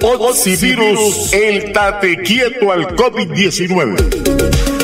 [0.00, 4.77] Oxivirus, el tate quieto al COVID-19.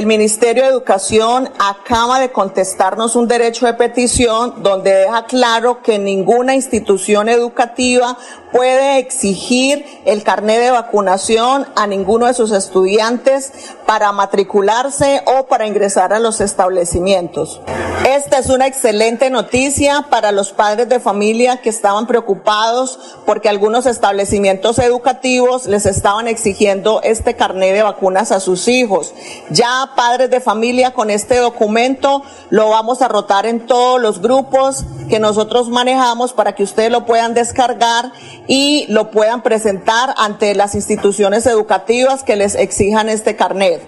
[0.00, 5.98] El Ministerio de Educación acaba de contestarnos un derecho de petición donde deja claro que
[5.98, 8.16] ninguna institución educativa
[8.50, 13.52] puede exigir el carnet de vacunación a ninguno de sus estudiantes
[13.86, 17.60] para matricularse o para ingresar a los establecimientos.
[18.08, 23.84] Esta es una excelente noticia para los padres de familia que estaban preocupados porque algunos
[23.84, 29.12] establecimientos educativos les estaban exigiendo este carnet de vacunas a sus hijos.
[29.50, 34.84] Ya padres de familia con este documento lo vamos a rotar en todos los grupos
[35.08, 38.12] que nosotros manejamos para que ustedes lo puedan descargar
[38.46, 43.82] y lo puedan presentar ante las instituciones educativas que les exijan este carnet.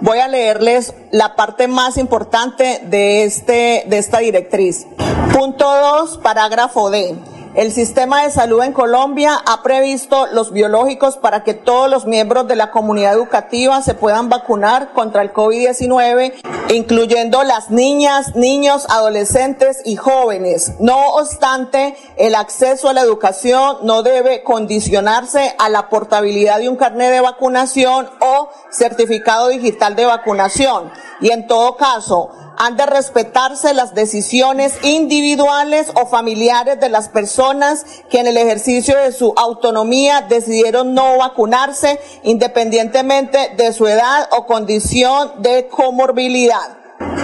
[0.00, 4.86] Voy a leerles la parte más importante de, este, de esta directriz.
[5.32, 7.16] Punto 2, parágrafo D.
[7.54, 12.46] El sistema de salud en Colombia ha previsto los biológicos para que todos los miembros
[12.46, 16.34] de la comunidad educativa se puedan vacunar contra el COVID-19,
[16.72, 20.74] incluyendo las niñas, niños, adolescentes y jóvenes.
[20.78, 26.76] No obstante, el acceso a la educación no debe condicionarse a la portabilidad de un
[26.76, 30.92] carnet de vacunación o certificado digital de vacunación.
[31.20, 32.30] Y en todo caso,
[32.60, 38.98] han de respetarse las decisiones individuales o familiares de las personas que en el ejercicio
[38.98, 46.79] de su autonomía decidieron no vacunarse independientemente de su edad o condición de comorbilidad.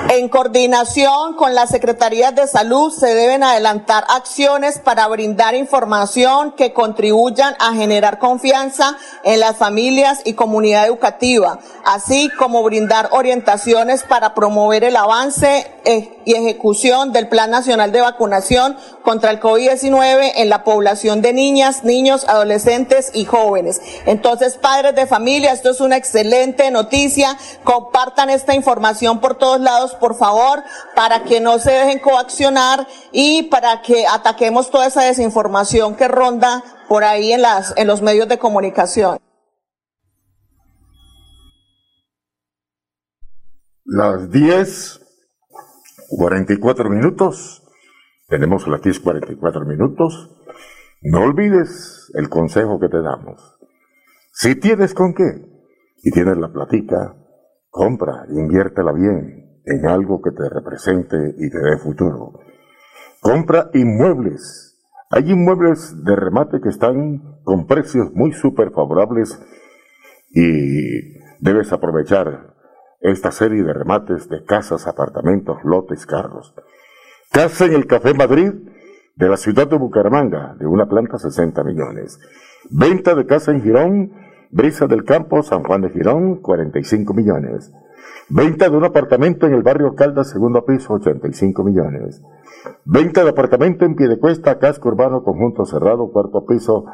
[0.09, 6.73] En coordinación con las Secretarías de Salud se deben adelantar acciones para brindar información que
[6.73, 14.33] contribuyan a generar confianza en las familias y comunidad educativa, así como brindar orientaciones para
[14.33, 20.49] promover el avance eh, y ejecución del Plan Nacional de Vacunación contra el COVID-19 en
[20.49, 23.81] la población de niñas, niños, adolescentes y jóvenes.
[24.07, 27.37] Entonces, padres de familia, esto es una excelente noticia.
[27.63, 30.63] Compartan esta información por todos lados, por favor,
[30.95, 36.65] para que no se dejen coaccionar y para que ataquemos toda esa desinformación que ronda
[36.89, 39.19] por ahí en las, en los medios de comunicación.
[43.85, 45.01] Las 10
[46.09, 47.63] 44 minutos.
[48.29, 50.31] Tenemos las 10, 44 minutos.
[51.03, 53.59] No olvides el consejo que te damos.
[54.33, 55.25] Si tienes con qué
[56.03, 57.17] y tienes la platica,
[57.71, 62.41] compra inviértela bien en algo que te represente y te dé futuro.
[63.21, 64.79] Compra inmuebles.
[65.11, 69.41] Hay inmuebles de remate que están con precios muy súper favorables
[70.31, 72.55] y debes aprovechar
[73.01, 76.55] esta serie de remates de casas, apartamentos, lotes, carros.
[77.31, 78.53] Casa en el Café Madrid
[79.17, 82.21] de la ciudad de Bucaramanga, de una planta 60 millones.
[82.71, 84.13] Venta de casa en Girón,
[84.51, 87.73] Brisa del Campo, San Juan de Girón, 45 millones.
[88.29, 92.21] Venta de un apartamento en el barrio Caldas, segundo piso, 85 millones.
[92.85, 96.87] Venta de apartamento en Piedecuesta, casco urbano, conjunto cerrado, cuarto piso,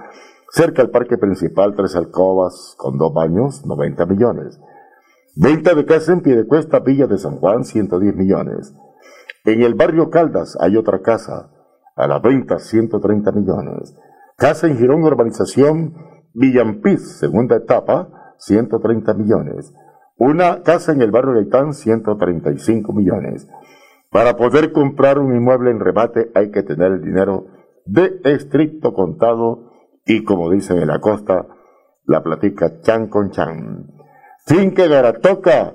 [0.50, 4.60] cerca al parque principal, tres alcobas con dos baños, 90 millones.
[5.34, 8.74] Venta de casa en Piedecuesta, Villa de San Juan, 110 millones.
[9.46, 11.50] En el barrio Caldas hay otra casa,
[11.96, 13.94] a la venta 130 millones.
[14.36, 15.94] Casa en Girón Urbanización
[16.34, 19.72] Villampiz, segunda etapa, 130 millones.
[20.24, 23.48] Una casa en el barrio Gaitán, 135 millones.
[24.08, 27.46] Para poder comprar un inmueble en remate hay que tener el dinero
[27.86, 29.72] de estricto contado
[30.06, 31.48] y como dicen en la costa,
[32.04, 33.88] la platica chan con chan.
[34.46, 35.74] Finque Garatoca,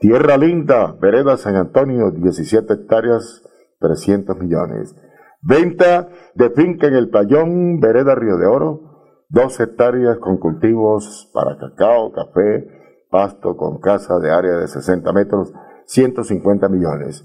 [0.00, 3.44] Tierra Linda, Vereda San Antonio, 17 hectáreas,
[3.78, 4.96] 300 millones.
[5.40, 11.56] Venta de finca en el Playón, Vereda Río de Oro, 2 hectáreas con cultivos para
[11.58, 12.82] cacao, café,
[13.14, 15.52] pasto con casa de área de 60 metros,
[15.86, 17.24] 150 millones.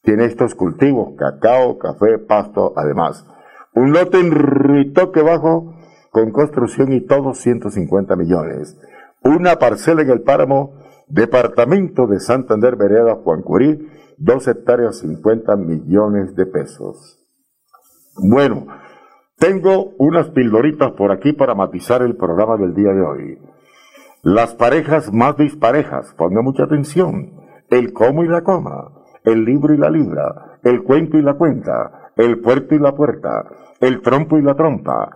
[0.00, 3.26] Tiene estos cultivos, cacao, café, pasto, además.
[3.74, 5.74] Un lote en Ritoque Bajo
[6.10, 8.78] con construcción y todo 150 millones.
[9.22, 10.78] Una parcela en el páramo,
[11.08, 13.86] departamento de Santander, Vereda, Juan Curí,
[14.16, 17.22] 2 hectáreas 50 millones de pesos.
[18.16, 18.66] Bueno,
[19.36, 23.38] tengo unas pildoritas por aquí para matizar el programa del día de hoy.
[24.22, 27.32] Las parejas más disparejas, ponga mucha atención.
[27.70, 28.90] El cómo y la coma,
[29.24, 33.44] el libro y la libra, el cuento y la cuenta, el puerto y la puerta,
[33.80, 35.10] el trompo y la trompa,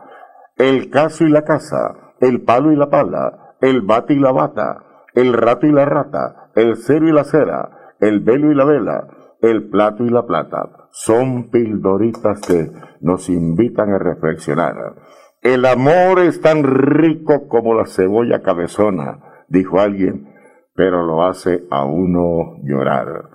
[0.57, 4.85] el caso y la casa, el palo y la pala, el bate y la bata,
[5.15, 9.09] el rato y la rata, el cero y la cera, el velo y la vela,
[9.41, 10.89] el plato y la plata.
[10.91, 12.71] Son pildoritas que
[13.01, 14.95] nos invitan a reflexionar.
[15.43, 20.29] El amor es tan rico como la cebolla cabezona, dijo alguien,
[20.73, 23.29] pero lo hace a uno llorar.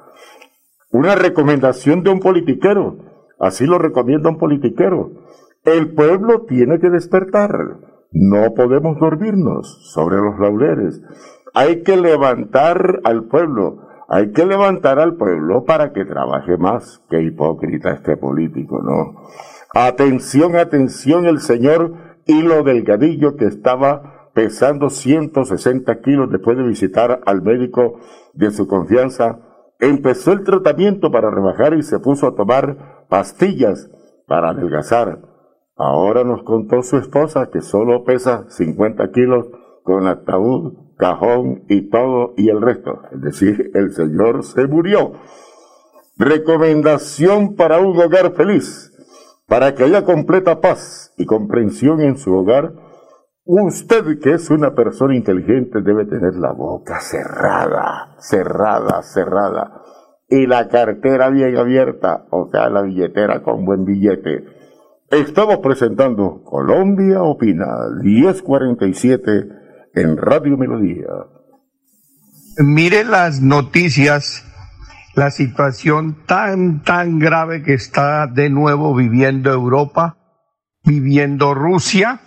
[0.90, 2.96] Una recomendación de un politiquero,
[3.42, 5.12] así lo recomienda un politiquero.
[5.66, 7.52] El pueblo tiene que despertar.
[8.14, 11.02] No podemos dormirnos sobre los laureles.
[11.54, 13.80] Hay que levantar al pueblo.
[14.08, 17.04] Hay que levantar al pueblo para que trabaje más.
[17.10, 19.28] Qué hipócrita este político, ¿no?
[19.74, 21.94] Atención, atención, el señor
[22.26, 28.00] Hilo Delgadillo que estaba pesando 160 kilos después de visitar al médico
[28.34, 29.40] de su confianza,
[29.80, 33.90] empezó el tratamiento para rebajar y se puso a tomar pastillas
[34.28, 35.22] para adelgazar.
[35.76, 39.48] Ahora nos contó su esposa que solo pesa 50 kilos
[39.84, 43.02] con ataúd, cajón y todo y el resto.
[43.12, 45.14] Es decir, el Señor se murió.
[46.18, 48.92] Recomendación para un hogar feliz.
[49.48, 52.74] Para que haya completa paz y comprensión en su hogar,
[53.46, 59.82] usted que es una persona inteligente debe tener la boca cerrada, cerrada, cerrada.
[60.30, 64.58] Y la cartera bien abierta, o sea, la billetera con buen billete
[65.10, 67.66] Estamos presentando Colombia Opina
[68.04, 69.48] 1047
[69.94, 71.08] en Radio Melodía.
[72.58, 74.44] Mire las noticias,
[75.18, 80.18] la situación tan, tan grave que está de nuevo viviendo Europa,
[80.86, 82.22] viviendo Rusia,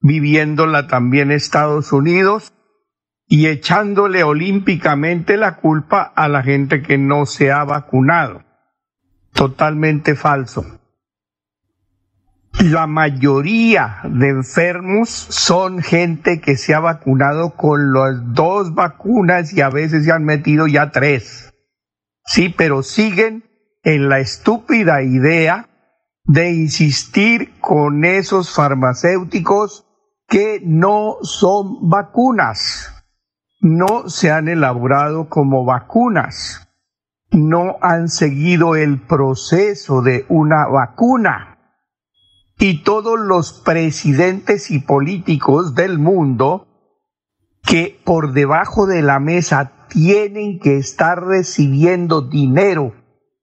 [0.00, 2.52] viviéndola también Estados Unidos
[3.26, 8.42] y echándole olímpicamente la culpa a la gente que no se ha vacunado.
[9.32, 10.64] Totalmente falso
[12.60, 19.60] la mayoría de enfermos son gente que se ha vacunado con las dos vacunas y
[19.60, 21.53] a veces se han metido ya tres.
[22.24, 23.44] Sí, pero siguen
[23.82, 25.68] en la estúpida idea
[26.24, 29.86] de insistir con esos farmacéuticos
[30.26, 32.90] que no son vacunas.
[33.60, 36.68] No se han elaborado como vacunas.
[37.30, 41.54] No han seguido el proceso de una vacuna
[42.58, 46.68] y todos los presidentes y políticos del mundo
[47.62, 52.94] que por debajo de la mesa tienen que estar recibiendo dinero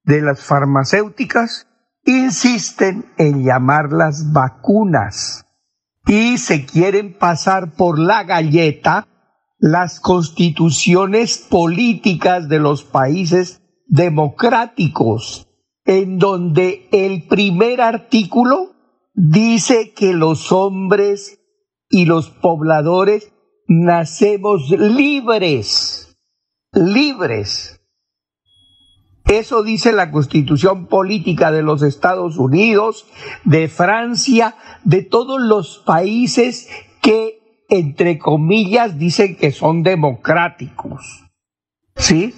[0.03, 1.67] de las farmacéuticas,
[2.05, 5.45] insisten en llamarlas vacunas.
[6.05, 9.07] Y se quieren pasar por la galleta
[9.59, 15.47] las constituciones políticas de los países democráticos,
[15.85, 18.71] en donde el primer artículo
[19.13, 21.39] dice que los hombres
[21.89, 23.31] y los pobladores
[23.67, 26.00] nacemos libres,
[26.73, 27.81] libres.
[29.25, 33.05] Eso dice la constitución política de los Estados Unidos,
[33.43, 36.67] de Francia, de todos los países
[37.01, 41.25] que, entre comillas, dicen que son democráticos.
[41.95, 42.33] ¿Sí?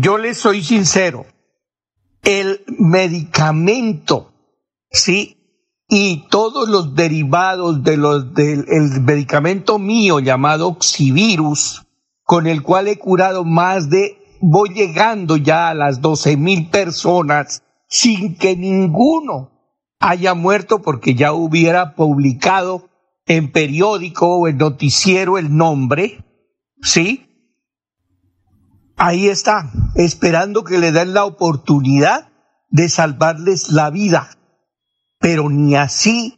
[0.00, 1.26] Yo les soy sincero,
[2.22, 4.32] el medicamento,
[4.90, 5.34] ¿sí?
[5.88, 11.87] Y todos los derivados de los, del el medicamento mío llamado Oxivirus,
[12.28, 17.62] con el cual he curado más de, voy llegando ya a las 12 mil personas
[17.88, 19.50] sin que ninguno
[19.98, 22.90] haya muerto porque ya hubiera publicado
[23.24, 26.22] en periódico o en noticiero el nombre,
[26.82, 27.24] ¿sí?
[28.98, 32.28] Ahí está, esperando que le den la oportunidad
[32.68, 34.28] de salvarles la vida.
[35.18, 36.37] Pero ni así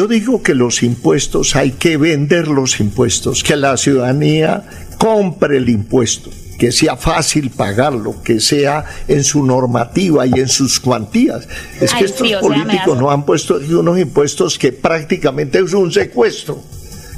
[0.00, 4.64] Yo digo que los impuestos hay que vender los impuestos, que la ciudadanía
[4.96, 10.80] compre el impuesto, que sea fácil pagarlo, que sea en su normativa y en sus
[10.80, 11.46] cuantías.
[11.82, 15.74] Es que estos sí, o sea, políticos no han puesto unos impuestos que prácticamente es
[15.74, 16.62] un secuestro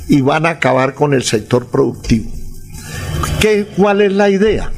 [0.08, 2.32] y van a acabar con el sector productivo.
[3.40, 4.72] ¿Qué, ¿Cuál es la idea?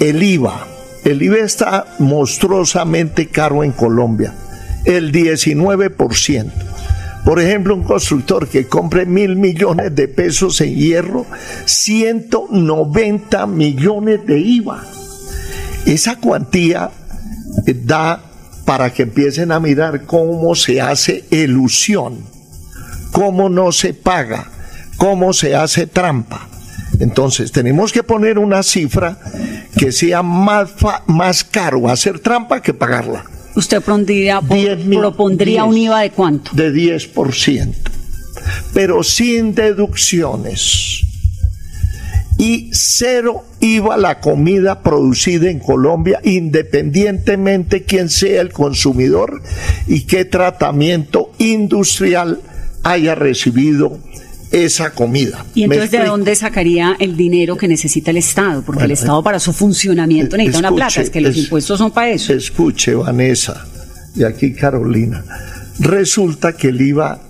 [0.00, 0.66] El IVA.
[1.04, 4.34] El IVA está monstruosamente caro en Colombia,
[4.88, 6.50] el 19%.
[7.24, 11.26] Por ejemplo, un constructor que compre mil millones de pesos en hierro,
[11.66, 14.82] 190 millones de IVA.
[15.84, 16.90] Esa cuantía
[17.84, 18.22] da
[18.64, 22.20] para que empiecen a mirar cómo se hace elusión,
[23.12, 24.50] cómo no se paga,
[24.96, 26.48] cómo se hace trampa.
[26.98, 29.18] Entonces, tenemos que poner una cifra
[29.76, 30.70] que sea más,
[31.06, 33.24] más caro hacer trampa que pagarla.
[33.58, 36.52] ¿Usted pondría, propondría un IVA de cuánto?
[36.54, 37.74] De 10%.
[38.72, 41.02] Pero sin deducciones.
[42.38, 49.42] Y cero IVA la comida producida en Colombia, independientemente quién sea el consumidor
[49.88, 52.40] y qué tratamiento industrial
[52.84, 53.98] haya recibido
[54.50, 55.44] esa comida.
[55.54, 58.62] ¿Y entonces de dónde sacaría el dinero que necesita el Estado?
[58.62, 62.10] Porque el Estado para su funcionamiento necesita una plata, es que los impuestos son para
[62.10, 62.32] eso.
[62.32, 63.66] Escuche, Vanessa,
[64.14, 65.24] y aquí Carolina,
[65.78, 67.20] resulta que el IVA,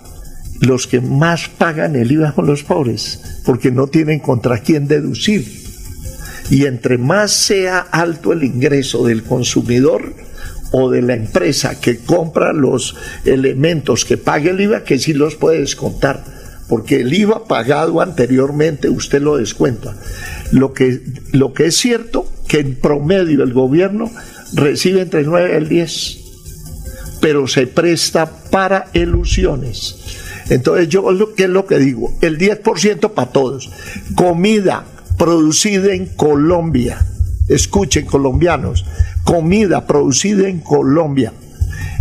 [0.61, 5.67] los que más pagan el IVA son los pobres, porque no tienen contra quién deducir.
[6.51, 10.15] Y entre más sea alto el ingreso del consumidor,
[10.71, 15.35] o de la empresa que compra los elementos que pague el IVA, que sí los
[15.35, 16.38] puede descontar
[16.69, 19.97] porque el IVA pagado anteriormente usted lo descuenta.
[20.53, 21.01] Lo que,
[21.33, 24.11] lo que es cierto que en promedio el gobierno
[24.53, 26.19] recibe entre el 9 y el 10,
[27.21, 29.97] pero se presta para ilusiones.
[30.51, 32.13] Entonces yo ¿qué es lo que digo?
[32.21, 33.71] El 10% para todos.
[34.15, 34.85] Comida
[35.19, 37.05] producida en Colombia.
[37.49, 38.85] Escuchen colombianos,
[39.25, 41.33] comida producida en Colombia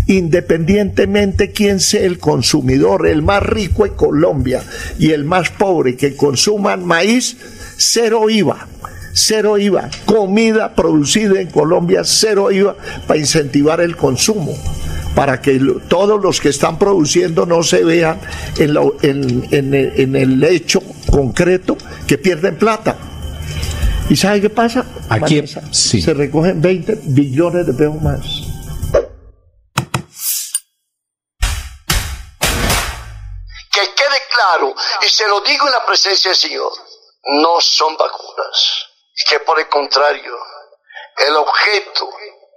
[0.08, 4.64] independientemente quién sea el consumidor, el más rico en Colombia
[4.98, 7.38] y el más pobre que consuman maíz,
[7.78, 8.68] cero IVA.
[9.20, 12.76] Cero IVA, comida producida en Colombia, cero IVA
[13.08, 14.56] para incentivar el consumo
[15.18, 18.20] para que todos los que están produciendo no se vean
[18.60, 20.80] en, el hecho
[21.10, 21.76] concreto
[22.06, 22.96] que pierden plata.
[24.12, 24.86] ¿Y sabe qué pasa?
[25.10, 28.47] Aquí se recogen 20 billones de pesos más.
[35.02, 36.72] Y se lo digo en la presencia del Señor,
[37.24, 38.86] no son vacunas.
[39.28, 40.38] Que por el contrario,
[41.18, 42.10] el objeto,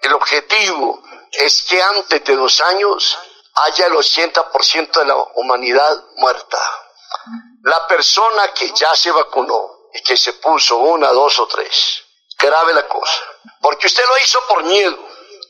[0.03, 1.03] el objetivo
[1.33, 3.19] es que antes de dos años
[3.55, 6.59] haya el 80% de la humanidad muerta.
[7.63, 12.03] La persona que ya se vacunó y que se puso una, dos o tres,
[12.39, 13.23] grave la cosa.
[13.61, 14.99] Porque usted lo hizo por miedo,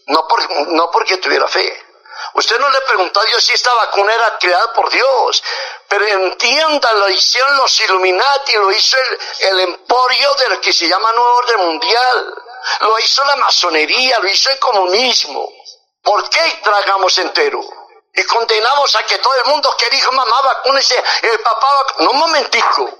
[0.06, 1.89] no, por, no porque tuviera fe.
[2.34, 5.42] Usted no le preguntó a Dios si esta vacuna era creada por Dios.
[5.88, 8.96] Pero entienda, lo hicieron los Illuminati, lo hizo
[9.40, 12.34] el, emporio de lo que se llama Nuevo Orden Mundial.
[12.80, 15.48] Lo hizo la masonería, lo hizo el comunismo.
[16.02, 17.60] ¿Por qué tragamos entero?
[18.14, 22.18] Y condenamos a que todo el mundo que dijo mamá vacúnese, el papá No, un
[22.18, 22.98] momentico.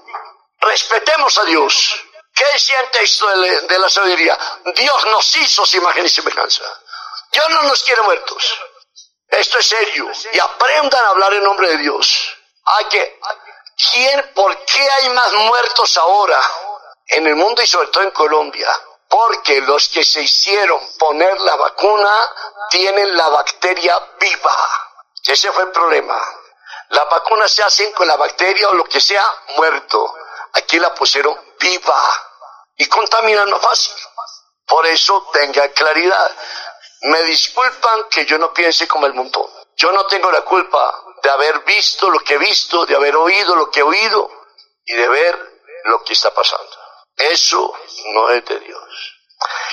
[0.59, 2.03] Respetemos a Dios.
[2.33, 4.37] ¿Qué decía el texto de la sabiduría?
[4.75, 6.63] Dios nos hizo su imagen y semejanza.
[7.31, 8.57] Dios no nos quiere muertos.
[9.31, 10.11] Esto es serio.
[10.33, 12.37] Y aprendan a hablar en nombre de Dios.
[12.65, 13.19] Hay que,
[13.91, 16.39] ¿quién, por qué hay más muertos ahora
[17.07, 18.69] en el mundo y sobre todo en Colombia?
[19.07, 22.11] Porque los que se hicieron poner la vacuna
[22.69, 24.55] tienen la bacteria viva.
[25.25, 26.19] Ese fue el problema.
[26.89, 29.25] Las vacunas se hacen con la bacteria o lo que sea
[29.55, 30.13] muerto.
[30.53, 32.01] Aquí la pusieron viva
[32.75, 33.93] y contaminan más fácil.
[34.67, 36.31] Por eso tenga claridad.
[37.03, 39.49] Me disculpan que yo no piense como el montón.
[39.75, 43.55] Yo no tengo la culpa de haber visto lo que he visto, de haber oído
[43.55, 44.29] lo que he oído
[44.85, 46.77] y de ver lo que está pasando.
[47.17, 47.73] Eso
[48.13, 48.83] no es de Dios.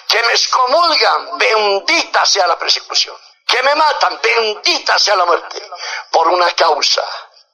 [0.08, 3.14] Que me excomulgan, bendita sea la persecución.
[3.46, 5.62] Que me matan, bendita sea la muerte.
[6.10, 7.02] Por una causa,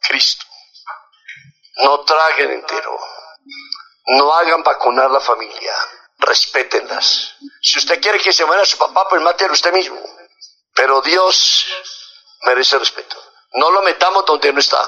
[0.00, 0.44] Cristo.
[1.78, 2.96] No traguen entero.
[4.06, 5.74] No hagan vacunar la familia
[6.24, 7.36] respétenlas.
[7.60, 9.96] Si usted quiere que se muera su papá, pues mátelo usted mismo.
[10.74, 11.66] Pero Dios
[12.46, 13.16] merece respeto.
[13.54, 14.78] No lo metamos donde no está.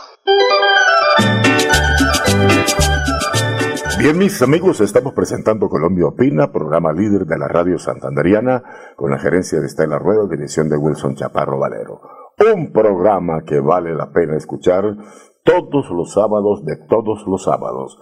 [3.99, 8.63] Bien, mis amigos, estamos presentando Colombia Opina, programa líder de la radio santanderiana,
[8.95, 12.03] con la gerencia de Estela Rueda, dirección de Wilson Chaparro Valero.
[12.55, 14.85] Un programa que vale la pena escuchar
[15.45, 17.99] todos los sábados de todos los sábados.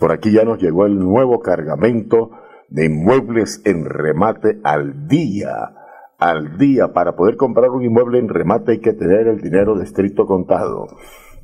[0.00, 2.30] Por aquí ya nos llegó el nuevo cargamento
[2.68, 5.74] de inmuebles en remate al día.
[6.18, 9.84] Al día, para poder comprar un inmueble en remate hay que tener el dinero de
[9.84, 10.88] estricto contado.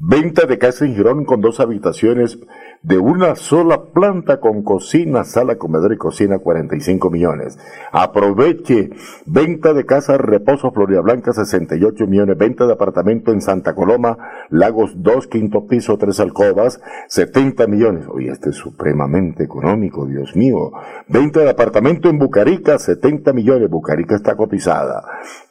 [0.01, 2.39] Venta de casa en Girón con dos habitaciones
[2.85, 7.59] de una sola planta con cocina, sala, comedor y cocina, 45 millones.
[7.93, 8.91] Aproveche.
[9.25, 12.37] Venta de casa Reposo Florida Blanca, 68 millones.
[12.37, 14.19] Venta de apartamento en Santa Coloma,
[14.51, 16.79] Lagos 2, quinto piso, tres alcobas,
[17.09, 18.07] 70 millones.
[18.07, 20.73] Oye, este es supremamente económico, Dios mío.
[21.09, 23.71] Venta de apartamento en Bucarica, 70 millones.
[23.71, 25.03] Bucarica está cotizada.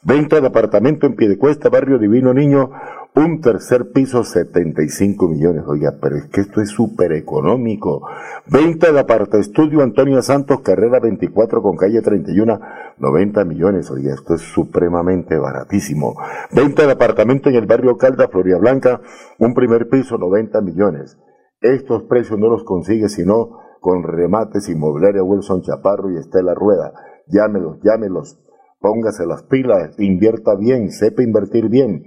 [0.02, 2.70] Venta de apartamento en Piedecuesta, Barrio Divino Niño,
[3.16, 5.62] un tercer piso, 75 millones.
[5.68, 8.02] Oiga, pero es que esto es súper económico.
[8.50, 12.60] Venta de aparta estudio Antonio Santos, carrera 24 con calle 31,
[12.98, 13.90] 90 millones.
[13.90, 16.16] Oiga, esto es supremamente baratísimo.
[16.52, 19.00] Venta de apartamento en el barrio Calda, Floria Blanca,
[19.38, 21.16] un primer piso, 90 millones.
[21.60, 26.92] Estos precios no los consigue sino con remates inmobiliarios Wilson Chaparro y Estela Rueda.
[27.28, 28.40] Llámelos, llámelos
[28.84, 32.04] póngase las pilas, invierta bien, sepa invertir bien.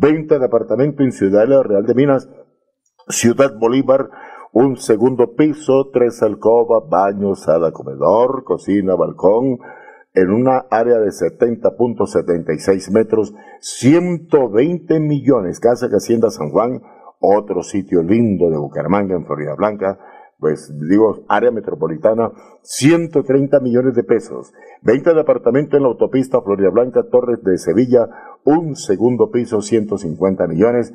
[0.00, 2.28] Venta de apartamento en Ciudad Real de Minas,
[3.08, 4.08] Ciudad Bolívar,
[4.52, 9.58] un segundo piso, tres alcobas, baño, sala, comedor, cocina, balcón,
[10.14, 16.80] en una área de 70.76 metros, 120 millones, Casa que Hacienda San Juan,
[17.18, 19.98] otro sitio lindo de Bucaramanga en Florida Blanca,
[20.38, 22.30] pues digo, área metropolitana,
[22.62, 24.52] 130 millones de pesos.
[24.82, 28.08] Venta de apartamento en la autopista Florida Blanca, Torres de Sevilla,
[28.48, 30.94] un segundo piso, 150 millones.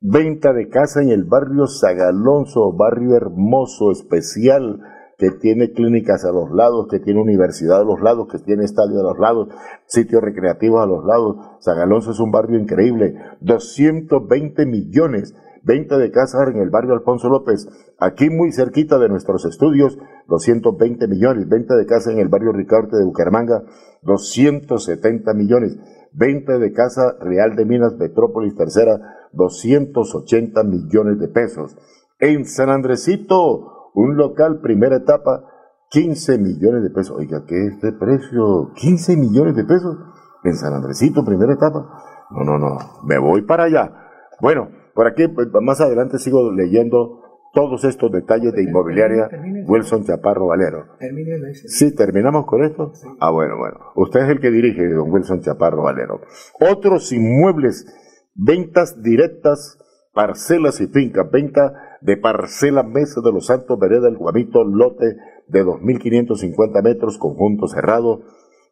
[0.00, 4.80] Venta de casa en el barrio Zagalonso, barrio hermoso, especial,
[5.18, 9.00] que tiene clínicas a los lados, que tiene universidad a los lados, que tiene estadio
[9.00, 9.48] a los lados,
[9.86, 11.36] sitios recreativos a los lados.
[11.62, 13.14] Zagalonso es un barrio increíble.
[13.40, 17.66] 220 millones venta de casas en el barrio Alfonso López,
[17.98, 19.98] aquí muy cerquita de nuestros estudios,
[20.28, 23.64] 220 millones, venta de casa en el barrio Ricardo de Bucaramanga,
[24.02, 25.78] 270 millones,
[26.14, 31.76] venta de casa Real de Minas Metrópolis Tercera, 280 millones de pesos.
[32.18, 35.44] En San Andresito, un local primera etapa,
[35.90, 37.16] 15 millones de pesos.
[37.16, 38.72] Oiga, ¿qué es este precio?
[38.74, 39.96] 15 millones de pesos
[40.44, 42.02] en San Andresito, primera etapa.
[42.30, 43.92] No, no, no, me voy para allá.
[44.40, 47.23] Bueno, por aquí, pues, más adelante sigo leyendo
[47.54, 49.28] todos estos detalles de inmobiliaria
[49.66, 50.86] Wilson Chaparro Valero.
[51.66, 52.92] Sí, terminamos con esto.
[53.20, 53.78] Ah, bueno, bueno.
[53.94, 56.20] Usted es el que dirige, don Wilson Chaparro Valero.
[56.60, 57.86] Otros inmuebles,
[58.34, 59.78] ventas directas,
[60.12, 65.16] parcelas y fincas, venta de parcela Mesa de los Santos, Vereda del Guamito, lote
[65.48, 68.22] de 2.550 metros, conjunto cerrado,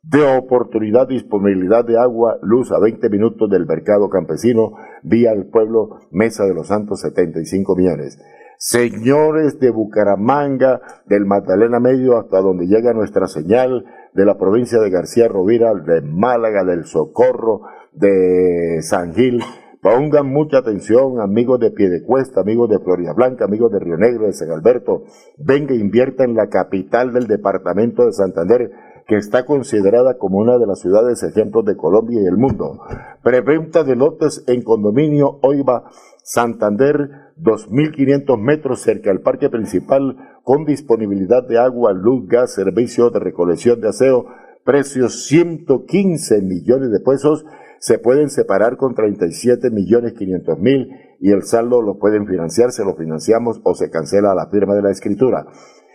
[0.02, 4.72] de oportunidad, disponibilidad de agua, luz a 20 minutos del mercado campesino,
[5.02, 8.18] vía el pueblo, Mesa de los Santos, 75 millones.
[8.64, 13.84] Señores de Bucaramanga, del Magdalena Medio hasta donde llega nuestra señal,
[14.14, 17.62] de la provincia de García Rovira, de Málaga, del Socorro,
[17.92, 19.42] de San Gil,
[19.82, 24.32] Pongan mucha atención, amigos de Piedecuesta, amigos de Floria Blanca, amigos de Río Negro, de
[24.32, 25.02] San Alberto.
[25.38, 28.70] Venga, invierta en la capital del departamento de Santander
[29.08, 32.80] que está considerada como una de las ciudades ejemplos de Colombia y el mundo.
[33.24, 35.90] Preventa de lotes en condominio Oiva,
[36.22, 43.20] Santander, 2.500 metros cerca del parque principal, con disponibilidad de agua, luz, gas, servicio de
[43.20, 44.26] recolección de aseo,
[44.64, 47.44] precios 115 millones de pesos,
[47.78, 50.88] se pueden separar con 37 millones 500 mil
[51.18, 54.82] y el saldo lo pueden financiar, se lo financiamos o se cancela la firma de
[54.82, 55.46] la escritura.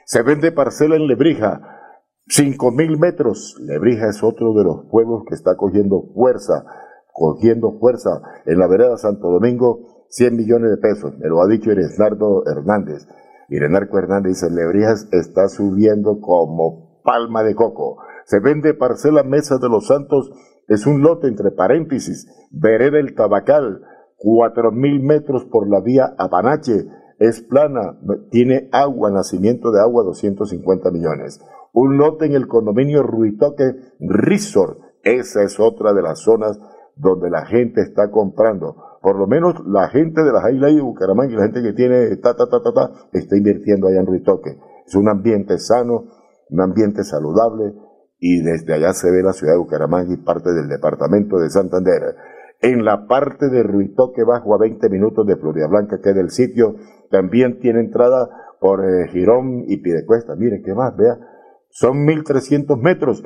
[0.05, 1.77] Se vende parcela en Lebrija,
[2.29, 3.55] Cinco mil metros.
[3.61, 6.65] Lebrija es otro de los pueblos que está cogiendo fuerza,
[7.13, 11.17] cogiendo fuerza en la vereda Santo Domingo, 100 millones de pesos.
[11.17, 13.07] Me lo ha dicho Irenardo Hernández.
[13.49, 17.97] Irenarco Hernández dice, Lebrija está subiendo como palma de coco.
[18.25, 20.31] Se vende parcela Mesa de los Santos,
[20.67, 23.81] es un lote entre paréntesis, vereda el Tabacal,
[24.17, 26.87] cuatro mil metros por la vía Apanache,
[27.19, 27.97] es plana,
[28.31, 31.39] tiene agua, nacimiento de agua, 250 millones
[31.79, 34.79] un lote en el condominio Ruitoque Resort.
[35.03, 36.59] Esa es otra de las zonas
[36.95, 38.96] donde la gente está comprando.
[39.07, 42.13] Por lo menos la gente de la Highlight de Bucaramanga y la gente que tiene
[42.17, 44.57] ta, ta, ta, ta, ta, está invirtiendo allá en Ruitoque.
[44.85, 46.09] Es un ambiente sano,
[46.49, 47.71] un ambiente saludable
[48.19, 52.17] y desde allá se ve la ciudad de Bucaramanga y parte del departamento de Santander.
[52.59, 56.29] En la parte de Ruitoque, bajo a 20 minutos de Florida Blanca, que es del
[56.29, 56.75] sitio,
[57.09, 58.27] también tiene entrada
[58.59, 60.35] por eh, Girón y Pidecuesta.
[60.35, 60.93] Mire, ¿qué más?
[60.97, 61.17] Vea,
[61.69, 63.23] son 1.300 metros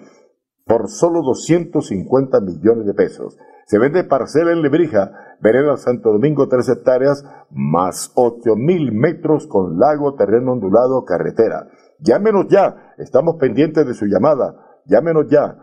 [0.64, 3.36] por solo 250 millones de pesos.
[3.72, 10.16] Se vende parcela en Lebrija, vereda Santo Domingo, 3 hectáreas, más 8.000 metros con lago,
[10.16, 11.70] terreno ondulado, carretera.
[11.98, 14.82] Llámenos ya, estamos pendientes de su llamada.
[14.88, 15.56] Llámenos ya.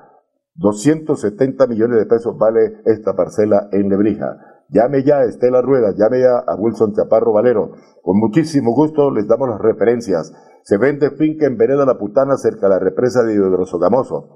[0.55, 4.39] 270 millones de pesos vale esta parcela en Lebrija.
[4.71, 7.73] Llame ya a Estela Rueda, llame ya a Wilson Chaparro Valero.
[8.01, 10.33] Con muchísimo gusto les damos las referencias.
[10.63, 14.33] Se vende finca en Vereda La Putana, cerca de la represa de Hidrosogamoso.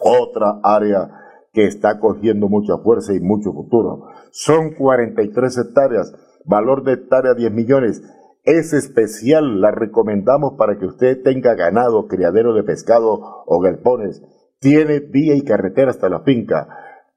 [0.00, 1.23] Otra área
[1.54, 4.08] que está cogiendo mucha fuerza y mucho futuro.
[4.32, 6.12] Son 43 hectáreas,
[6.44, 8.02] valor de hectárea 10 millones.
[8.42, 14.22] Es especial, la recomendamos para que usted tenga ganado, criadero de pescado o galpones.
[14.58, 16.68] Tiene vía y carretera hasta la finca,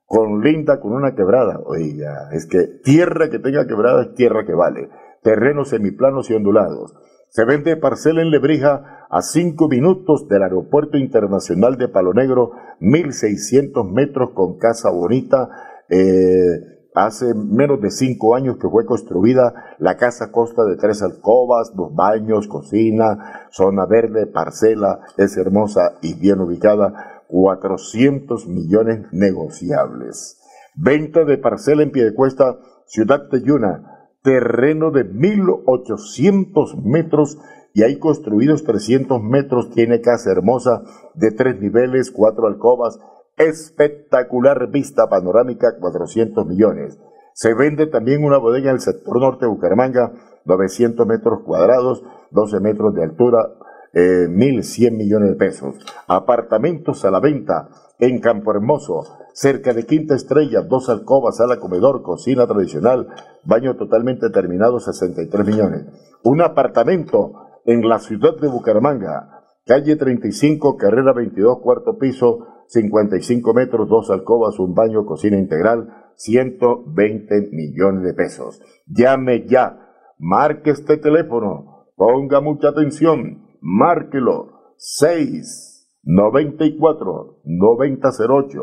[0.05, 1.59] con linda, con una quebrada.
[1.65, 4.89] Oiga, es que tierra que tenga quebrada es tierra que vale.
[5.23, 6.93] Terrenos semiplanos y ondulados
[7.29, 12.51] se vende parcela en Lebrija a cinco minutos del Aeropuerto Internacional de Palo Negro,
[12.81, 15.49] 1.600 metros con casa bonita.
[15.89, 21.73] Eh, hace menos de cinco años que fue construida la casa costa de tres alcobas,
[21.75, 27.17] dos baños, cocina, zona verde, parcela, es hermosa y bien ubicada.
[27.27, 30.39] 400 millones negociables.
[30.75, 37.37] Venta de parcela en Piedecuesta, Ciudad de Yuna, terreno de 1.800 metros
[37.77, 40.81] y hay construidos 300 metros, tiene casa hermosa
[41.13, 42.97] de tres niveles, cuatro alcobas,
[43.37, 46.97] espectacular vista panorámica, 400 millones.
[47.33, 50.11] Se vende también una bodega en el sector norte de Bucaramanga,
[50.45, 52.01] 900 metros cuadrados,
[52.31, 53.45] 12 metros de altura,
[53.93, 55.75] eh, 1.100 millones de pesos.
[56.07, 62.01] Apartamentos a la venta en Campo Hermoso, cerca de Quinta Estrella, dos alcobas, sala comedor,
[62.01, 63.07] cocina tradicional,
[63.43, 65.85] baño totalmente terminado, 63 millones.
[66.23, 73.89] Un apartamento en la ciudad de Bucaramanga, calle 35, carrera 22, cuarto piso, 55 metros,
[73.89, 78.61] dos alcobas, un baño, cocina integral, 120 millones de pesos.
[78.87, 79.79] Llame ya,
[80.17, 88.59] marque este teléfono, ponga mucha atención, márquelo, 6 94 9008.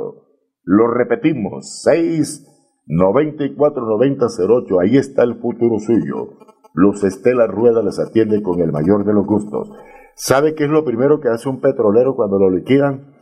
[0.63, 4.81] Lo repetimos, 6 94 9008.
[4.81, 6.39] Ahí está el futuro suyo.
[6.75, 9.71] Luz Estela Rueda les atiende con el mayor de los gustos.
[10.15, 13.15] ¿Sabe qué es lo primero que hace un petrolero cuando lo liquidan?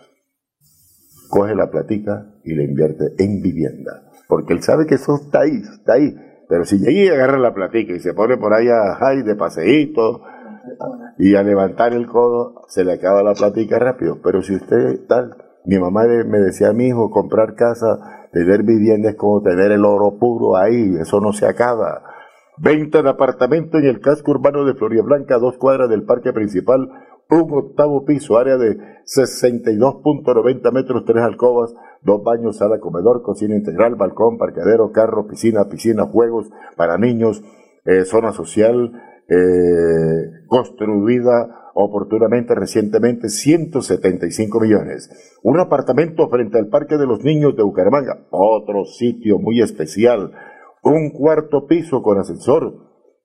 [1.31, 5.61] Coge la platica y la invierte en vivienda porque él sabe que eso está ahí,
[5.61, 6.17] está ahí.
[6.49, 9.37] Pero si llega y agarra la platica y se pone por ahí a ay, de
[9.37, 10.23] paseíto
[11.19, 14.21] y a levantar el codo, se le acaba la platica rápido.
[14.25, 19.11] Pero si usted tal, mi mamá me decía a mi hijo, comprar casa, tener vivienda
[19.11, 22.03] es como tener el oro puro ahí, eso no se acaba.
[22.59, 26.87] Venta de apartamento en el casco urbano de Floria Blanca, dos cuadras del parque principal,
[27.31, 28.77] un octavo piso, área de
[29.07, 36.05] 62.90 metros, tres alcobas, dos baños, sala, comedor, cocina integral, balcón, parqueadero, carro, piscina, piscina,
[36.05, 37.43] juegos para niños,
[37.87, 38.93] eh, zona social,
[39.29, 45.39] eh, construida oportunamente recientemente 175 millones.
[45.43, 50.33] Un apartamento frente al Parque de los Niños de Bucaramanga, otro sitio muy especial,
[50.83, 52.75] un cuarto piso con ascensor,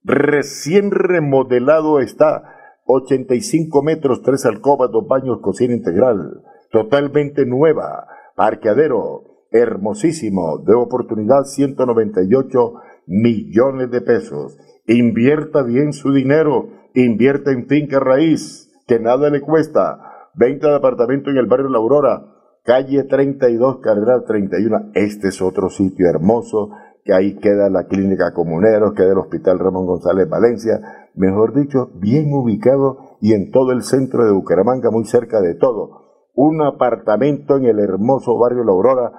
[0.04, 2.44] recién remodelado está,
[2.86, 12.74] 85 metros, tres alcobas, dos baños, cocina integral, totalmente nueva, parqueadero, hermosísimo, de oportunidad 198
[13.08, 14.58] millones de pesos.
[14.86, 20.30] Invierta bien su dinero, invierta en finca raíz, que nada le cuesta.
[20.34, 24.92] Venta de apartamento en el barrio La Aurora, calle 32, carrera 31.
[24.94, 26.70] Este es otro sitio hermoso,
[27.08, 32.34] que ahí queda la clínica Comuneros, queda el Hospital Ramón González Valencia, mejor dicho, bien
[32.34, 36.26] ubicado y en todo el centro de Bucaramanga, muy cerca de todo.
[36.36, 39.12] Un apartamento en el hermoso barrio La Aurora,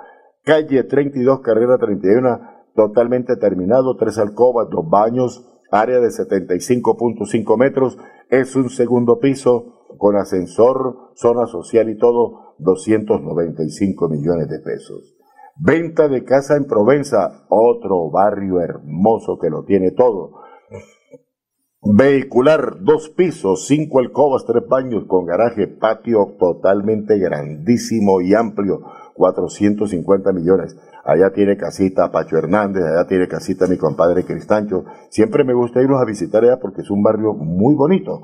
[0.45, 2.41] calle 32, carrera 31,
[2.75, 7.97] totalmente terminado, tres alcobas, dos baños, área de 75.5 metros,
[8.29, 15.18] es un segundo piso con ascensor, zona social y todo, 295 millones de pesos.
[15.61, 20.43] Venta de casa en Provenza, otro barrio hermoso que lo tiene todo.
[21.83, 28.83] Vehicular, dos pisos, cinco alcobas, tres baños con garaje, patio totalmente grandísimo y amplio,
[29.15, 30.77] 450 millones.
[31.05, 34.85] Allá tiene casita Pacho Hernández, allá tiene casita mi compadre Cristancho.
[35.09, 38.23] Siempre me gusta irlos a visitar allá porque es un barrio muy bonito.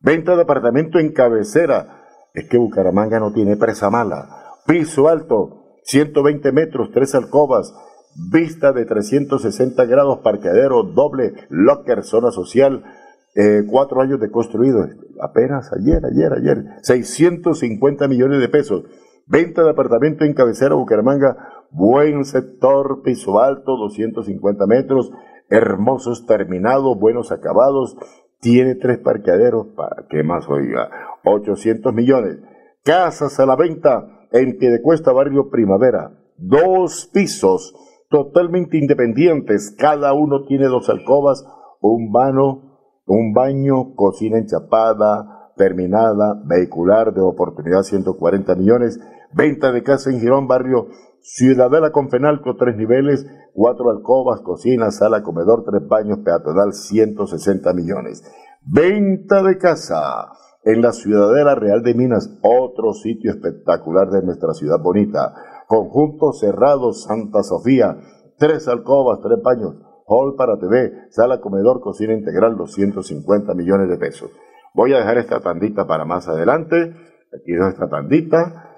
[0.00, 2.02] Venta de apartamento en cabecera.
[2.34, 4.28] Es que Bucaramanga no tiene presa mala.
[4.66, 7.74] Piso alto, 120 metros, tres alcobas,
[8.30, 12.84] vista de 360 grados, parqueadero, doble, locker, zona social,
[13.34, 14.86] eh, cuatro años de construido,
[15.20, 18.84] apenas ayer, ayer, ayer, 650 millones de pesos.
[19.26, 21.36] Venta de apartamento en cabecera Bucaramanga,
[21.70, 25.10] buen sector, piso alto, 250 metros,
[25.50, 27.96] hermosos terminados, buenos acabados,
[28.40, 30.90] tiene tres parqueaderos, ¿para qué más oiga?
[31.24, 32.38] 800 millones.
[32.82, 37.72] Casas a la venta en Piedecuesta, barrio Primavera, dos pisos,
[38.10, 41.46] totalmente independientes, cada uno tiene dos alcobas,
[41.80, 48.98] un vano, un baño, cocina enchapada, terminada, vehicular de oportunidad 140 millones,
[49.32, 50.88] venta de casa en Girón, barrio
[51.20, 58.24] Ciudadela con Fenalco, tres niveles, cuatro alcobas, cocina, sala, comedor, tres baños, peatonal 160 millones.
[58.66, 60.32] Venta de casa
[60.64, 65.34] en la Ciudadela Real de Minas, otro sitio espectacular de nuestra ciudad bonita.
[65.66, 67.98] Conjunto cerrado Santa Sofía,
[68.38, 69.74] tres alcobas, tres baños,
[70.06, 74.30] hall para TV, sala comedor, cocina integral, 250 millones de pesos.
[74.74, 78.70] Voy a dejar esta tandita para más adelante, aquí dejo esta tandita,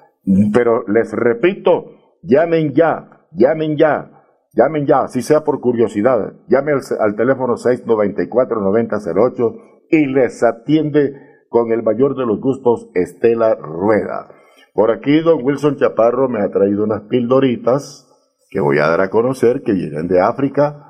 [0.52, 1.84] pero les repito,
[2.22, 4.10] llamen ya, llamen ya,
[4.54, 9.54] llamen ya, si sea por curiosidad, llamen al, al teléfono 694-9008
[9.90, 14.28] y les atiende con el mayor de los gustos Estela Rueda.
[14.74, 18.06] Por aquí don Wilson Chaparro me ha traído unas pildoritas
[18.50, 20.82] que voy a dar a conocer que vienen de África.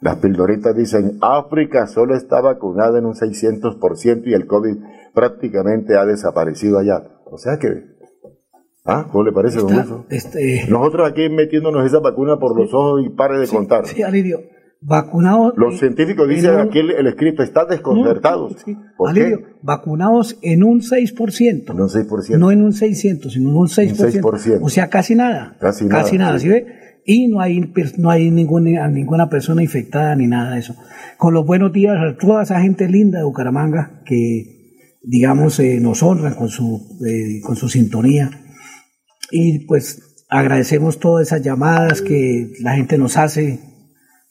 [0.00, 4.76] Las pildoritas dicen, África solo está vacunada en un 600% y el COVID
[5.14, 7.02] prácticamente ha desaparecido allá.
[7.26, 7.68] O sea que,
[8.84, 9.06] ¿ah?
[9.10, 10.06] ¿Cómo le parece, don Está- Wilson?
[10.10, 13.86] este, Nosotros aquí metiéndonos esa vacuna por los ojos y pare de contar.
[13.86, 14.40] sí, Alirio,
[14.82, 15.54] vacunados.
[15.56, 18.56] Los científicos dicen en un- aquí el, el escrito, están desconcertados.
[18.96, 19.44] ¿Por Alirio, qué?
[19.62, 21.72] vacunados en un 6%.
[21.72, 22.38] En un 6%.
[22.38, 24.20] No en un 600, sino en un 6%.
[24.20, 24.58] 6%.
[24.62, 25.56] O sea, casi nada.
[25.60, 26.46] Casi nada, nada, sí.
[26.46, 26.66] ¿sí ve?
[27.04, 27.60] Y no hay,
[27.98, 30.74] no hay ninguna, ninguna persona infectada ni nada de eso.
[31.18, 34.44] Con los buenos días a toda esa gente linda de Bucaramanga que,
[35.02, 38.30] digamos, eh, nos honran con su, eh, con su sintonía.
[39.32, 43.58] Y pues agradecemos todas esas llamadas que la gente nos hace.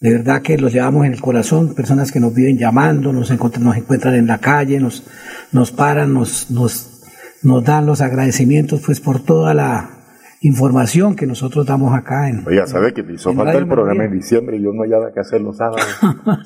[0.01, 3.63] De verdad que los llevamos en el corazón, personas que nos viven llamando, nos encuentran,
[3.63, 5.03] nos encuentran en la calle, nos,
[5.51, 7.03] nos paran, nos, nos,
[7.43, 10.01] nos dan los agradecimientos pues por toda la
[10.41, 14.13] información que nosotros damos acá en, Oiga, ¿sabe que me hizo falta el programa en
[14.13, 15.85] diciembre y yo no hallaba que hacer los sábados?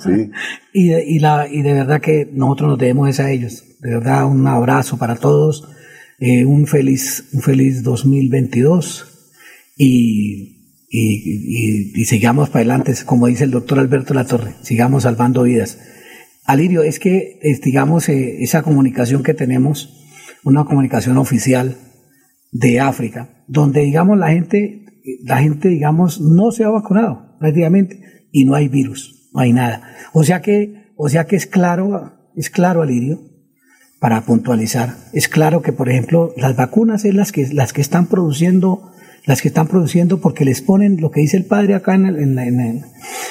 [0.03, 0.31] Sí.
[0.73, 3.63] y, de, y, la, y de verdad que nosotros nos debemos es a ellos.
[3.79, 5.69] De verdad, un abrazo para todos,
[6.19, 9.31] eh, un, feliz, un feliz 2022
[9.77, 10.54] y,
[10.89, 15.79] y, y- y sigamos para adelante, como dice el doctor Alberto Latorre, sigamos salvando vidas.
[16.45, 20.01] Alirio, es que, es, digamos, eh, esa comunicación que tenemos,
[20.43, 21.77] una comunicación oficial
[22.51, 24.85] de África, donde, digamos, la gente,
[25.23, 29.81] la gente, digamos, no se ha vacunado prácticamente y no hay virus, no hay nada.
[30.13, 33.21] O sea que, o sea que es claro, es claro, Alirio,
[33.99, 38.05] para puntualizar, es claro que, por ejemplo, las vacunas es las que, las que están
[38.07, 38.91] produciendo,
[39.25, 42.17] las que están produciendo porque les ponen lo que dice el padre acá en el,
[42.17, 42.81] en la- en el-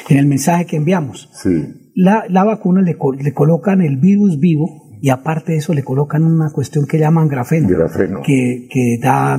[0.09, 1.31] en el mensaje que enviamos.
[1.43, 1.51] Sí.
[1.95, 6.25] La, la vacuna le, le colocan el virus vivo y aparte de eso le colocan
[6.25, 8.21] una cuestión que llaman grafeno, Grafeno.
[8.25, 9.39] Que, que da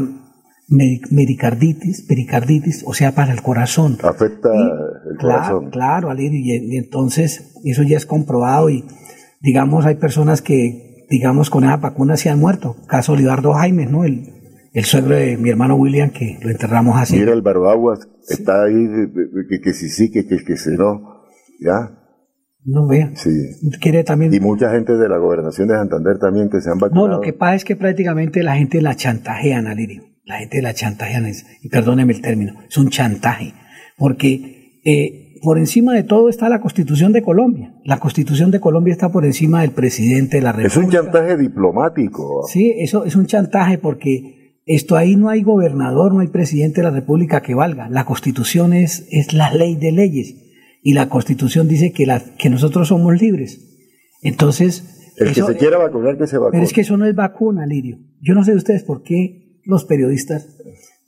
[0.67, 3.97] me- mericarditis, pericarditis, o sea, para el corazón.
[4.03, 5.69] Afecta el Claro, corazón.
[5.71, 8.85] claro, Alirio, y, y entonces eso ya es comprobado y
[9.41, 12.77] digamos hay personas que digamos con esa vacuna se han muerto.
[12.87, 14.03] Caso Olivardo Jaime, ¿no?
[14.05, 14.34] El,
[14.75, 17.17] el suegro de mi hermano William que lo enterramos así.
[17.17, 18.73] Mira el barbaguas, está ahí,
[19.49, 21.23] que, que sí sí, que, que, que sí no.
[21.59, 21.99] ¿Ya?
[22.65, 23.11] No vea.
[23.15, 23.29] Sí.
[23.79, 26.81] Quiere también Y mucha gente de la gobernación de Santander también que se han No,
[26.81, 27.07] vacunado.
[27.07, 30.03] lo que pasa es que prácticamente la gente la chantajean, Alirio.
[30.25, 33.53] La gente la chantajean, es- y perdóneme el término, es un chantaje.
[33.97, 37.75] Porque eh, por encima de todo está la Constitución de Colombia.
[37.83, 41.03] La Constitución de Colombia está por encima del presidente de la Es un República.
[41.03, 42.43] chantaje diplomático.
[42.51, 46.87] Sí, eso es un chantaje porque esto ahí no hay gobernador, no hay presidente de
[46.87, 47.89] la República que valga.
[47.89, 50.35] La Constitución es, es la ley de leyes.
[50.81, 53.59] Y la Constitución dice que, la, que nosotros somos libres.
[54.21, 56.51] Entonces, El que se quiera vacunar, que se vacune.
[56.51, 57.97] pero es que eso no es vacuna, Lirio.
[58.21, 60.57] Yo no sé de ustedes por qué los periodistas.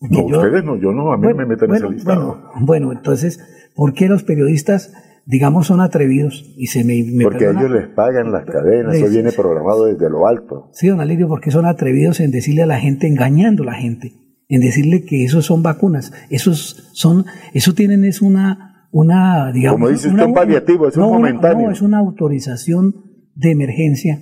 [0.01, 2.25] No, yo- ustedes no, yo no, a mí Bueno, me meten bueno, ese listado.
[2.27, 3.39] bueno, bueno, entonces,
[3.75, 4.91] ¿por qué los periodistas,
[5.29, 9.05] digamos, son atrevidos y se me, me Porque perdona- ellos les pagan las cadenas, eso
[9.05, 10.69] Les- viene programado desde lo alto.
[10.73, 14.13] Sí, don Alirio, porque son atrevidos en decirle a la gente, engañando a la gente,
[14.47, 16.13] en decirle que esos son vacunas.
[16.29, 19.79] Esos son, eso tienen es una, una, digamos.
[19.81, 21.65] Como dice usted, un paliativo, es un una- momentáneo.
[21.67, 22.95] no, es una autorización
[23.35, 24.19] de emergencia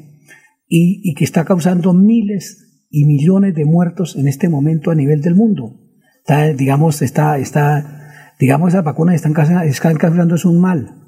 [0.67, 5.21] y, y que está causando miles y millones de muertos en este momento a nivel
[5.21, 5.81] del mundo.
[6.19, 8.04] Está, digamos, está, está,
[8.39, 9.33] digamos, esas vacunas están,
[9.63, 11.01] están causando es un mal.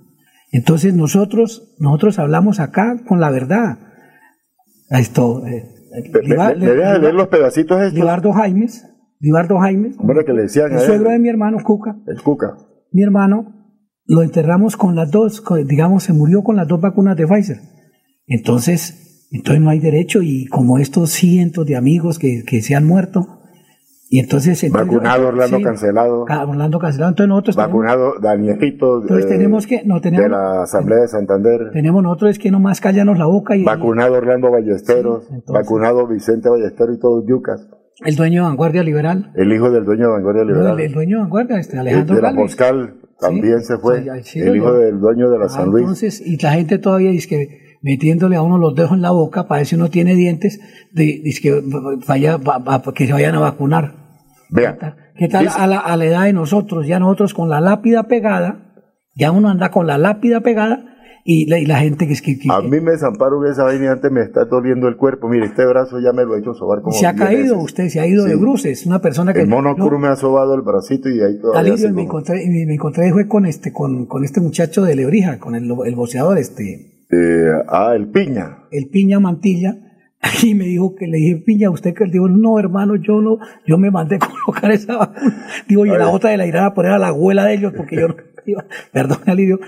[0.52, 3.80] Entonces nosotros, nosotros hablamos acá con la verdad.
[4.90, 5.64] Esto, eh,
[6.14, 7.94] ¿Me, Libar- me- me deja de leer los pedacitos estos?
[7.94, 8.86] Libardo Jaimes,
[9.20, 12.56] Libardo Jaimes, Hombre, que le decían el suegro de mi hermano Cuca, el Cuca.
[12.92, 13.54] mi hermano,
[14.06, 17.58] lo enterramos con las dos, digamos, se murió con las dos vacunas de Pfizer.
[18.28, 22.86] Entonces, entonces no hay derecho y como estos cientos de amigos que, que se han
[22.86, 23.37] muerto,
[24.10, 24.64] y entonces...
[24.64, 26.26] entonces- Vacunado Orlando sí, Cancelado.
[26.26, 30.30] ca- Orlando cancelado, entonces nosotros tenemos, Vacunado Danielito entonces eh, tenemos que, no tenemos, de
[30.30, 31.72] la Asamblea de Santander.
[31.74, 35.28] tenemos nosotros es que nomás callanos la boca y Vacunado Orlando Ballesteros.
[35.48, 37.68] Vacunado Vicente Ballesteros y todos yucas.
[38.06, 40.80] el dueño de Vanguardia Liberal, El hijo del dueño de Vanguardia no, Liberal.
[40.80, 42.32] el, el dueño de Vanguardia, este El Alejandro de la.
[42.34, 44.06] Moscal también se fue.
[44.36, 45.82] el hijo del dueño de la Ah, San Luis.
[45.82, 49.48] Entonces, y la gente todavía dice que metiéndole a uno los dedos en la boca
[49.48, 50.60] para ver si uno tiene dientes,
[50.92, 51.64] de- dice que,
[52.08, 53.94] vaya, va- va- que se vayan a vacunar.
[54.50, 54.78] Vea.
[55.18, 56.88] ¿Qué tal Dice- a la, a la edad de nosotros?
[56.88, 58.74] Ya nosotros con la lápida pegada,
[59.16, 60.84] ya uno anda con la lápida pegada
[61.26, 63.92] y la, y la gente que es que, que- A mí me desamparo esa vaina
[63.92, 65.28] antes me está doliendo el cuerpo.
[65.28, 67.64] Mire, este brazo ya me lo he hecho sobar como se ha caído, veces.
[67.64, 68.40] usted se ha ido de Sí.
[68.40, 69.42] bruces, una persona que...
[69.42, 72.74] El mono no, me ha sobado el bracito y ahí todavía Alirio, me encontré, me
[72.74, 76.97] encontré fue con este, con, con este muchacho de Lebrija, con el, el boxeador, este,
[77.10, 78.66] Eh, ah, el piña.
[78.72, 79.78] el Piña Mantilla,
[80.44, 83.78] Y me dijo que le dije, piña, usted que dijo, no, hermano, yo no, yo
[83.78, 85.48] me mandé a colocar esa vacuna.
[85.68, 87.98] Digo, y la otra de la irán a poner a la abuela de ellos, porque
[87.98, 88.16] yo no,
[88.92, 89.60] perdón, me salió,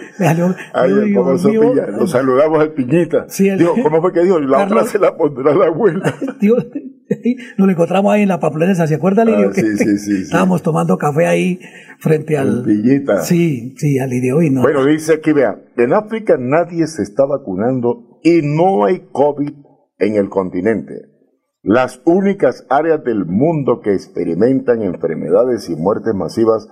[0.74, 3.26] Ay, el Dios mío, Piña, Lo saludamos al Piñita.
[3.30, 4.40] Sí, el- ¿cómo fue que dijo?
[4.40, 6.14] La otra Carlos- se la pondrá la abuela.
[6.42, 6.58] digo,
[7.58, 9.50] nos lo encontramos ahí en la papelera, ¿se acuerda, Alidio?
[9.50, 10.12] Ah, sí, sí, sí, sí.
[10.24, 11.60] Estábamos tomando café ahí
[12.00, 12.64] frente al...
[12.64, 13.22] Piñita.
[13.22, 14.62] Sí, sí, Alidio, y no.
[14.62, 19.52] Bueno, dice aquí, vea, en África nadie se está vacunando y no hay COVID
[19.98, 20.94] en el continente.
[21.62, 26.68] Las únicas áreas del mundo que experimentan enfermedades y muertes masivas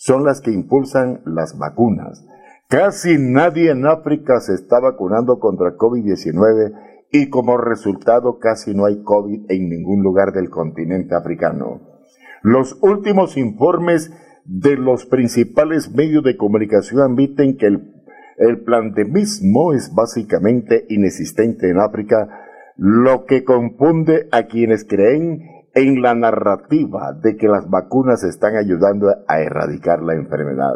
[0.00, 2.24] son las que impulsan las vacunas.
[2.68, 6.72] Casi nadie en África se está vacunando contra COVID-19
[7.12, 11.82] y como resultado casi no hay COVID en ningún lugar del continente africano.
[12.42, 14.10] Los últimos informes
[14.46, 17.92] de los principales medios de comunicación admiten que el,
[18.38, 22.46] el plandemismo es básicamente inexistente en África,
[22.78, 29.08] lo que confunde a quienes creen en la narrativa de que las vacunas están ayudando
[29.26, 30.74] a erradicar la enfermedad.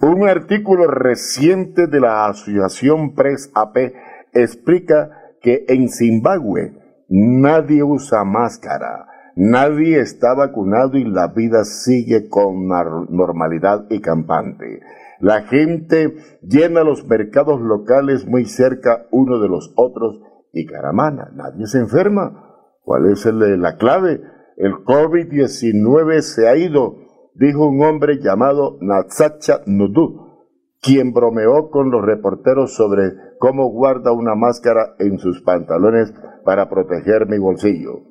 [0.00, 3.92] Un artículo reciente de la Asociación Press AP
[4.32, 5.10] explica
[5.40, 6.72] que en Zimbabue
[7.08, 14.80] nadie usa máscara, nadie está vacunado y la vida sigue con normalidad y campante.
[15.20, 20.20] La gente llena los mercados locales muy cerca uno de los otros
[20.52, 22.47] y caramana, nadie se enferma.
[22.88, 24.18] ¿Cuál es el- la clave?
[24.56, 26.96] El COVID-19 se ha ido,
[27.34, 30.46] dijo un hombre llamado Natsacha Nudu,
[30.80, 36.14] quien bromeó con los reporteros sobre cómo guarda una máscara en sus pantalones
[36.46, 38.04] para proteger mi bolsillo.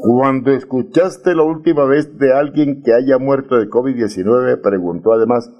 [0.00, 5.52] Cuando escuchaste la última vez de alguien que haya muerto de COVID-19, preguntó además,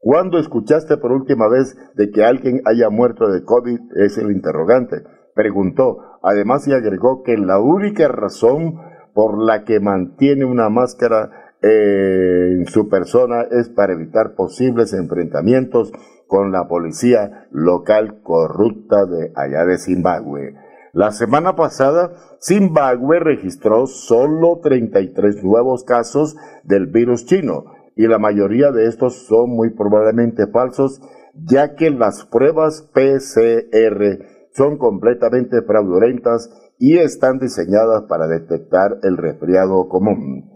[0.00, 3.78] ¿cuándo escuchaste por última vez de que alguien haya muerto de COVID?
[3.94, 5.04] Es el interrogante.
[5.36, 8.80] Preguntó, además y agregó que la única razón
[9.14, 15.92] por la que mantiene una máscara eh, en su persona es para evitar posibles enfrentamientos
[16.26, 20.54] con la policía local corrupta de allá de Zimbabue.
[20.92, 27.64] La semana pasada, Zimbabue registró solo 33 nuevos casos del virus chino
[27.96, 31.00] y la mayoría de estos son muy probablemente falsos,
[31.34, 39.88] ya que las pruebas PCR son completamente fraudulentas y están diseñadas para detectar el resfriado
[39.88, 40.50] común.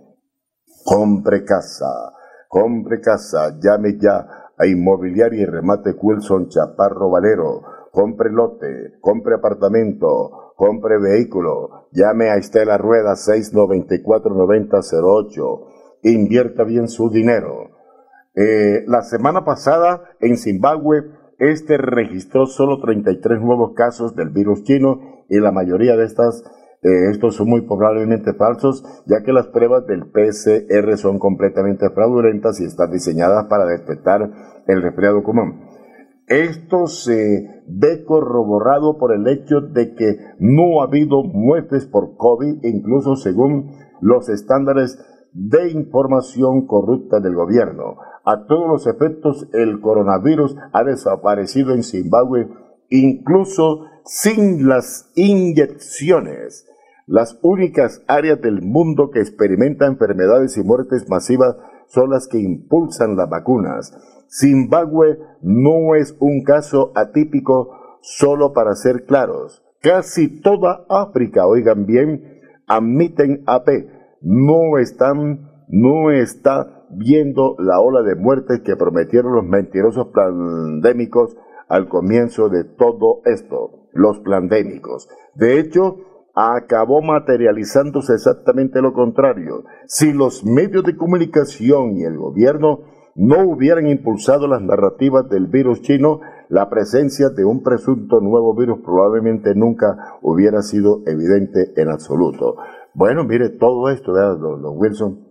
[0.84, 2.12] Compre casa,
[2.48, 7.62] compre casa, llame ya a Inmobiliaria y Remate Wilson Chaparro Valero.
[7.92, 11.88] Compre lote, compre apartamento, compre vehículo.
[11.92, 15.66] Llame a Estela Rueda 694-9008.
[16.02, 17.70] Invierta bien su dinero.
[18.34, 21.04] Eh, la semana pasada en Zimbabue,
[21.38, 26.42] este registró solo 33 nuevos casos del virus chino y la mayoría de estas,
[26.82, 32.60] eh, estos son muy probablemente falsos, ya que las pruebas del PCR son completamente fraudulentas
[32.60, 34.30] y están diseñadas para detectar
[34.66, 35.60] el resfriado común.
[36.26, 42.64] Esto se ve corroborado por el hecho de que no ha habido muertes por COVID,
[42.64, 44.98] incluso según los estándares
[45.32, 47.98] de información corrupta del gobierno.
[48.28, 52.48] A todos los efectos, el coronavirus ha desaparecido en Zimbabue,
[52.90, 56.66] incluso sin las inyecciones.
[57.06, 61.54] Las únicas áreas del mundo que experimentan enfermedades y muertes masivas
[61.86, 63.96] son las que impulsan las vacunas.
[64.28, 69.62] Zimbabue no es un caso atípico solo para ser claros.
[69.80, 73.68] Casi toda África, oigan bien, admiten AP,
[74.20, 81.36] no están, no está viendo la ola de muertes que prometieron los mentirosos pandémicos
[81.68, 85.08] al comienzo de todo esto, los pandémicos.
[85.34, 85.96] De hecho,
[86.34, 89.64] acabó materializándose exactamente lo contrario.
[89.86, 92.80] Si los medios de comunicación y el gobierno
[93.14, 98.80] no hubieran impulsado las narrativas del virus chino, la presencia de un presunto nuevo virus
[98.84, 102.56] probablemente nunca hubiera sido evidente en absoluto.
[102.92, 105.25] Bueno, mire todo esto, ¿verdad, don, don Wilson?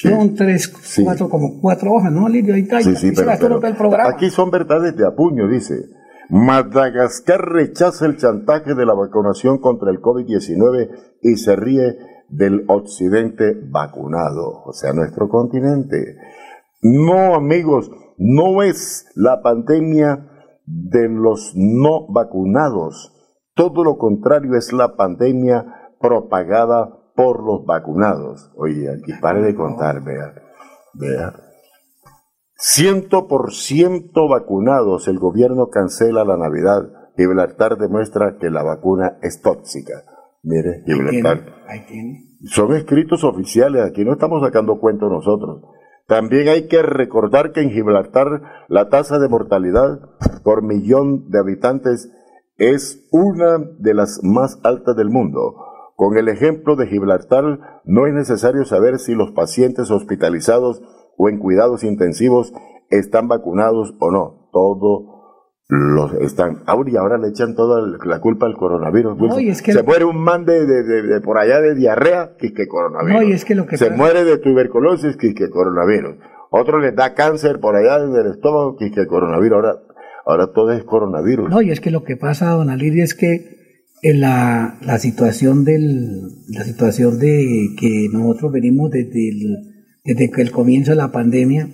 [0.00, 0.68] Son tres,
[1.04, 2.26] cuatro, como cuatro hojas, ¿no?
[2.26, 4.08] Ahí está, Sí, sí, pero el programa.
[4.08, 5.74] aquí son verdades de apuño, dice.
[6.30, 10.90] Madagascar rechaza el chantaje de la vacunación contra el COVID-19
[11.22, 11.96] y se ríe
[12.28, 16.16] del occidente vacunado, o sea, nuestro continente.
[16.82, 20.28] No, amigos, no es la pandemia
[20.66, 23.14] de los no vacunados.
[23.54, 25.64] Todo lo contrario es la pandemia
[26.00, 28.48] propagada por los vacunados.
[28.54, 30.34] Oye, aquí pare de contar, vea.
[30.94, 31.34] Vea.
[32.54, 37.10] Ciento por ciento vacunados, el gobierno cancela la Navidad.
[37.16, 40.04] Gibraltar demuestra que la vacuna es tóxica.
[40.44, 41.64] Mire, Gibraltar.
[41.66, 42.36] Ahí tiene.
[42.44, 45.64] Son escritos oficiales, aquí no estamos sacando cuentos nosotros.
[46.06, 49.98] También hay que recordar que en Gibraltar la tasa de mortalidad
[50.44, 52.12] por millón de habitantes
[52.58, 55.64] es una de las más altas del mundo.
[56.00, 57.42] Con el ejemplo de Gibraltar,
[57.84, 60.80] no es necesario saber si los pacientes hospitalizados
[61.16, 62.52] o en cuidados intensivos
[62.88, 64.48] están vacunados o no.
[64.52, 65.16] Todo
[65.68, 66.62] los están.
[66.66, 69.18] Ahora, y ahora le echan toda la culpa al coronavirus.
[69.18, 71.60] No, y es que Se lo- muere un man de, de- de- de por allá
[71.60, 73.20] de diarrea, que que coronavirus.
[73.20, 76.14] No, y es que lo que Se pasa- muere de tuberculosis, que es que coronavirus.
[76.50, 79.56] Otro les da cáncer por allá en el estómago, que es que coronavirus.
[79.56, 79.74] Ahora,
[80.24, 81.50] ahora todo es coronavirus.
[81.50, 83.57] No, y es que lo que pasa, don Alirio, es que
[84.02, 89.56] la, la situación del la situación de que nosotros venimos desde el,
[90.04, 91.68] desde el comienzo de la pandemia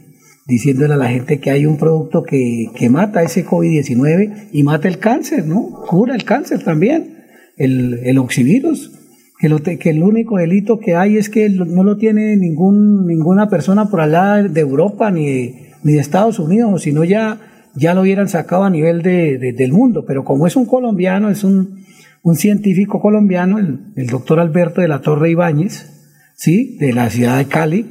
[0.47, 4.89] diciéndole a la gente que hay un producto que, que mata ese COVID-19 y mata
[4.89, 5.71] el cáncer, ¿no?
[5.89, 7.25] Cura el cáncer también,
[7.57, 8.91] el, el oxivirus,
[9.39, 13.49] que, lo que el único delito que hay es que no lo tiene ningún, ninguna
[13.49, 17.41] persona por allá de Europa ni de, ni de Estados Unidos, sino ya,
[17.75, 20.05] ya lo hubieran sacado a nivel de- del mundo.
[20.07, 21.84] Pero como es un colombiano, es un,
[22.25, 25.91] un científico colombiano, el, doctor Alberto de la Torre Ibáñez,
[26.35, 26.79] ¿sí?
[26.81, 27.87] de la ciudad de Cali,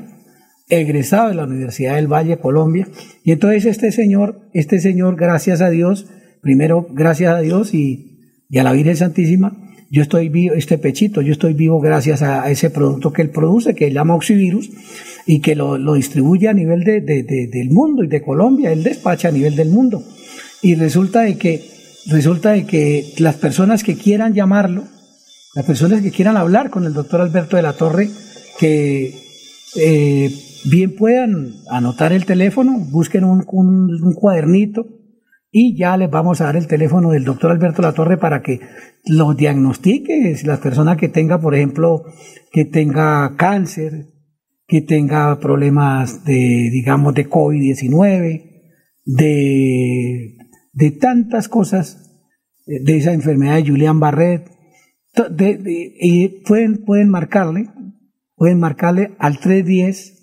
[0.69, 2.87] egresado de la Universidad del Valle, Colombia.
[3.23, 6.07] Y entonces este señor, este señor, gracias a Dios,
[6.41, 8.09] primero gracias a Dios y,
[8.57, 9.55] a la Virgen Santísima,
[9.91, 13.75] yo estoy vivo, este pechito, yo estoy vivo gracias a, ese producto que él produce,
[13.75, 14.71] que él llama Oxivirus,
[15.27, 19.31] y que lo, distribuye a nivel de- del mundo y de Colombia, él despacha a
[19.31, 20.03] nivel del mundo.
[20.63, 21.72] Y resulta de que,
[22.07, 24.83] resulta de que las personas que quieran llamarlo,
[25.55, 28.09] las personas que quieran hablar con el doctor Alberto de la Torre,
[28.59, 29.13] que
[29.75, 30.31] eh,
[30.65, 34.87] bien puedan anotar el teléfono, busquen un, cuadernito
[35.51, 38.59] y ya les vamos a dar el teléfono del doctor Alberto La Torre para que
[39.05, 40.35] lo diagnostique.
[40.45, 42.03] Las personas que tenga, por ejemplo,
[42.51, 44.07] que tenga cáncer,
[44.65, 48.53] que tenga problemas de, digamos, de COVID-19,
[49.05, 50.32] de,
[50.73, 52.11] de tantas cosas,
[52.67, 54.49] eh, de esa enfermedad de Julian Barret,
[55.13, 57.69] to- de- de- y pueden, pueden marcarle,
[58.35, 60.19] pueden marcarle al 310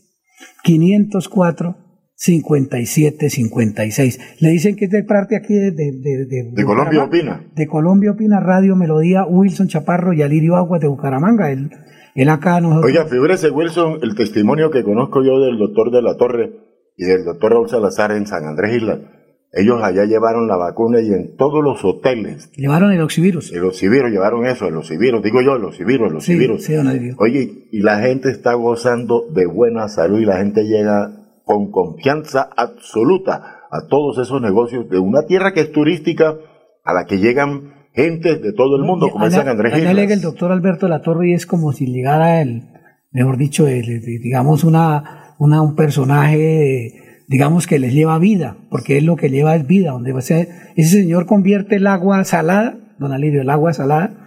[0.65, 1.77] 504
[2.15, 4.19] 57 56.
[4.41, 7.51] Le dicen que es de parte aquí de, de, de, de- De Colombia opina.
[7.55, 11.51] De Colombia opina Radio Melodía, Wilson Chaparro y Alirio Aguas de Bucaramanga.
[11.51, 11.71] Él,
[12.15, 12.85] él acá nosotros.
[12.91, 16.51] Oiga, figúrese, Wilson, el testimonio que conozco yo del doctor de la Torre
[16.97, 19.01] y del doctor Raúl Salazar en San Andrés Isla.
[19.53, 23.53] Ellos allá llevaron la vacuna y en todos los hoteles, Llevaron el oxivirus.
[23.53, 26.65] el ocivirus, llevaron eso, el ocivirus, digo yo, el ocivirus, el Sí, ocivirus.
[26.65, 27.17] sí, Alirio.
[27.19, 31.11] Oye, y la gente está gozando de buena salud y la gente llega
[31.45, 36.37] con confianza absoluta a todos esos negocios de una tierra que es turística,
[36.85, 40.21] a la que llegan gente de todo el mundo, como es San Andrés llega el
[40.21, 42.69] doctor Alberto la Torre y es como si llegara el,
[43.11, 49.05] mejor dicho, el- digamos, una, una, un personaje, digamos, que les lleva vida, porque él
[49.07, 49.93] lo que lleva es vida.
[49.93, 54.27] Donde va a ser- ese señor convierte el agua salada, don Alirio, el agua salada,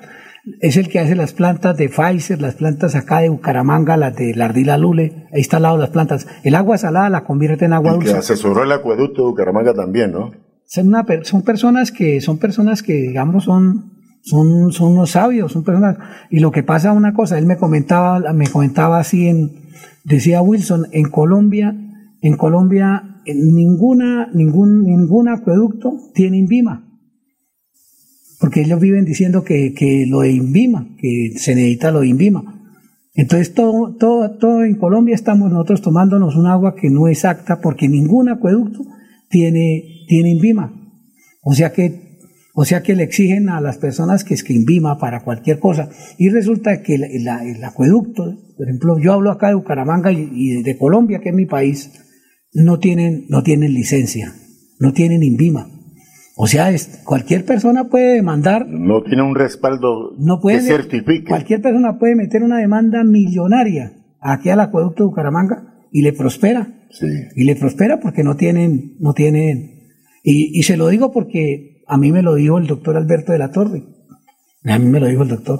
[0.61, 4.33] es el que hace las plantas de Pfizer, las plantas acá de Bucaramanga, las de
[4.35, 6.27] la Ardila Lule, ahí está al lado las plantas.
[6.43, 8.19] El agua salada la convierte en agua El que dulce.
[8.19, 10.31] asesoró el acueducto de Bucaramanga también, ¿no?
[10.65, 13.91] son, una son personas que son personas que digamos son
[14.23, 15.97] son son unos sabios son personas
[16.31, 19.51] y lo que pasa una cosa él me comentaba me comentaba así en
[20.05, 21.75] decía Wilson en Colombia
[22.23, 26.89] en Colombia ninguna ningún ningún acueducto tiene INVIMA
[28.39, 32.53] porque ellos viven diciendo que, que lo de INVIMA que se necesita lo de INVIMA
[33.15, 37.61] entonces todo, todo, todo en Colombia estamos nosotros tomándonos un agua que no es apta
[37.61, 38.79] porque ningún acueducto
[39.29, 40.73] tiene, tiene INVIMA.
[41.43, 42.17] O sea que,
[42.55, 45.89] o sea que le exigen a las personas que es que INVIMA para cualquier cosa.
[46.17, 51.19] Y resulta que el, acueducto, por ejemplo, yo hablo acá de Bucaramanga y de Colombia,
[51.19, 51.91] que es mi país,
[52.53, 54.33] no tienen, no tienen licencia,
[54.79, 55.69] no tienen INVIMA.
[56.35, 61.29] O sea, es, cualquier persona puede demandar No tiene un respaldo no puede, que certifique.
[61.29, 66.87] Cualquier persona puede meter una demanda millonaria aquí al acueducto de Bucaramanga y le prospera.
[66.89, 67.07] Sí.
[67.35, 69.89] Y le prospera porque no tienen, no tienen.
[70.23, 73.39] Y, y se lo digo porque a mí me lo dijo el doctor Alberto de
[73.39, 73.83] la Torre.
[74.65, 75.59] A mí me lo dijo el doctor.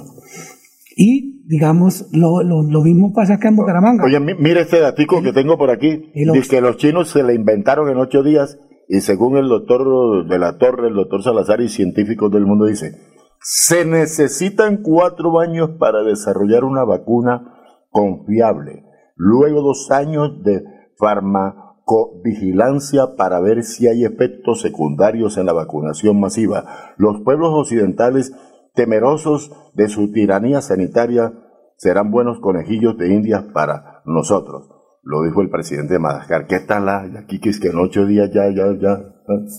[0.96, 4.04] Y digamos, lo, lo, lo mismo pasa acá en Bucaramanga.
[4.04, 6.10] Oye, mi- mire este datico que tengo por aquí.
[6.14, 8.58] Dice que los chinos se le inventaron en ocho días
[8.88, 12.92] y según el doctor de la Torre, el doctor Salazar y científicos del mundo dice,
[13.40, 17.50] se necesitan cuatro años para desarrollar una vacuna
[17.90, 18.84] confiable.
[19.16, 20.62] Luego dos años de
[20.98, 26.64] farmacovigilancia para ver si hay efectos secundarios en la vacunación masiva.
[26.96, 28.32] Los pueblos occidentales
[28.74, 31.32] temerosos de su tiranía sanitaria,
[31.76, 34.68] serán buenos conejillos de indias para nosotros.
[35.02, 36.46] Lo dijo el presidente de Madagascar.
[36.46, 39.00] ¿Qué tal la aquí que es que en ocho días ya, ya, ya?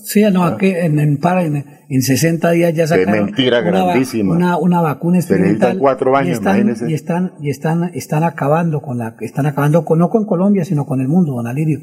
[0.04, 4.34] Sí, no, aquí en, en, en, en 60 días ya sacaron mentira una, grandísima.
[4.34, 6.90] una, una vacuna experimental cuatro años, y están, imagínese.
[6.90, 10.86] y están y están están acabando con la están acabando con, no con Colombia sino
[10.86, 11.80] con el mundo, don Alirio.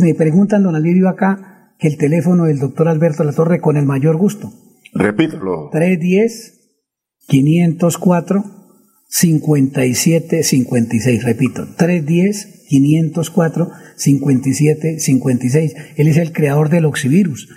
[0.00, 4.16] Me preguntan, don Alirio, acá que el teléfono del doctor Alberto Latorre con el mayor
[4.16, 4.50] gusto.
[4.94, 5.68] Repítelo.
[5.72, 6.54] 310
[7.28, 8.44] 504
[9.10, 15.74] 57 56, repito, 310 504 57 56.
[15.96, 17.48] Él es el creador del oxivirus,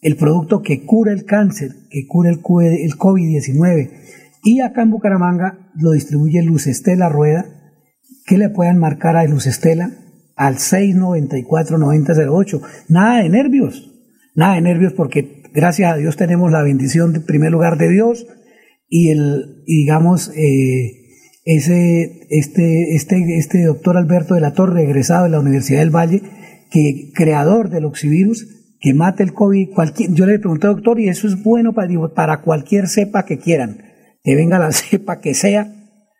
[0.00, 3.90] el producto que cura el cáncer, que cura el, cu- el COVID-19.
[4.44, 7.46] Y acá en Bucaramanga lo distribuye Luz Estela Rueda,
[8.26, 9.92] que le puedan marcar a Luz Estela
[10.36, 12.60] al 694-9008.
[12.88, 13.88] Nada de nervios,
[14.34, 18.26] nada de nervios porque gracias a Dios tenemos la bendición en primer lugar de Dios
[18.88, 21.02] y el y digamos eh,
[21.44, 26.22] ese este este este doctor Alberto de la Torre egresado de la Universidad del Valle
[26.70, 28.46] que creador del oxivirus
[28.80, 32.12] que mate el COVID cualquier yo le pregunté doctor y eso es bueno para digo,
[32.14, 33.82] para cualquier cepa que quieran
[34.22, 35.72] que venga la cepa que sea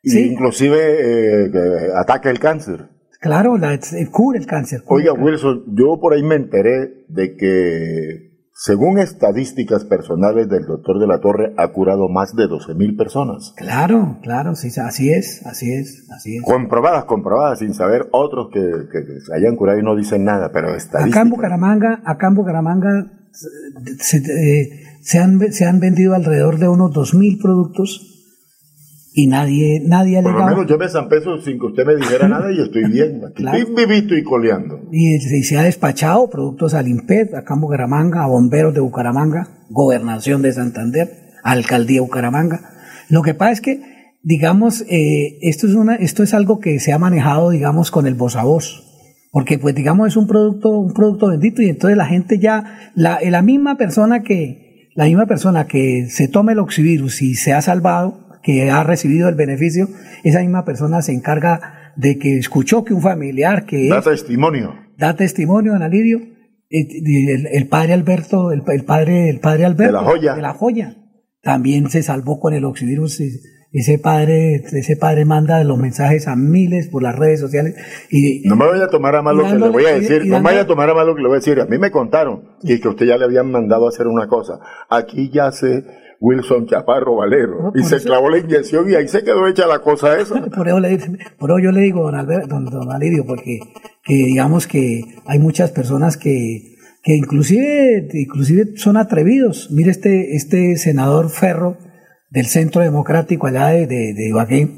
[0.03, 2.89] Y Inclusive eh, que ataque el cáncer.
[3.21, 3.81] claro la, eh,
[4.11, 5.25] cura el cáncer Oiga, el cáncer.
[5.25, 8.32] Wilson, yo por ahí me enteré de que,
[8.65, 13.53] según estadísticas personales del doctor de la Torre, ha curado más de 12 mil personas.
[13.57, 18.61] claro claro sí así es así es así es Comprobadas, comprobadas, sin saber otros que,
[19.27, 21.29] se hayan curado y no dicen nada, pero Acá en estadísticas.
[21.31, 23.13] Bucaramanga, acá en Bucaramanga
[23.99, 28.12] se, eh, se han, se han vendido alrededor de unos 2.000 productos
[29.15, 30.57] y nadie, nadie ha Por lo llegado.
[30.57, 33.21] menos yo me zampeso sin que usted me dijera nada y estoy bien.
[33.27, 33.59] Aquí Claro.
[33.59, 34.81] estoy vivito y coleando.
[34.91, 38.81] Y, se- y se ha despachado productos al INPED, acá en Bucaramanga, a bomberos de
[38.81, 41.11] Bucaramanga, gobernación de Santander,
[41.45, 42.61] alcaldía de Bucaramanga.
[43.11, 43.81] Lo que pasa es que,
[44.23, 48.15] digamos, eh, esto, es una, esto es algo que se ha manejado, digamos, con el
[48.15, 48.89] voz a voz.
[49.31, 53.19] Porque, pues, digamos, es un producto, un producto bendito y entonces la gente ya, la,
[53.23, 57.63] la misma persona que, la misma persona que se tome el oxivirus y se ha
[57.63, 59.89] salvado, que ha recibido el beneficio,
[60.25, 64.75] esa misma persona se encarga de que escuchó que un familiar que Da es testimonio.
[64.99, 66.19] da testimonio, don Alirio,
[66.71, 66.87] eh,
[67.35, 70.35] el, el padre Alberto, el, el padre, el padre Alberto De la Joya.
[70.35, 70.97] de la joya,
[71.43, 73.21] también se salvó con el oxivirus.
[73.21, 73.31] y
[73.73, 77.75] Ese padre, ese padre manda los mensajes a miles por las redes sociales
[78.11, 80.01] y No me vaya a tomar a mal Y lo que le voy a y-
[80.01, 80.23] decir.
[80.25, 81.61] y No me vaya a tomar a mal lo que le voy a decir.
[81.61, 84.59] A mí me contaron que, que usted ya le habían mandado a hacer una cosa.
[84.89, 85.85] Aquí yace
[86.25, 87.73] Wilson Chaparro Valero.
[87.75, 90.41] y se eso- clavó la inyección y ahí se quedó hecha la cosa esa.
[90.57, 90.99] por eso, le,
[91.39, 93.59] por eso yo le digo, don, Alber- don, don Alirio, porque
[94.05, 99.69] que digamos que hay muchas personas que, que inclusive, inclusive son atrevidos.
[99.73, 101.77] Mire este, este senador Ferro
[102.31, 104.69] del Centro Democrático allá de, de, de Ibagué,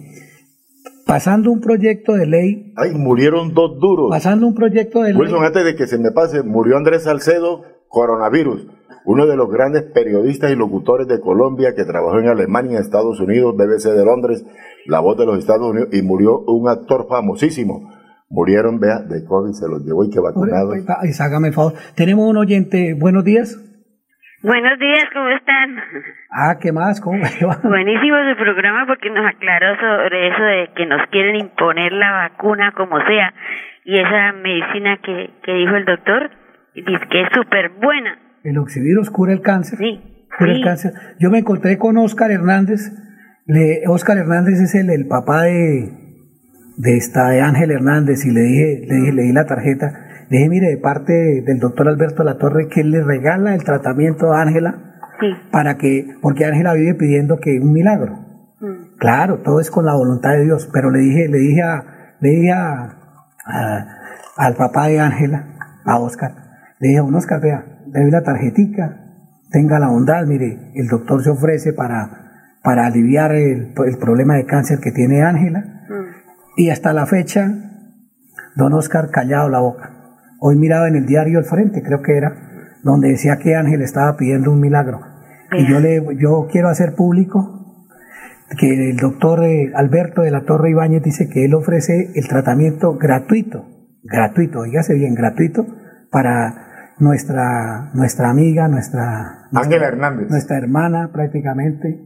[1.07, 4.09] pasando un proyecto de ley, Ay, murieron dos duros.
[4.11, 5.21] pasando un proyecto de ley.
[5.21, 8.67] Wilson, antes de que se me pase, murió Andrés Salcedo, coronavirus.
[9.07, 13.55] Uno de los grandes periodistas y locutores de Colombia que trabajó en Alemania, Estados Unidos,
[13.55, 14.45] BBC de Londres,
[14.87, 17.91] La Voz de los Estados Unidos, y murió un actor famosísimo.
[18.31, 20.73] Murieron, vea, de COVID, se los llevó y que vacunado.
[20.73, 21.75] Ay, hágame el favor.
[21.95, 22.95] Tenemos un oyente.
[22.99, 23.61] Buenos días.
[24.43, 25.77] Buenos días, ¿cómo están?
[26.31, 27.01] Ah, ¿qué más?
[27.01, 27.61] ¿Cómo me va?
[27.63, 32.73] Buenísimo su programa porque nos aclaró sobre eso de que nos quieren imponer la vacuna
[32.77, 33.33] como sea
[33.85, 36.31] y esa medicina que, que dijo el doctor
[36.75, 38.19] dice que es súper buena.
[38.45, 39.79] El oxivirus cura el cáncer.
[39.79, 40.27] Sí.
[40.39, 40.63] Cura el sí.
[40.63, 40.93] cáncer.
[41.19, 42.93] Yo me encontré con Oscar Hernández.
[43.47, 45.91] Le, Oscar Hernández es el, el papá de,
[46.77, 50.27] de esta de Ángel Hernández y le dije, le dije, le di la tarjeta.
[50.31, 54.33] Le dije, mire, de parte del doctor Alberto Latorre, que él le regala el tratamiento
[54.33, 55.27] a Ángela Sí.
[55.53, 58.15] para que, porque Ángela vive pidiendo que un milagro.
[58.61, 58.97] Mm.
[58.99, 61.85] Claro, todo es con la voluntad de Dios, pero le dije, le dije a,
[62.21, 62.99] le dije a,
[63.47, 63.87] a-
[64.37, 66.33] al papá de Ángela, a Oscar,
[66.81, 69.01] le dije a un Oscar, vea, le doy la tarjetica,
[69.51, 74.47] tenga la bondad, mire, el doctor se ofrece para, para aliviar el, el problema de
[74.47, 75.65] cáncer que tiene Ángela,
[76.57, 77.53] y hasta la fecha,
[78.57, 79.91] don Oscar callado la boca.
[80.41, 82.35] Hoy miraba en el diario El Frente, creo que era,
[82.83, 85.01] donde decía que Ángel estaba pidiendo un milagro.
[85.53, 87.55] Y yo, le, yo quiero hacer público
[88.59, 92.97] que el doctor eh, Alberto de la Torre Ibáñez dice que él ofrece el tratamiento
[92.97, 93.65] gratuito,
[94.03, 95.67] gratuito, oígase bien, gratuito,
[96.11, 100.31] para nuestra, nuestra amiga, nuestra, Ángela Hernández.
[100.31, 102.01] nuestra hermana prácticamente,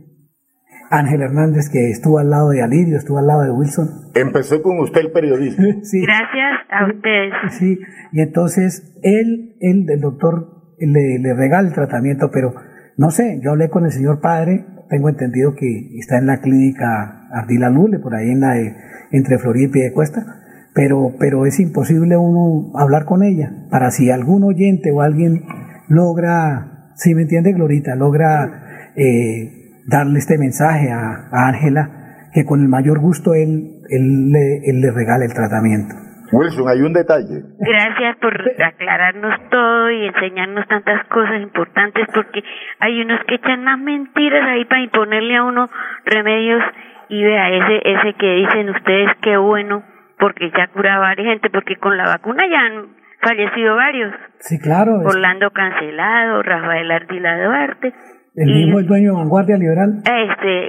[0.91, 3.89] Ángel Hernández, que estuvo al lado de Alirio, estuvo al lado de Wilson.
[4.15, 5.65] Empezó con usted el periodismo.
[5.83, 6.01] Sí.
[6.01, 7.33] Gracias a ustedes.
[7.59, 7.79] Sí,
[8.13, 12.55] y entonces él, él, el doctor, le, le regala el tratamiento, pero
[12.97, 17.29] no sé, yo hablé con el señor padre tengo entendido que está en la clínica
[17.31, 18.75] Ardila Lule, por ahí en la de-
[19.11, 20.25] entre Florida y Piedecuesta,
[20.75, 23.51] pero, pero es imposible uno hablar con ella.
[23.71, 25.45] Para si algún oyente o alguien
[25.89, 31.91] logra, si me entiende Glorita, logra eh, darle este mensaje a Ángela,
[32.33, 35.95] que con el mayor gusto él, él, le, él le regala el tratamiento.
[36.31, 37.43] Wilson, hay un detalle.
[37.59, 42.45] Gracias por aclararnos todo y enseñarnos tantas cosas importantes porque
[42.81, 45.71] hay unos que echan más mentiras ahí para imponerle a uno
[46.05, 46.63] remedios
[47.09, 49.83] y vea ese ese que dicen ustedes qué bueno
[50.19, 54.59] porque ya cura a varias gente porque con la vacuna ya han fallecido varios Sí,
[54.59, 55.01] claro.
[55.01, 57.93] Orlando Cancelado Rafael Ardila Duarte
[58.35, 60.03] el y mismo el dueño de Vanguardia Liberal.
[60.05, 60.69] este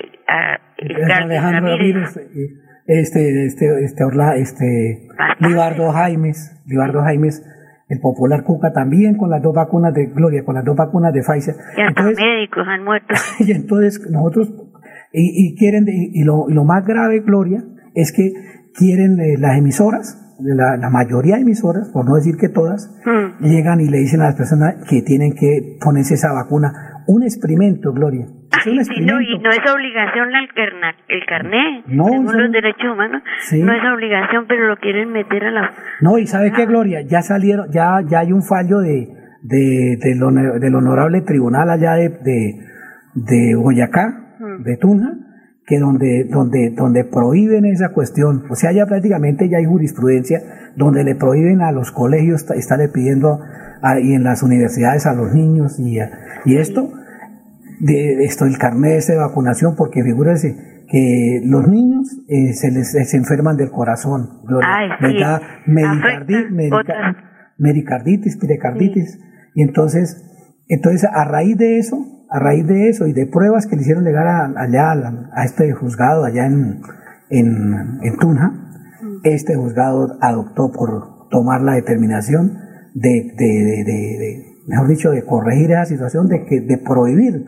[0.78, 2.18] Es Carlos Alejandro Ramírez.
[2.18, 5.08] Eh, este, este, este, Orla, este,
[5.40, 7.46] Libardo Jaimes, Libardo Jaimes,
[7.88, 11.22] el popular Cuca también con las dos vacunas de Gloria, con las dos vacunas de
[11.22, 11.54] Pfizer.
[11.78, 14.52] y hasta Entonces, médicos han muerto y entonces nosotros,
[15.14, 17.64] y, y quieren, y, y lo, y lo más grave, Gloria,
[17.94, 18.32] es que
[18.80, 23.44] quieren eh, las emisoras, la, la mayoría de emisoras, por no decir que todas, Mm.
[23.44, 26.72] llegan y le dicen a las personas que tienen que ponerse esa vacuna.
[27.08, 28.26] Un experimento, Gloria.
[28.26, 29.22] Es un Sí, no, experimento.
[29.22, 30.40] y no es obligación la-
[31.08, 33.62] el, carné, No, según los derechos humanos, Sí.
[33.64, 35.72] no es obligación, pero lo quieren meter a la...
[36.02, 37.02] No, y ¿sabe qué, Gloria?
[37.02, 39.08] Ya salieron, ya, ya hay un fallo de,
[39.44, 42.60] de, del, honor- del honorable tribunal allá de, de,
[43.16, 45.12] de Boyacá, de Tunja,
[45.70, 48.44] que donde, donde, donde prohíben esa cuestión.
[48.50, 50.42] O sea, ya prácticamente ya hay jurisprudencia
[50.76, 53.40] donde le prohíben a los colegios esta- estarle pidiendo
[53.82, 56.10] a- y en las universidades a los niños y, a-
[56.44, 56.92] y esto,
[57.80, 63.16] de esto, el carnet de vacunación, porque figúrese que los niños eh, se les se
[63.18, 64.70] enferman del corazón, Gloria.
[64.76, 65.20] Ay, sí.
[65.20, 67.16] da medicardi- Afecta medica- otras.
[67.60, 69.20] mericarditis, pirecarditis.
[69.54, 70.26] Y entonces,
[70.70, 71.98] entonces, a raíz de eso,
[72.30, 75.44] a raíz de eso y de pruebas que le hicieron llegar a- allá a, a
[75.46, 76.82] este juzgado, allá en,
[77.30, 78.52] en, en Tunja,
[79.24, 82.54] este juzgado adoptó por tomar la determinación
[82.94, 87.46] de, de, de- de- de- mejor dicho, de corregir esa situación, de, que, de prohibir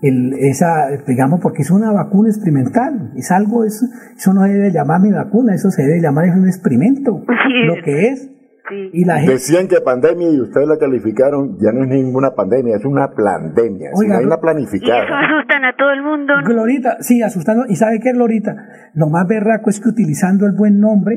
[0.00, 3.82] el, esa, digamos, porque es una vacuna experimental, es algo, es,
[4.16, 7.22] eso no debe llamar mi vacuna, eso se debe llamar es un experimento,
[7.66, 8.28] lo que es.
[8.70, 12.76] Y la gente, Decían que pandemia y ustedes la calificaron, ya no es ninguna pandemia,
[12.76, 15.02] es una pandemia, es Oiga, una planificada.
[15.02, 16.32] asustan a todo el mundo.
[16.44, 17.64] Glorita, sí, asustando.
[17.68, 18.54] ¿Y sabe qué, Glorita?
[18.94, 21.14] Lo más berraco es que utilizando el buen nombre,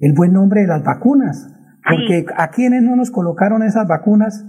[0.00, 1.52] el buen nombre de las vacunas.
[1.88, 4.44] Porque a quienes no nos colocaron esas vacunas,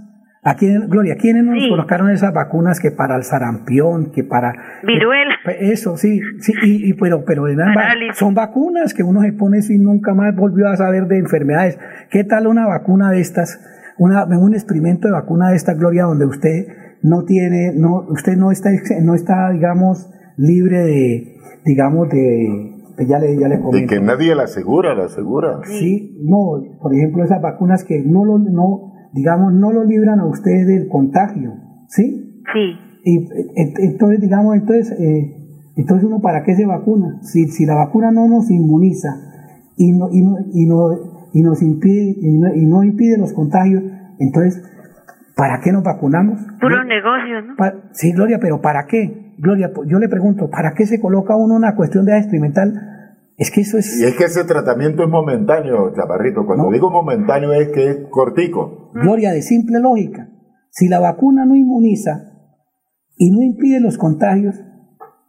[0.50, 1.68] a quiénes, Gloria, ¿a quiénes no nos Sí.
[1.70, 4.52] colocaron esas vacunas que para el sarampión, que para...
[4.84, 5.34] Viruela.
[5.44, 8.16] que- eso, sí, sí, y, y pero, pero Parálisis.
[8.16, 11.78] son vacunas que uno se pone y nunca más volvió a saber de enfermedades.
[12.10, 13.60] ¿Qué tal una vacuna de estas?
[13.98, 16.66] Una, un experimento de vacuna de esta, Gloria, donde usted
[17.02, 18.70] no tiene, no, usted no está,
[19.02, 23.94] no está, digamos, libre de, digamos, de, de- ya le, ya le Y comento.
[23.94, 25.60] que nadie la asegura, la asegura.
[25.64, 30.26] Sí, no, por ejemplo, esas vacunas que no lo, no, digamos, no lo libran a
[30.26, 31.54] usted del contagio,
[31.88, 32.42] ¿sí?
[32.52, 32.76] Sí.
[33.04, 35.34] Y eh, entonces, digamos, entonces, eh,
[35.76, 37.18] entonces uno para qué se vacuna?
[37.22, 39.08] Si, si la vacuna no nos inmuniza
[39.76, 40.88] y no, y no, y no,
[41.32, 43.82] y nos impide, y no, y no impide los contagios,
[44.18, 44.62] entonces,
[45.36, 46.40] ¿para qué nos vacunamos?
[46.60, 47.56] Puro negocio, ¿no?
[47.56, 49.34] Pa- sí, Gloria, pero ¿para qué?
[49.38, 52.72] Gloria, yo le pregunto, ¿para qué se coloca uno una cuestión de experimental?
[53.38, 54.00] Es que eso es...
[54.00, 56.44] Y es que ese tratamiento es momentáneo, chaparrito.
[56.44, 58.90] Cuando digo momentáneo es que es cortico.
[58.94, 60.28] Gloria, de simple lógica.
[60.70, 62.10] Si la vacuna no inmuniza
[63.16, 64.60] y no impide los contagios,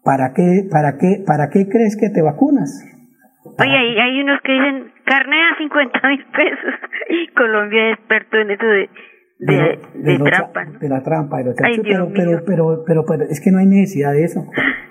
[0.03, 2.83] ¿para qué, para qué, para qué crees que te vacunas?
[3.59, 6.73] Oye, hay, hay unos que dicen carne a 50 mil pesos.
[7.09, 8.89] Y Colombia es experto en eso de,
[9.39, 10.65] de, de lo trampa.
[10.79, 13.65] de la trampa, de lo Ay, pero, pero, pero, pero, pero es que no hay
[13.65, 14.45] necesidad de eso.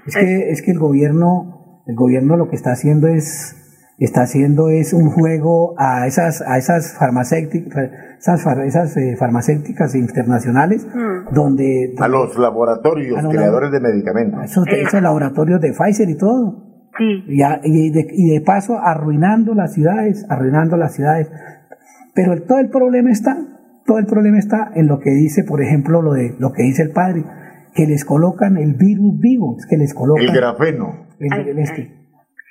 [0.07, 1.58] Es que, es que el gobierno,
[1.89, 3.57] el gobierno lo que está haciendo es,
[3.99, 9.94] está haciendo es un juego a esas, a esas farmacéuticas, esas, far- esas eh, farmacéuticas
[9.97, 11.34] internacionales, Mm.
[11.34, 14.44] donde, A los laboratorios A los creadores de medicamentos.
[14.44, 16.65] esos, esos laboratorios de Pfizer y todo.
[16.97, 17.25] Sí.
[17.28, 21.28] Y, a- y de, y de paso arruinando las ciudades, arruinando las ciudades.
[22.15, 23.36] Pero el- todo el problema está,
[23.86, 26.83] todo el problema está en lo que dice, por ejemplo, lo de lo que dice
[26.83, 27.25] el padre,
[27.75, 31.07] que les colocan el virus vivo, es que les colocan El grafeno.
[31.21, 31.95] el- el este.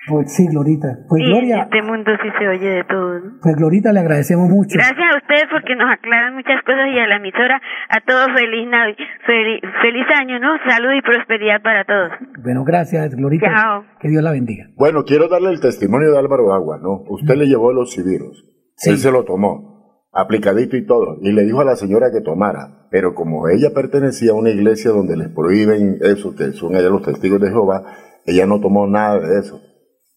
[0.10, 0.88] Pues sí, Glorita.
[1.10, 3.32] Pues Gloria, este mundo sí se oye de todo, ¿no?
[3.42, 4.76] pues Glorita le agradecemos mucho.
[4.80, 8.70] Gracias a ustedes porque nos aclaran muchas cosas y a la emisora, a todos feliz
[8.70, 10.56] Navi, feliz, feliz año, ¿no?
[10.66, 12.12] Salud y prosperidad para todos.
[12.42, 13.48] Bueno, gracias, Glorita.
[13.54, 13.84] Chao.
[14.00, 14.68] Que Dios la bendiga.
[14.78, 17.04] Bueno, quiero darle el testimonio de Álvaro Agua, ¿no?
[17.10, 18.46] Usted le llevó los civiros.
[18.86, 19.77] Él se lo tomó.
[20.12, 24.32] Aplicadito y todo, y le dijo a la señora que tomara, pero como ella pertenecía
[24.32, 27.84] a una iglesia donde les prohíben eso, que son allá los testigos de Jehová,
[28.26, 29.62] ella no tomó nada de eso.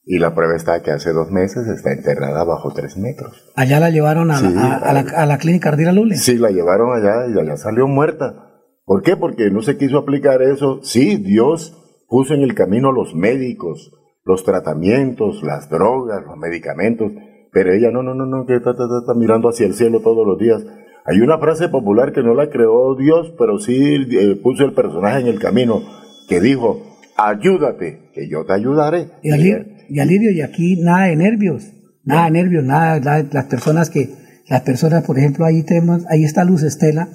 [0.05, 3.53] Y la prueba está que hace dos meses está enterrada bajo tres metros.
[3.55, 6.17] Allá la llevaron a, Sí, la, a- a la, a la clínica Ardila Lule.
[6.17, 8.47] Sí, la llevaron allá y allá salió muerta.
[8.85, 9.17] ¿Por qué?
[9.17, 10.81] Porque no se quiso aplicar eso.
[10.83, 11.77] Sí, Dios
[12.09, 13.93] puso en el camino los médicos,
[14.25, 17.13] los tratamientos, las drogas, los medicamentos,
[17.53, 20.27] pero ella no, no, no, no, que está, está, está, mirando hacia el cielo todos
[20.27, 20.65] los días.
[21.05, 23.79] Hay una frase popular que no la creó Dios, pero sí
[24.11, 25.83] eh, puso el personaje en el camino,
[26.29, 26.83] que dijo,
[27.17, 29.09] ayúdate, que yo te ayudaré.
[29.23, 31.73] Y, Ali- y Alirio, y aquí nada de nervios,
[32.05, 34.11] nada de nervios, nada, nada- las personas que,
[34.49, 37.09] las personas, por ejemplo, ahí tenemos, ahí está Luz Estela,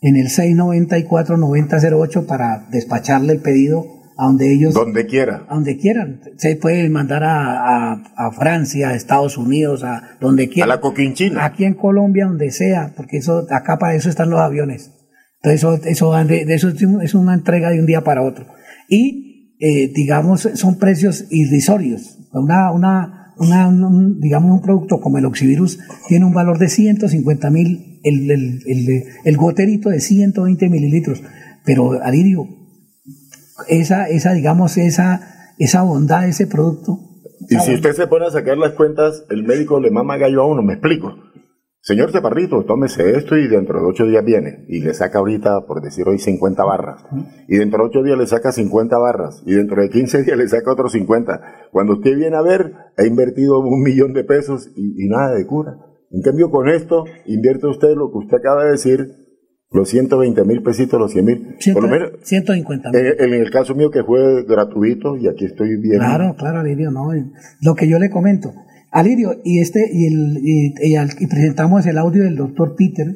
[0.00, 3.84] en el 694-9008 para despacharle el pedido
[4.18, 5.44] a donde ellos, Donde quiera.
[5.48, 6.20] a donde quieran.
[6.36, 10.64] Se puede mandar a, a- a Francia, a Estados Unidos, a donde quiera.
[10.64, 11.44] A la Coquinchina.
[11.44, 14.92] Aquí en Colombia, donde sea, porque eso, acá para eso están los aviones.
[15.42, 18.46] Entonces, eso, eso, eso es un- es una entrega de un día para otro.
[18.88, 22.18] Y, eh, digamos, son precios irrisorios.
[22.32, 25.78] Una, una, una, un- digamos, un producto como el oxivirus
[26.08, 31.22] tiene un valor de 150 mil, el, el, el, el goterito de 120 mililitros.
[31.64, 32.46] Pero, Alirio,
[33.68, 36.98] esa, esa, digamos, esa, esa bondad de ese producto,
[37.48, 40.46] Y si usted se pone a sacar las cuentas, el médico le mama gallo a
[40.46, 41.14] uno, me explico.
[41.80, 44.64] Señor Ceparrito, tómese esto y dentro de ocho días viene.
[44.66, 47.04] Y le saca ahorita, por decir hoy, 50 barras.
[47.46, 49.40] Y dentro de ocho días le saca 50 barras.
[49.46, 51.68] Y dentro de 15 días le saca otros 50.
[51.70, 55.46] Cuando usted viene a ver, ha invertido un millón de pesos y, y nada de
[55.46, 55.76] cura.
[56.10, 59.25] En cambio, con esto, invierte usted lo que usted acaba de decir,
[59.72, 61.56] los 120 mil pesitos, los 100 mil.
[61.72, 63.00] Por lo menos, 150 mil.
[63.00, 65.98] en, en el caso mío que fue gratuito y aquí estoy bien.
[65.98, 67.08] Claro, claro, Alirio, no.
[67.60, 68.54] Lo que yo le comento.
[68.92, 73.06] Alirio, y este, y, el, y, y al- y presentamos el audio del doctor Peter,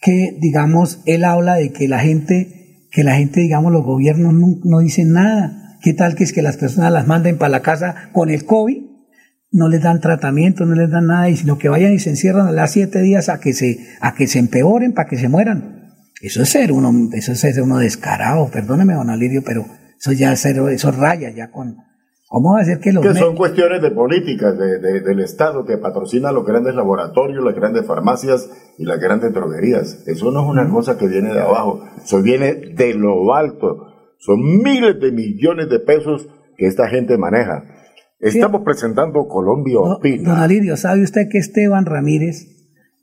[0.00, 4.46] que digamos, él habla de que la gente, que la gente, digamos, los gobiernos no,
[4.64, 5.76] no dicen nada.
[5.82, 8.76] ¿Qué tal que es que las personas las manden para la casa con el COVID?
[9.50, 12.46] No les dan tratamiento, no les dan nada, y sino que vayan y se encierran
[12.48, 15.77] a las siete días a que se, a que se empeoren, para que se mueran.
[16.20, 19.64] Eso es ser uno, eso es ser uno descarado, perdóneme, don Alirio, pero
[19.98, 21.76] eso ya es ser, eso raya ya con,
[22.26, 25.64] ¿cómo va a ser que los Que son cuestiones de políticas de- de- del Estado
[25.64, 30.02] que patrocina los grandes laboratorios, las grandes farmacias y las grandes droguerías.
[30.06, 33.84] Eso no es una cosa que viene de abajo, eso viene de lo alto.
[34.18, 37.62] Son miles de millones de pesos que esta gente maneja.
[38.18, 40.30] Estamos presentando Colombia Opina.
[40.30, 42.57] Don Alirio, ¿sabe usted que Esteban Ramírez,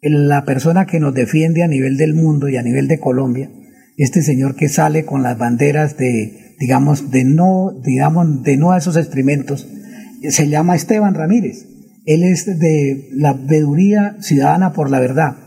[0.06, 3.50] la persona que nos defiende a nivel del mundo y a nivel de Colombia,
[3.98, 8.78] este señor que sale con las banderas de, digamos, de no, digamos, de no a
[8.78, 9.68] esos experimentos,
[10.30, 11.68] se llama Esteban Ramírez.
[12.06, 15.38] Él es de la veeduría ciudadana por la verdad.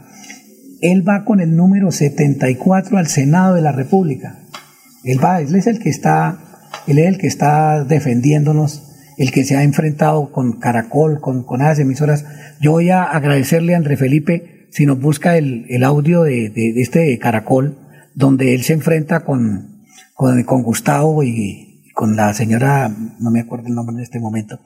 [0.80, 4.40] Él va con el número 74 al Senado de la República.
[5.04, 6.38] Él va, él es el que está,
[6.86, 8.87] él es el que está defendiéndonos,
[9.18, 12.24] el que se ha enfrentado con Caracol, con, con esas emisoras.
[12.60, 16.72] Yo voy a agradecerle a André Felipe si nos busca el, el audio de, de-
[16.72, 17.76] de este Caracol,
[18.14, 19.82] donde él se enfrenta con,
[20.14, 22.88] con, con Gustavo y, y con la señora,
[23.20, 24.60] no me acuerdo el nombre en este momento,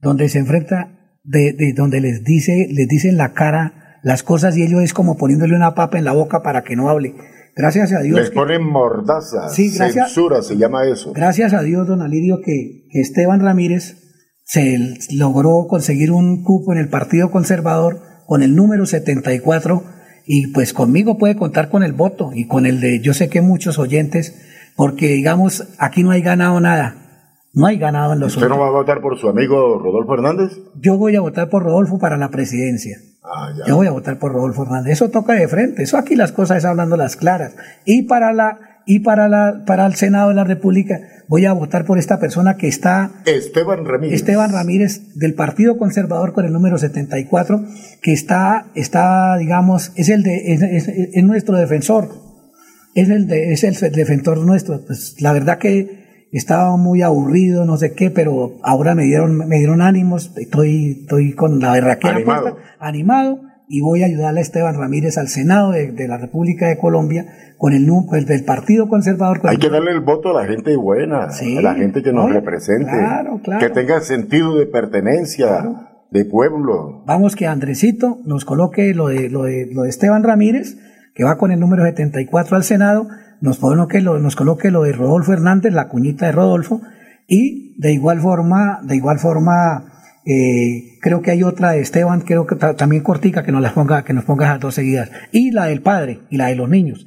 [0.00, 0.92] donde se enfrenta,
[1.24, 4.92] de, de donde les dice, les dice en la cara las cosas y ellos es
[4.94, 7.14] como poniéndole una papa en la boca para que no hable.
[7.56, 8.20] Gracias a Dios.
[8.20, 10.08] Les que- ponen mordaza, Sí, gracias.
[10.12, 11.12] censura, se llama eso.
[11.14, 13.96] Gracias a Dios, don Alirio, que, que Esteban Ramírez
[14.44, 14.78] se
[15.10, 19.82] logró conseguir un cupo en el Partido Conservador con el número 74
[20.26, 23.40] y pues conmigo puede contar con el voto y con el de yo sé que
[23.40, 24.34] muchos oyentes,
[24.76, 27.05] porque digamos, aquí no hay ganado nada.
[27.56, 30.52] No hay ganado en los ¿Usted no va a votar por su amigo Rodolfo Hernández?
[30.80, 32.98] Yo voy a votar por Rodolfo para la presidencia.
[33.24, 33.64] Ah, ya.
[33.66, 34.92] Yo voy a votar por Rodolfo Hernández.
[34.92, 35.82] Eso toca de frente.
[35.82, 37.56] Eso aquí las cosas es hablando las claras.
[37.84, 41.84] Y para la y para la para el Senado de la República voy a votar
[41.86, 44.14] por esta persona que está Esteban Ramírez.
[44.14, 47.64] Esteban Ramírez del Partido Conservador con el número 74
[48.02, 52.10] que está está digamos es el de es, es- es nuestro defensor.
[52.94, 54.84] Es el de, es el defensor nuestro.
[54.86, 56.05] Pues la verdad que
[56.38, 61.34] estaba muy aburrido, no sé qué, pero ahora me dieron, me dieron ánimos, estoy, estoy
[61.34, 62.42] con la berraquera Animado.
[62.54, 66.68] puesta, animado, y voy a ayudarle a Esteban Ramírez al Senado de, de la República
[66.68, 67.26] de Colombia
[67.58, 69.40] con el, con el del Partido Conservador.
[69.40, 72.02] con Hay el- que darle el voto a la gente buena, Sí, a la gente
[72.02, 73.60] que nos no, represente, claro, claro.
[73.66, 75.64] que tenga sentido de pertenencia,
[76.10, 77.02] de pueblo.
[77.06, 80.76] Vamos que Andresito nos coloque lo de, lo de, lo de Esteban Ramírez,
[81.14, 83.08] que va con el número 74 al Senado,
[83.40, 86.80] nos coloque lo, nos coloque lo de Rodolfo Hernández, la cuñita de Rodolfo,
[87.28, 89.92] y de igual forma, de igual forma,
[90.28, 94.02] Eh, creo que hay otra de Esteban, creo que también cortica, que nos las ponga,
[94.02, 95.08] que nos ponga esas dos seguidas.
[95.30, 97.06] Y la del padre y la de los niños.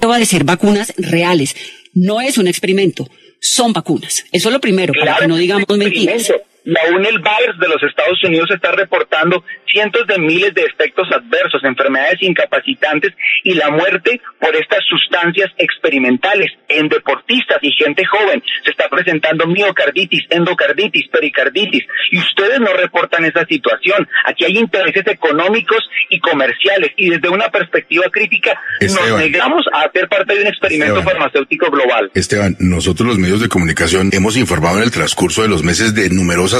[0.00, 1.56] Va a ser vacunas reales.
[1.94, 3.08] No es un experimento.
[3.40, 4.24] Son vacunas.
[4.30, 6.32] Eso es lo primero, para que no digamos mentiras.
[6.70, 12.22] La UNEL-Bayers de los Estados Unidos está reportando cientos de miles de efectos adversos, enfermedades
[12.22, 13.10] incapacitantes
[13.42, 18.40] y la muerte por estas sustancias experimentales en deportistas y gente joven.
[18.64, 21.82] Se está presentando miocarditis, endocarditis, pericarditis
[22.12, 24.06] y ustedes no reportan esa situación.
[24.24, 30.08] Aquí hay intereses económicos y comerciales y desde una perspectiva crítica nos negamos a hacer
[30.08, 32.12] parte de un experimento farmacéutico global.
[32.14, 36.10] Esteban, nosotros los medios de comunicación hemos informado en el transcurso de los meses de
[36.10, 36.59] numerosas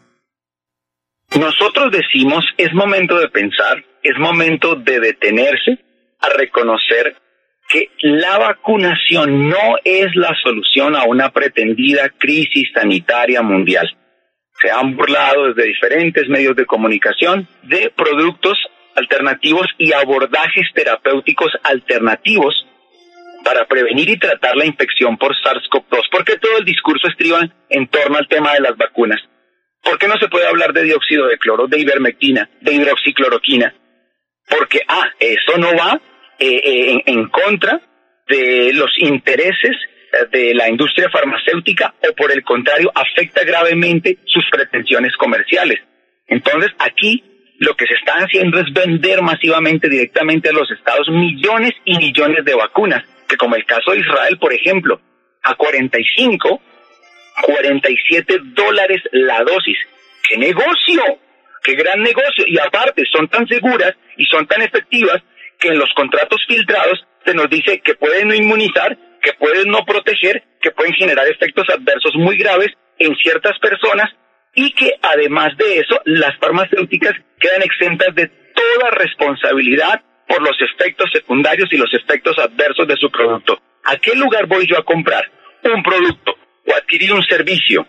[1.39, 5.79] Nosotros decimos, es momento de pensar, es momento de detenerse
[6.19, 7.15] a reconocer
[7.69, 13.89] que la vacunación no es la solución a una pretendida crisis sanitaria mundial.
[14.59, 18.57] Se han burlado desde diferentes medios de comunicación de productos
[18.95, 22.53] alternativos y abordajes terapéuticos alternativos
[23.45, 28.17] para prevenir y tratar la infección por SARS-CoV-2, porque todo el discurso estriba en torno
[28.17, 29.21] al tema de las vacunas.
[29.83, 33.73] ¿Por qué no se puede hablar de dióxido de cloro, de ivermectina, de hidroxicloroquina?
[34.47, 35.99] Porque, ah, eso no va
[36.39, 37.81] eh, eh, en, contra
[38.27, 39.75] de los intereses
[40.13, 45.79] eh, de la industria farmacéutica o por el contrario afecta gravemente sus pretensiones comerciales.
[46.27, 47.23] Entonces aquí
[47.59, 52.43] lo que se está haciendo es vender masivamente directamente a los estados millones y millones
[52.43, 54.99] de vacunas, que como el caso de Israel, por ejemplo,
[55.43, 56.61] a 45
[57.41, 59.77] 47 dólares la dosis.
[60.27, 61.03] ¡Qué negocio!
[61.63, 62.45] ¡Qué gran negocio!
[62.47, 65.21] Y aparte, son tan seguras y son tan efectivas
[65.59, 69.85] que en los contratos filtrados se nos dice que pueden no inmunizar, que pueden no
[69.85, 74.09] proteger, que pueden generar efectos adversos muy graves en ciertas personas
[74.55, 81.09] y que además de eso, las farmacéuticas quedan exentas de toda responsabilidad por los efectos
[81.13, 83.61] secundarios y los efectos adversos de su producto.
[83.85, 85.29] ¿A qué lugar voy yo a comprar
[85.63, 87.85] un producto o adquirir un servicio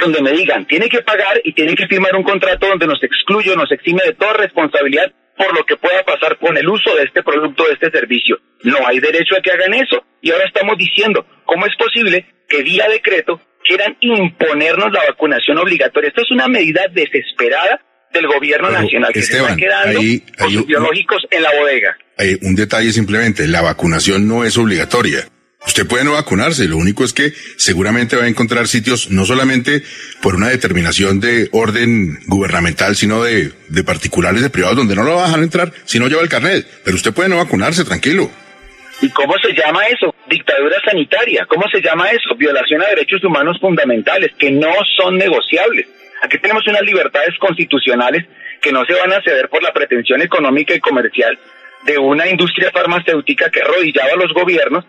[0.00, 3.56] donde me digan, tiene que pagar y tiene que firmar un contrato donde nos excluye,
[3.56, 7.22] nos exime de toda responsabilidad por lo que pueda pasar con el uso de este
[7.22, 8.38] producto, de este servicio.
[8.62, 10.04] No hay derecho a que hagan eso.
[10.20, 16.08] Y ahora estamos diciendo, ¿cómo es posible que vía decreto quieran imponernos la vacunación obligatoria?
[16.08, 17.80] Esto es una medida desesperada
[18.12, 20.00] del gobierno nacional que se está quedando
[20.36, 21.96] con biológicos en la bodega.
[22.18, 25.26] Hay un detalle simplemente, la vacunación no es obligatoria.
[25.66, 29.82] Usted puede no vacunarse, lo único es que seguramente va a encontrar sitios no solamente
[30.22, 35.16] por una determinación de orden gubernamental, sino de, de particulares, de privados, donde no lo
[35.16, 36.66] va a dejar entrar si no lleva el carnet.
[36.82, 38.30] Pero usted puede no vacunarse, tranquilo.
[39.02, 40.14] ¿Y cómo se llama eso?
[40.28, 41.46] Dictadura sanitaria.
[41.46, 42.34] ¿Cómo se llama eso?
[42.36, 45.86] Violación a derechos humanos fundamentales que no son negociables.
[46.22, 48.26] Aquí tenemos unas libertades constitucionales
[48.60, 51.38] que no se van a ceder por la pretensión económica y comercial
[51.86, 54.84] de una industria farmacéutica que arrodillaba a los gobiernos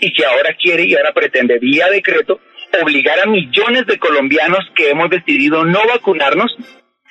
[0.00, 2.40] y que ahora quiere y ahora pretende vía decreto
[2.82, 6.56] obligar a millones de colombianos que hemos decidido no vacunarnos,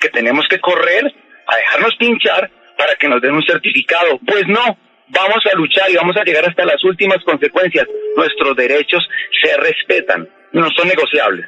[0.00, 1.04] que tenemos que correr
[1.46, 4.18] a dejarnos pinchar para que nos den un certificado.
[4.26, 4.78] Pues no,
[5.08, 7.86] vamos a luchar y vamos a llegar hasta las últimas consecuencias.
[8.16, 9.06] Nuestros derechos
[9.42, 11.46] se respetan, no son negociables.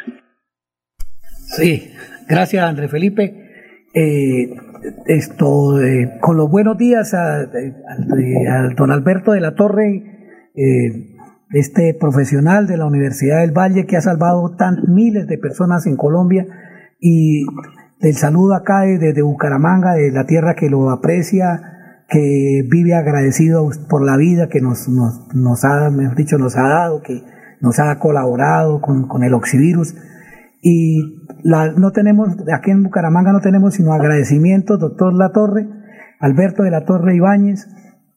[1.57, 1.93] Sí,
[2.29, 3.47] gracias André Felipe.
[3.95, 4.51] Eh,
[5.07, 10.03] esto, eh, con los buenos días a, a, don Alberto de la Torre,
[10.55, 11.16] eh,
[11.51, 15.97] este profesional de la Universidad del Valle que ha salvado tan miles de personas en
[15.97, 16.47] Colombia
[17.01, 17.45] y
[18.01, 24.05] del saludo acá desde Bucaramanga, de la tierra que lo aprecia, que vive agradecido por
[24.05, 27.23] la vida que nos, nos, nos ha, mejor dicho, nos ha dado, que
[27.61, 29.95] nos ha colaborado con, con el oxivirus.
[30.63, 35.69] Y la, no tenemos, aquí en Bucaramanga no tenemos sino agradecimientos, doctor Latorre,
[36.19, 37.67] Alberto de la Torre Ibáñez,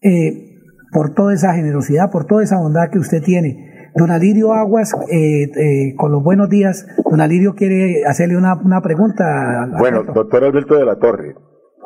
[0.01, 0.48] eh,
[0.91, 3.91] por toda esa generosidad, por toda esa bondad que usted tiene.
[3.95, 8.81] Don Alirio Aguas, eh, eh, con los buenos días, don Alirio quiere hacerle una, una
[8.81, 9.67] pregunta.
[9.77, 11.35] Bueno, doctor Alberto de la Torre,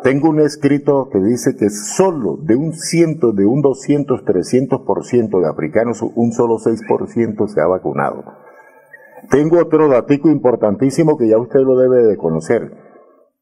[0.03, 5.49] tengo un escrito que dice que solo de un ciento, de un 200, 300% de
[5.49, 8.23] africanos, un solo 6% se ha vacunado.
[9.29, 12.73] Tengo otro datico importantísimo que ya usted lo debe de conocer.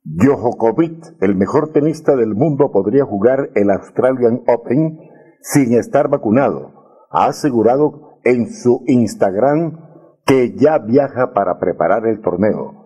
[0.04, 5.00] Djokovic, el mejor tenista del mundo, podría jugar el Australian Open
[5.42, 6.72] sin estar vacunado.
[7.10, 9.80] Ha asegurado en su Instagram
[10.26, 12.82] que ya viaja para preparar el torneo.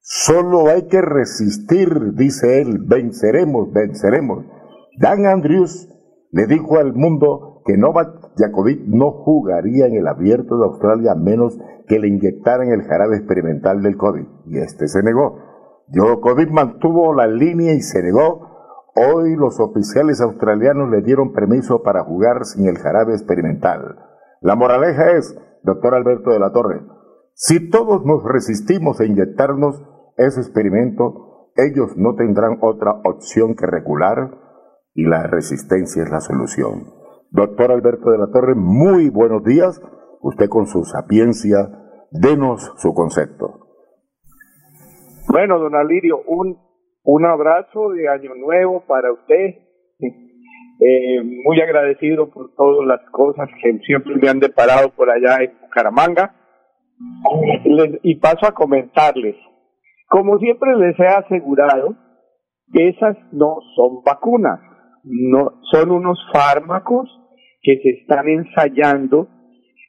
[0.00, 4.44] Solo hay que resistir, dice él, venceremos, venceremos.
[4.98, 5.88] Dan Andrews
[6.30, 11.14] le dijo al mundo que Novak Djokovic no jugaría en el abierto de Australia a
[11.14, 15.38] menos que le inyectaran el jarabe experimental del COVID, y este se negó.
[15.88, 18.47] Djokovic mantuvo la línea y se negó.
[19.00, 23.96] Hoy los oficiales australianos le dieron permiso para jugar sin el jarabe experimental.
[24.40, 26.80] La moraleja es, doctor Alberto de la Torre,
[27.34, 29.80] si todos nos resistimos a inyectarnos
[30.16, 34.36] ese experimento, ellos no tendrán otra opción que recular
[34.94, 36.86] y la resistencia es la solución.
[37.30, 39.80] Doctor Alberto de la Torre, muy buenos días.
[40.22, 41.68] Usted con su sapiencia,
[42.10, 43.68] denos su concepto.
[45.28, 46.58] Bueno, don Alirio, un,
[47.10, 49.54] un abrazo de Año Nuevo para usted.
[50.80, 55.52] Eh, muy agradecido por todas las cosas que siempre me han deparado por allá en
[55.60, 56.34] Bucaramanga.
[58.02, 59.36] y paso a comentarles.
[60.06, 61.96] Como siempre les he asegurado,
[62.74, 64.60] esas no son vacunas,
[65.02, 67.08] no, son unos fármacos
[67.62, 69.28] que se están ensayando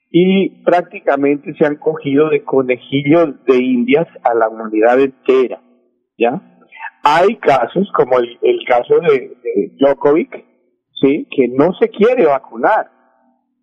[0.09, 5.61] y prácticamente se han cogido de conejillos de indias a la humanidad entera,
[6.17, 6.48] ¿ya?
[7.11, 10.45] Hay casos como el, caso de, de Djokovic,
[11.01, 11.27] ¿sí?
[11.35, 12.91] Que no se quiere vacunar,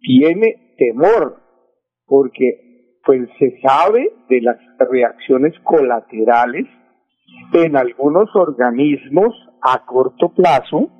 [0.01, 1.37] tiene temor,
[2.07, 4.57] porque pues se sabe de las
[4.91, 6.67] reacciones colaterales
[7.53, 10.91] en algunos organismos a corto plazo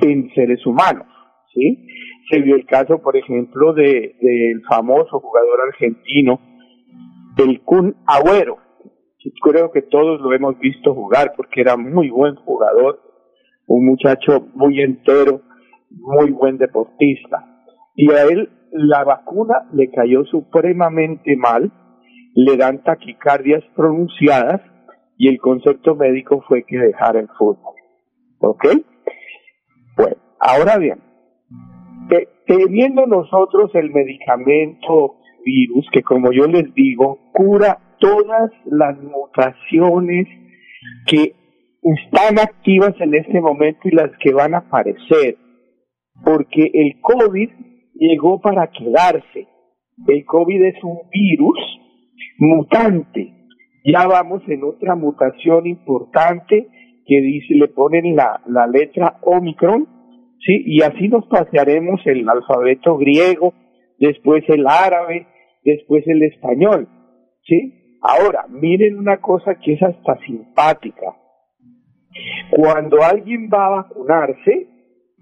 [0.00, 1.06] en seres humanos,
[1.52, 1.86] ¿sí?
[2.30, 6.40] Se vio el caso, por ejemplo, del de, famoso jugador argentino,
[7.36, 8.67] el Kun Agüero.
[9.42, 13.00] Creo que todos lo hemos visto jugar porque era muy buen jugador,
[13.66, 15.42] un muchacho muy entero,
[15.90, 17.44] muy buen deportista.
[17.94, 21.72] Y a él la vacuna le cayó supremamente mal,
[22.34, 24.60] le dan taquicardias pronunciadas
[25.16, 27.74] y el concepto médico fue que dejara el fútbol.
[28.40, 28.66] ¿Ok?
[29.96, 31.00] Bueno, ahora bien,
[32.46, 40.26] teniendo nosotros el medicamento virus, que como yo les digo, cura todas las mutaciones
[41.06, 41.34] que
[41.82, 45.36] están activas en este momento y las que van a aparecer,
[46.24, 47.50] porque el COVID
[47.94, 49.46] llegó para quedarse.
[50.06, 51.58] El COVID es un virus
[52.38, 53.34] mutante.
[53.84, 56.68] Ya vamos en otra mutación importante
[57.06, 59.86] que dice, le ponen la, la letra Omicron,
[60.44, 60.62] ¿sí?
[60.66, 63.54] Y así nos pasearemos el alfabeto griego,
[63.98, 65.26] después el árabe,
[65.64, 66.86] después el español,
[67.44, 67.87] ¿sí?
[68.00, 71.16] Ahora, miren una cosa que es hasta simpática.
[72.50, 74.68] Cuando alguien va a vacunarse,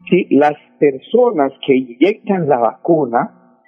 [0.09, 0.27] ¿sí?
[0.31, 3.63] Las personas que inyectan la vacuna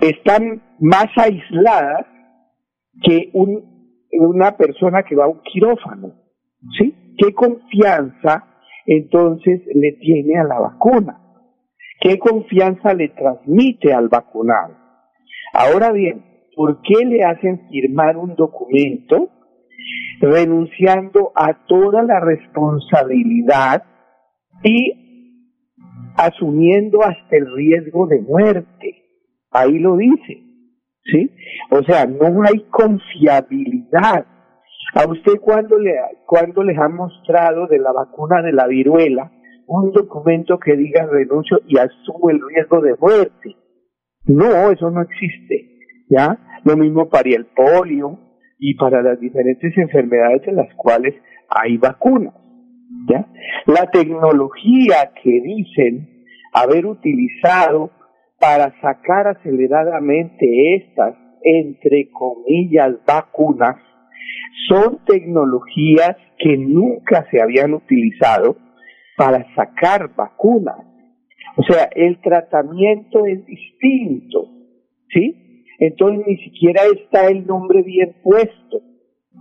[0.00, 2.06] están más aisladas
[3.02, 6.14] que un, una persona que va a un quirófano,
[6.78, 7.14] ¿sí?
[7.18, 8.56] ¿Qué confianza
[8.86, 11.20] entonces le tiene a la vacuna.
[12.00, 14.74] ¿Qué confianza le transmite al vacunado?
[15.52, 16.24] Ahora bien,
[16.56, 19.30] ¿por qué le hacen firmar un documento
[20.20, 23.84] renunciando a toda la responsabilidad
[24.64, 25.70] y
[26.16, 29.04] asumiendo hasta el riesgo de muerte?
[29.52, 30.42] Ahí lo dice,
[31.04, 31.30] ¿sí?
[31.70, 34.26] O sea, no hay confiabilidad
[34.96, 35.92] ¿A usted cuándo le,
[36.24, 39.30] cuando les ha mostrado de la vacuna de la viruela
[39.66, 43.56] un documento que diga renuncio y asumo el riesgo de muerte?
[44.24, 45.75] No, eso no existe.
[46.08, 46.60] ¿Ya?
[46.64, 48.18] Lo mismo para el polio
[48.58, 51.14] y para las diferentes enfermedades en las cuales
[51.48, 52.34] hay vacunas.
[53.08, 53.26] ¿Ya?
[53.66, 57.90] La tecnología que dicen haber utilizado
[58.38, 63.76] para sacar aceleradamente estas, entre comillas, vacunas,
[64.68, 68.56] son tecnologías que nunca se habían utilizado
[69.16, 70.76] para sacar vacunas.
[71.56, 74.48] O sea, el tratamiento es distinto,
[75.08, 75.45] ¿sí?
[75.78, 78.80] Entonces ni siquiera está el nombre bien puesto,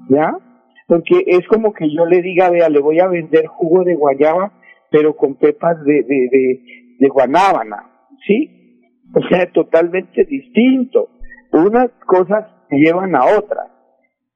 [0.10, 0.38] ¿ya?
[0.88, 4.54] Porque es como que yo le diga, vea, le voy a vender jugo de guayaba,
[4.92, 6.60] pero con pepas de, de,
[7.00, 7.90] de, guanábana,
[8.28, 9.02] ¿sí?
[9.14, 11.10] O sea, totalmente distinto.
[11.52, 13.72] Unas cosas llevan a otras.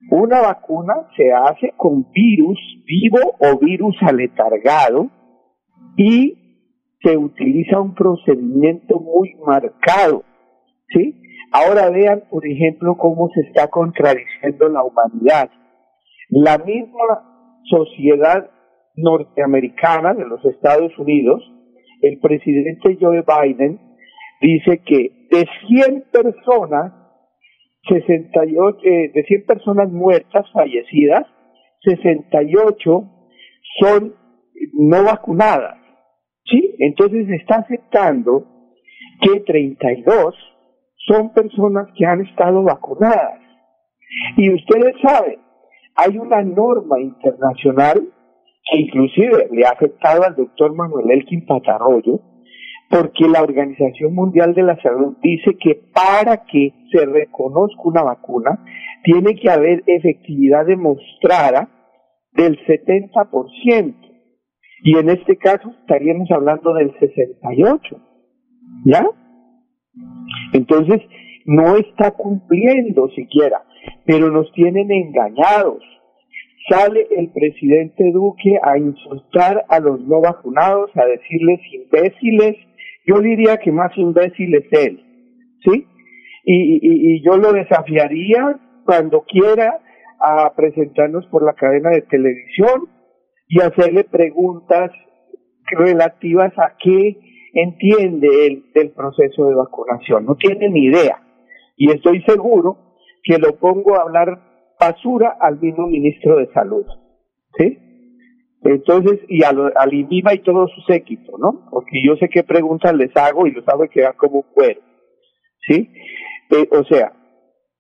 [0.10, 5.10] Una vacuna se hace con virus vivo o virus aletargado
[5.98, 6.40] y
[7.02, 10.24] se utiliza un procedimiento muy marcado,
[10.90, 11.22] ¿sí?
[11.52, 15.50] Ahora vean, por ejemplo, cómo se está contradiciendo la humanidad.
[16.30, 18.50] La misma sociedad
[18.96, 21.42] norteamericana de los Estados Unidos,
[22.02, 23.80] el presidente Joe Biden
[24.42, 26.94] dice que de 100 personas,
[27.88, 31.26] 68, eh, de 100 personas muertas, fallecidas,
[31.84, 33.04] 68
[33.80, 34.16] son
[34.74, 35.78] no vacunadas.
[36.46, 36.76] ¿Sí?
[36.80, 38.46] Entonces está aceptando
[39.22, 40.36] que 32
[41.10, 43.40] son personas que han estado vacunadas.
[44.38, 45.40] Y ustedes saben,
[45.96, 48.02] hay una norma internacional
[48.72, 52.20] que inclusive le ha afectado al doctor Manuel Elkin Patarroyo,
[52.90, 58.64] porque la Organización Mundial de la Salud dice que para que se reconozca una vacuna,
[59.04, 61.70] tiene que haber efectividad demostrada
[62.34, 63.96] del 70%.
[64.82, 67.98] Y en este caso estaríamos hablando del 68.
[68.86, 69.06] ¿Ya?
[70.54, 71.02] Entonces,
[71.46, 73.64] no está cumpliendo siquiera,
[74.06, 75.84] pero nos tienen engañados.
[76.70, 82.58] Sale el presidente Duque a insultar a los no vacunados, a decirles imbéciles.
[83.08, 85.04] Yo diría que más imbécil es él,
[85.64, 85.88] ¿sí?
[86.46, 89.80] Y, y yo lo desafiaría cuando quiera
[90.20, 92.88] a presentarnos por la cadena de televisión
[93.48, 94.92] y hacerle preguntas
[95.72, 97.18] relativas a qué
[97.54, 100.26] entiende del proceso de vacunación.
[100.26, 101.22] No tiene ni idea.
[101.76, 102.78] Y estoy seguro
[103.24, 106.86] que lo pongo a hablar basura al mismo ministro de Salud.
[107.58, 107.78] ¿Sí?
[108.64, 111.66] Entonces, y al, al INVIMA y todo su séquito, ¿no?
[111.72, 114.82] Porque yo sé qué preguntas les hago y los hago quedar como cuero.
[115.68, 115.90] ¿Sí?
[116.52, 117.14] Eh, o sea,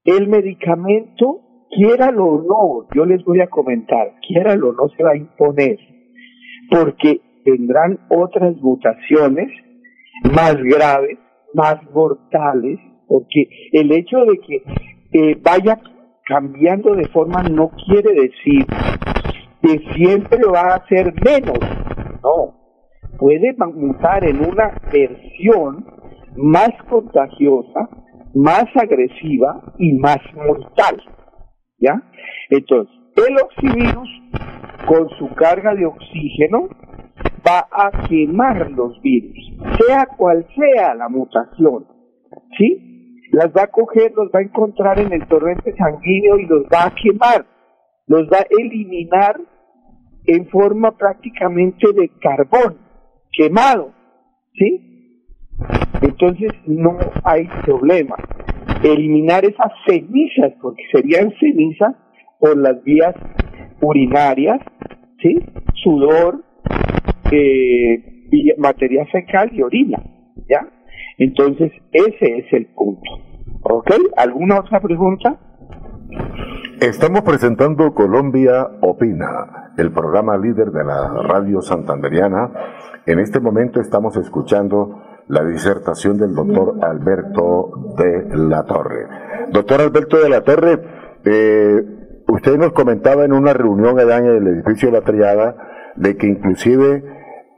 [0.05, 5.11] el medicamento, quiéralo o no, yo les voy a comentar, quiéralo o no se va
[5.11, 5.77] a imponer,
[6.69, 9.47] porque tendrán otras mutaciones
[10.33, 11.17] más graves,
[11.53, 14.63] más mortales, porque el hecho de que
[15.11, 15.79] eh, vaya
[16.25, 18.65] cambiando de forma no quiere decir
[19.61, 21.57] que siempre va a ser menos,
[22.23, 22.55] no,
[23.17, 25.85] puede mutar en una versión
[26.35, 27.89] más contagiosa,
[28.35, 31.01] más agresiva y más mortal,
[31.79, 32.01] ¿ya?
[32.49, 32.93] Entonces,
[33.27, 34.09] el oxivirus
[34.87, 36.69] con su carga de oxígeno
[37.47, 41.85] va a quemar los virus, sea cual sea la mutación,
[42.57, 43.21] ¿sí?
[43.31, 46.85] Las va a coger, los va a encontrar en el torrente sanguíneo y los va
[46.85, 47.45] a quemar,
[48.07, 49.39] los va a eliminar
[50.25, 52.77] en forma prácticamente de carbón
[53.31, 53.93] quemado,
[54.53, 54.89] ¿sí?
[56.01, 58.15] Entonces no hay problema.
[58.83, 61.95] Eliminar esas cenizas, porque serían cenizas
[62.39, 63.15] por las vías
[63.81, 64.59] urinarias,
[65.21, 65.39] ¿sí?
[65.83, 66.43] Sudor,
[67.31, 70.01] eh, materia fecal y orina,
[70.49, 70.67] ¿ya?
[71.17, 73.09] Entonces, ese es el punto.
[73.63, 73.91] ¿Ok?
[74.15, 75.37] ¿Alguna otra pregunta?
[76.79, 82.51] Estamos presentando Colombia Opina, el programa líder de la radio santanderiana.
[83.05, 89.07] En este momento estamos escuchando la disertación del doctor Alberto de la Torre.
[89.51, 90.79] Doctor Alberto de la Torre,
[91.25, 91.81] eh,
[92.27, 95.55] usted nos comentaba en una reunión allá en el edificio de la Triada
[95.95, 97.03] de que inclusive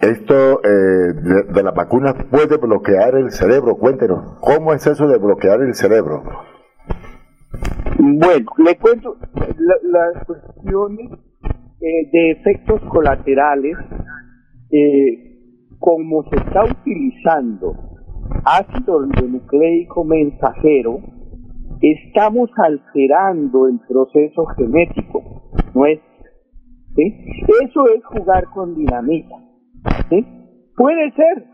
[0.01, 1.13] esto eh,
[1.53, 3.75] de, las vacunas puede bloquear el cerebro.
[3.75, 6.23] Cuéntenos, ¿cómo es eso de bloquear el cerebro?
[7.99, 11.11] Bueno, le cuento las cuestiones
[11.81, 13.77] eh, de efectos colaterales,
[14.71, 15.37] eh,
[15.77, 17.75] como se está utilizando
[18.43, 20.99] ácido nucleico mensajero,
[21.79, 26.11] estamos alterando el proceso genético nuestro.
[26.97, 29.50] Eso es jugar con dinamita.
[30.75, 31.45] Puede ser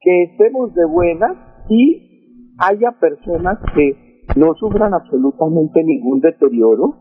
[0.00, 1.36] que estemos de buenas
[1.68, 6.94] y haya personas que no sufran absolutamente ningún deterioro,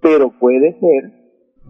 [0.00, 1.12] pero puede ser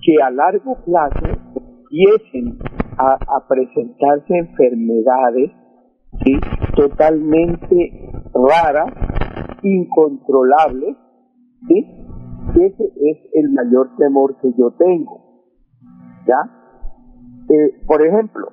[0.02, 2.58] que a largo plazo empiecen
[2.98, 5.50] a, presentarse enfermedades
[6.76, 8.92] totalmente raras,
[9.62, 10.96] incontrolables,
[11.66, 11.86] ¿sí?
[12.56, 15.44] ese es el mayor temor que yo tengo.
[16.26, 16.59] ¿Ya?
[17.50, 18.46] Eh, por ejemplo,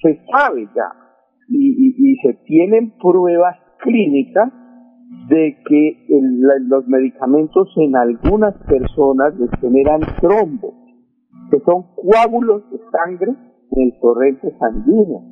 [0.00, 0.90] se sabe ya
[1.46, 4.50] y, se tienen pruebas clínicas
[5.28, 6.06] de que
[6.68, 10.74] los medicamentos en algunas personas les generan trombos,
[11.50, 13.34] que son coágulos de sangre
[13.72, 15.22] en el torrente sanguíneo.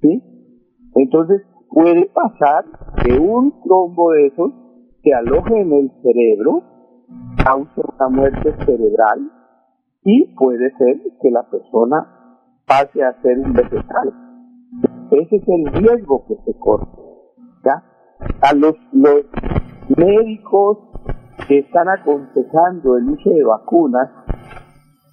[0.00, 0.22] ¿sí?
[0.94, 2.64] Entonces puede pasar
[3.04, 4.52] que un trombo de esos
[5.02, 6.62] se aloje en el cerebro,
[7.44, 9.30] cause una muerte cerebral
[10.04, 12.19] y puede ser que la persona
[12.70, 14.14] pase a ser un vegetal.
[15.10, 16.86] Ese es el riesgo que se corre.
[17.64, 17.82] ¿ya?
[18.42, 19.24] A los, los
[19.96, 20.78] médicos
[21.48, 24.08] que están aconsejando el uso de vacunas,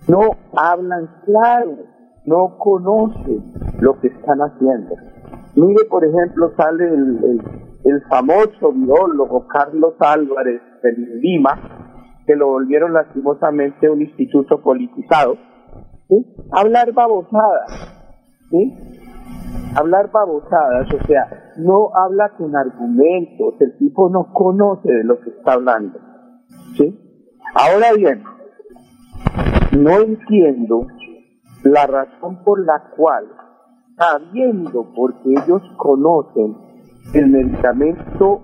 [0.08, 0.20] no
[0.56, 1.78] hablan claro,
[2.26, 3.44] no conocen
[3.80, 4.96] lo que están haciendo.
[5.56, 7.42] Mire, por ejemplo, sale el,
[7.84, 11.60] el, famoso biólogo Carlos Álvarez de Lima,
[12.28, 15.38] que lo volvieron lastimosamente un instituto politizado,
[16.52, 17.72] hablar babosadas,
[19.76, 25.30] hablar babosadas, o sea, no habla con argumentos, el tipo no conoce de lo que
[25.32, 26.00] está hablando.
[26.76, 26.98] ¿sí?
[27.54, 28.24] Ahora bien,
[29.80, 30.88] no entiendo
[31.64, 33.26] la razón por la cual,
[33.98, 36.56] sabiendo, porque ellos conocen
[37.14, 38.42] el medicamento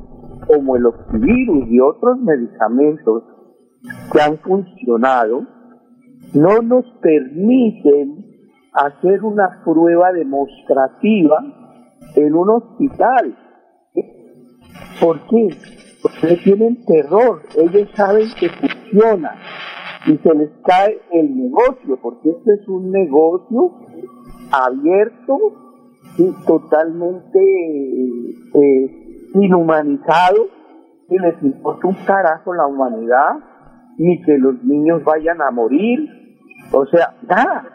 [0.47, 3.23] como el oxivirus y otros medicamentos
[4.11, 5.41] que han funcionado,
[6.33, 8.25] no nos permiten
[8.73, 11.43] hacer una prueba demostrativa
[12.15, 13.37] en un hospital.
[14.99, 15.49] ¿Por qué?
[16.01, 19.35] Porque tienen terror, ellos saben que funciona
[20.05, 23.71] y se les cae el negocio, porque este es un negocio
[24.51, 25.37] abierto
[26.17, 27.39] y totalmente
[28.53, 30.47] eh, inhumanizado,
[31.09, 33.35] y les importa un carajo la humanidad,
[33.97, 36.22] ni que los niños vayan a morir,
[36.71, 37.65] o sea, nada.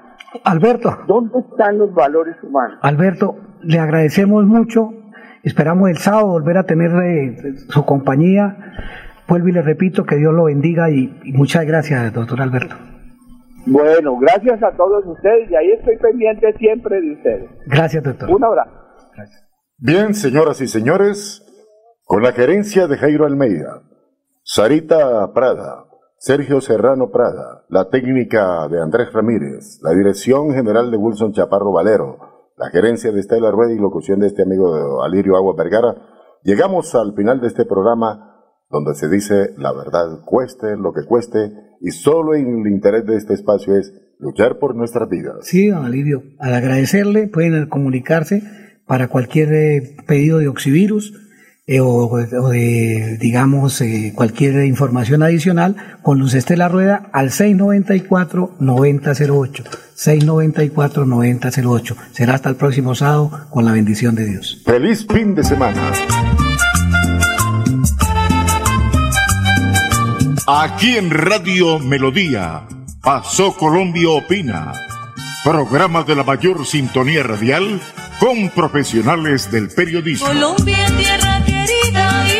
[0.45, 0.97] Alberto.
[1.07, 2.79] ¿Dónde están los valores humanos?
[2.83, 4.93] Alberto, le agradecemos mucho,
[5.43, 8.57] esperamos el sábado volver a tener eh, su compañía
[9.29, 12.77] Vuelvo y le repito que Dios lo bendiga y, muchas gracias, doctor Alberto.
[13.67, 17.51] Bueno, gracias a todos ustedes y ahí estoy pendiente siempre de ustedes.
[17.67, 18.31] Gracias, doctor.
[18.31, 18.71] Un abrazo.
[19.77, 21.45] Bien, señoras y señores,
[22.05, 23.83] con la gerencia de Jairo Almeida,
[24.43, 25.85] Sarita Prada,
[26.21, 32.19] Sergio Serrano Prada, la técnica de Andrés Ramírez, la dirección general de Wilson Chaparro Valero,
[32.57, 35.95] la gerencia de Estela Rueda y locución de este amigo de Alirio Agua Vergara,
[36.43, 38.35] llegamos al final de este programa
[38.69, 43.17] donde se dice la verdad cueste lo que cueste y solo en el interés de
[43.17, 45.37] este espacio es luchar por nuestras vidas.
[45.43, 48.43] Sí, don Alirio, al agradecerle pueden comunicarse
[48.89, 51.28] para cualquier eh, pedido de oxivirus
[51.71, 59.65] eh, o, de, digamos, eh, cualquier información adicional con Luz Estela Rueda al 694-9008.
[59.95, 61.97] 694-9008.
[62.13, 64.63] Será hasta el próximo sábado con la bendición de Dios.
[64.65, 65.93] Feliz fin de semana.
[70.47, 72.63] Aquí en Radio Melodía,
[73.03, 74.73] Pasó Colombia Opina,
[75.45, 77.81] programa de la mayor sintonía radial
[78.19, 80.27] con profesionales del periodismo.
[80.27, 81.38] Colombia, tierra
[81.69, 82.38] 地大一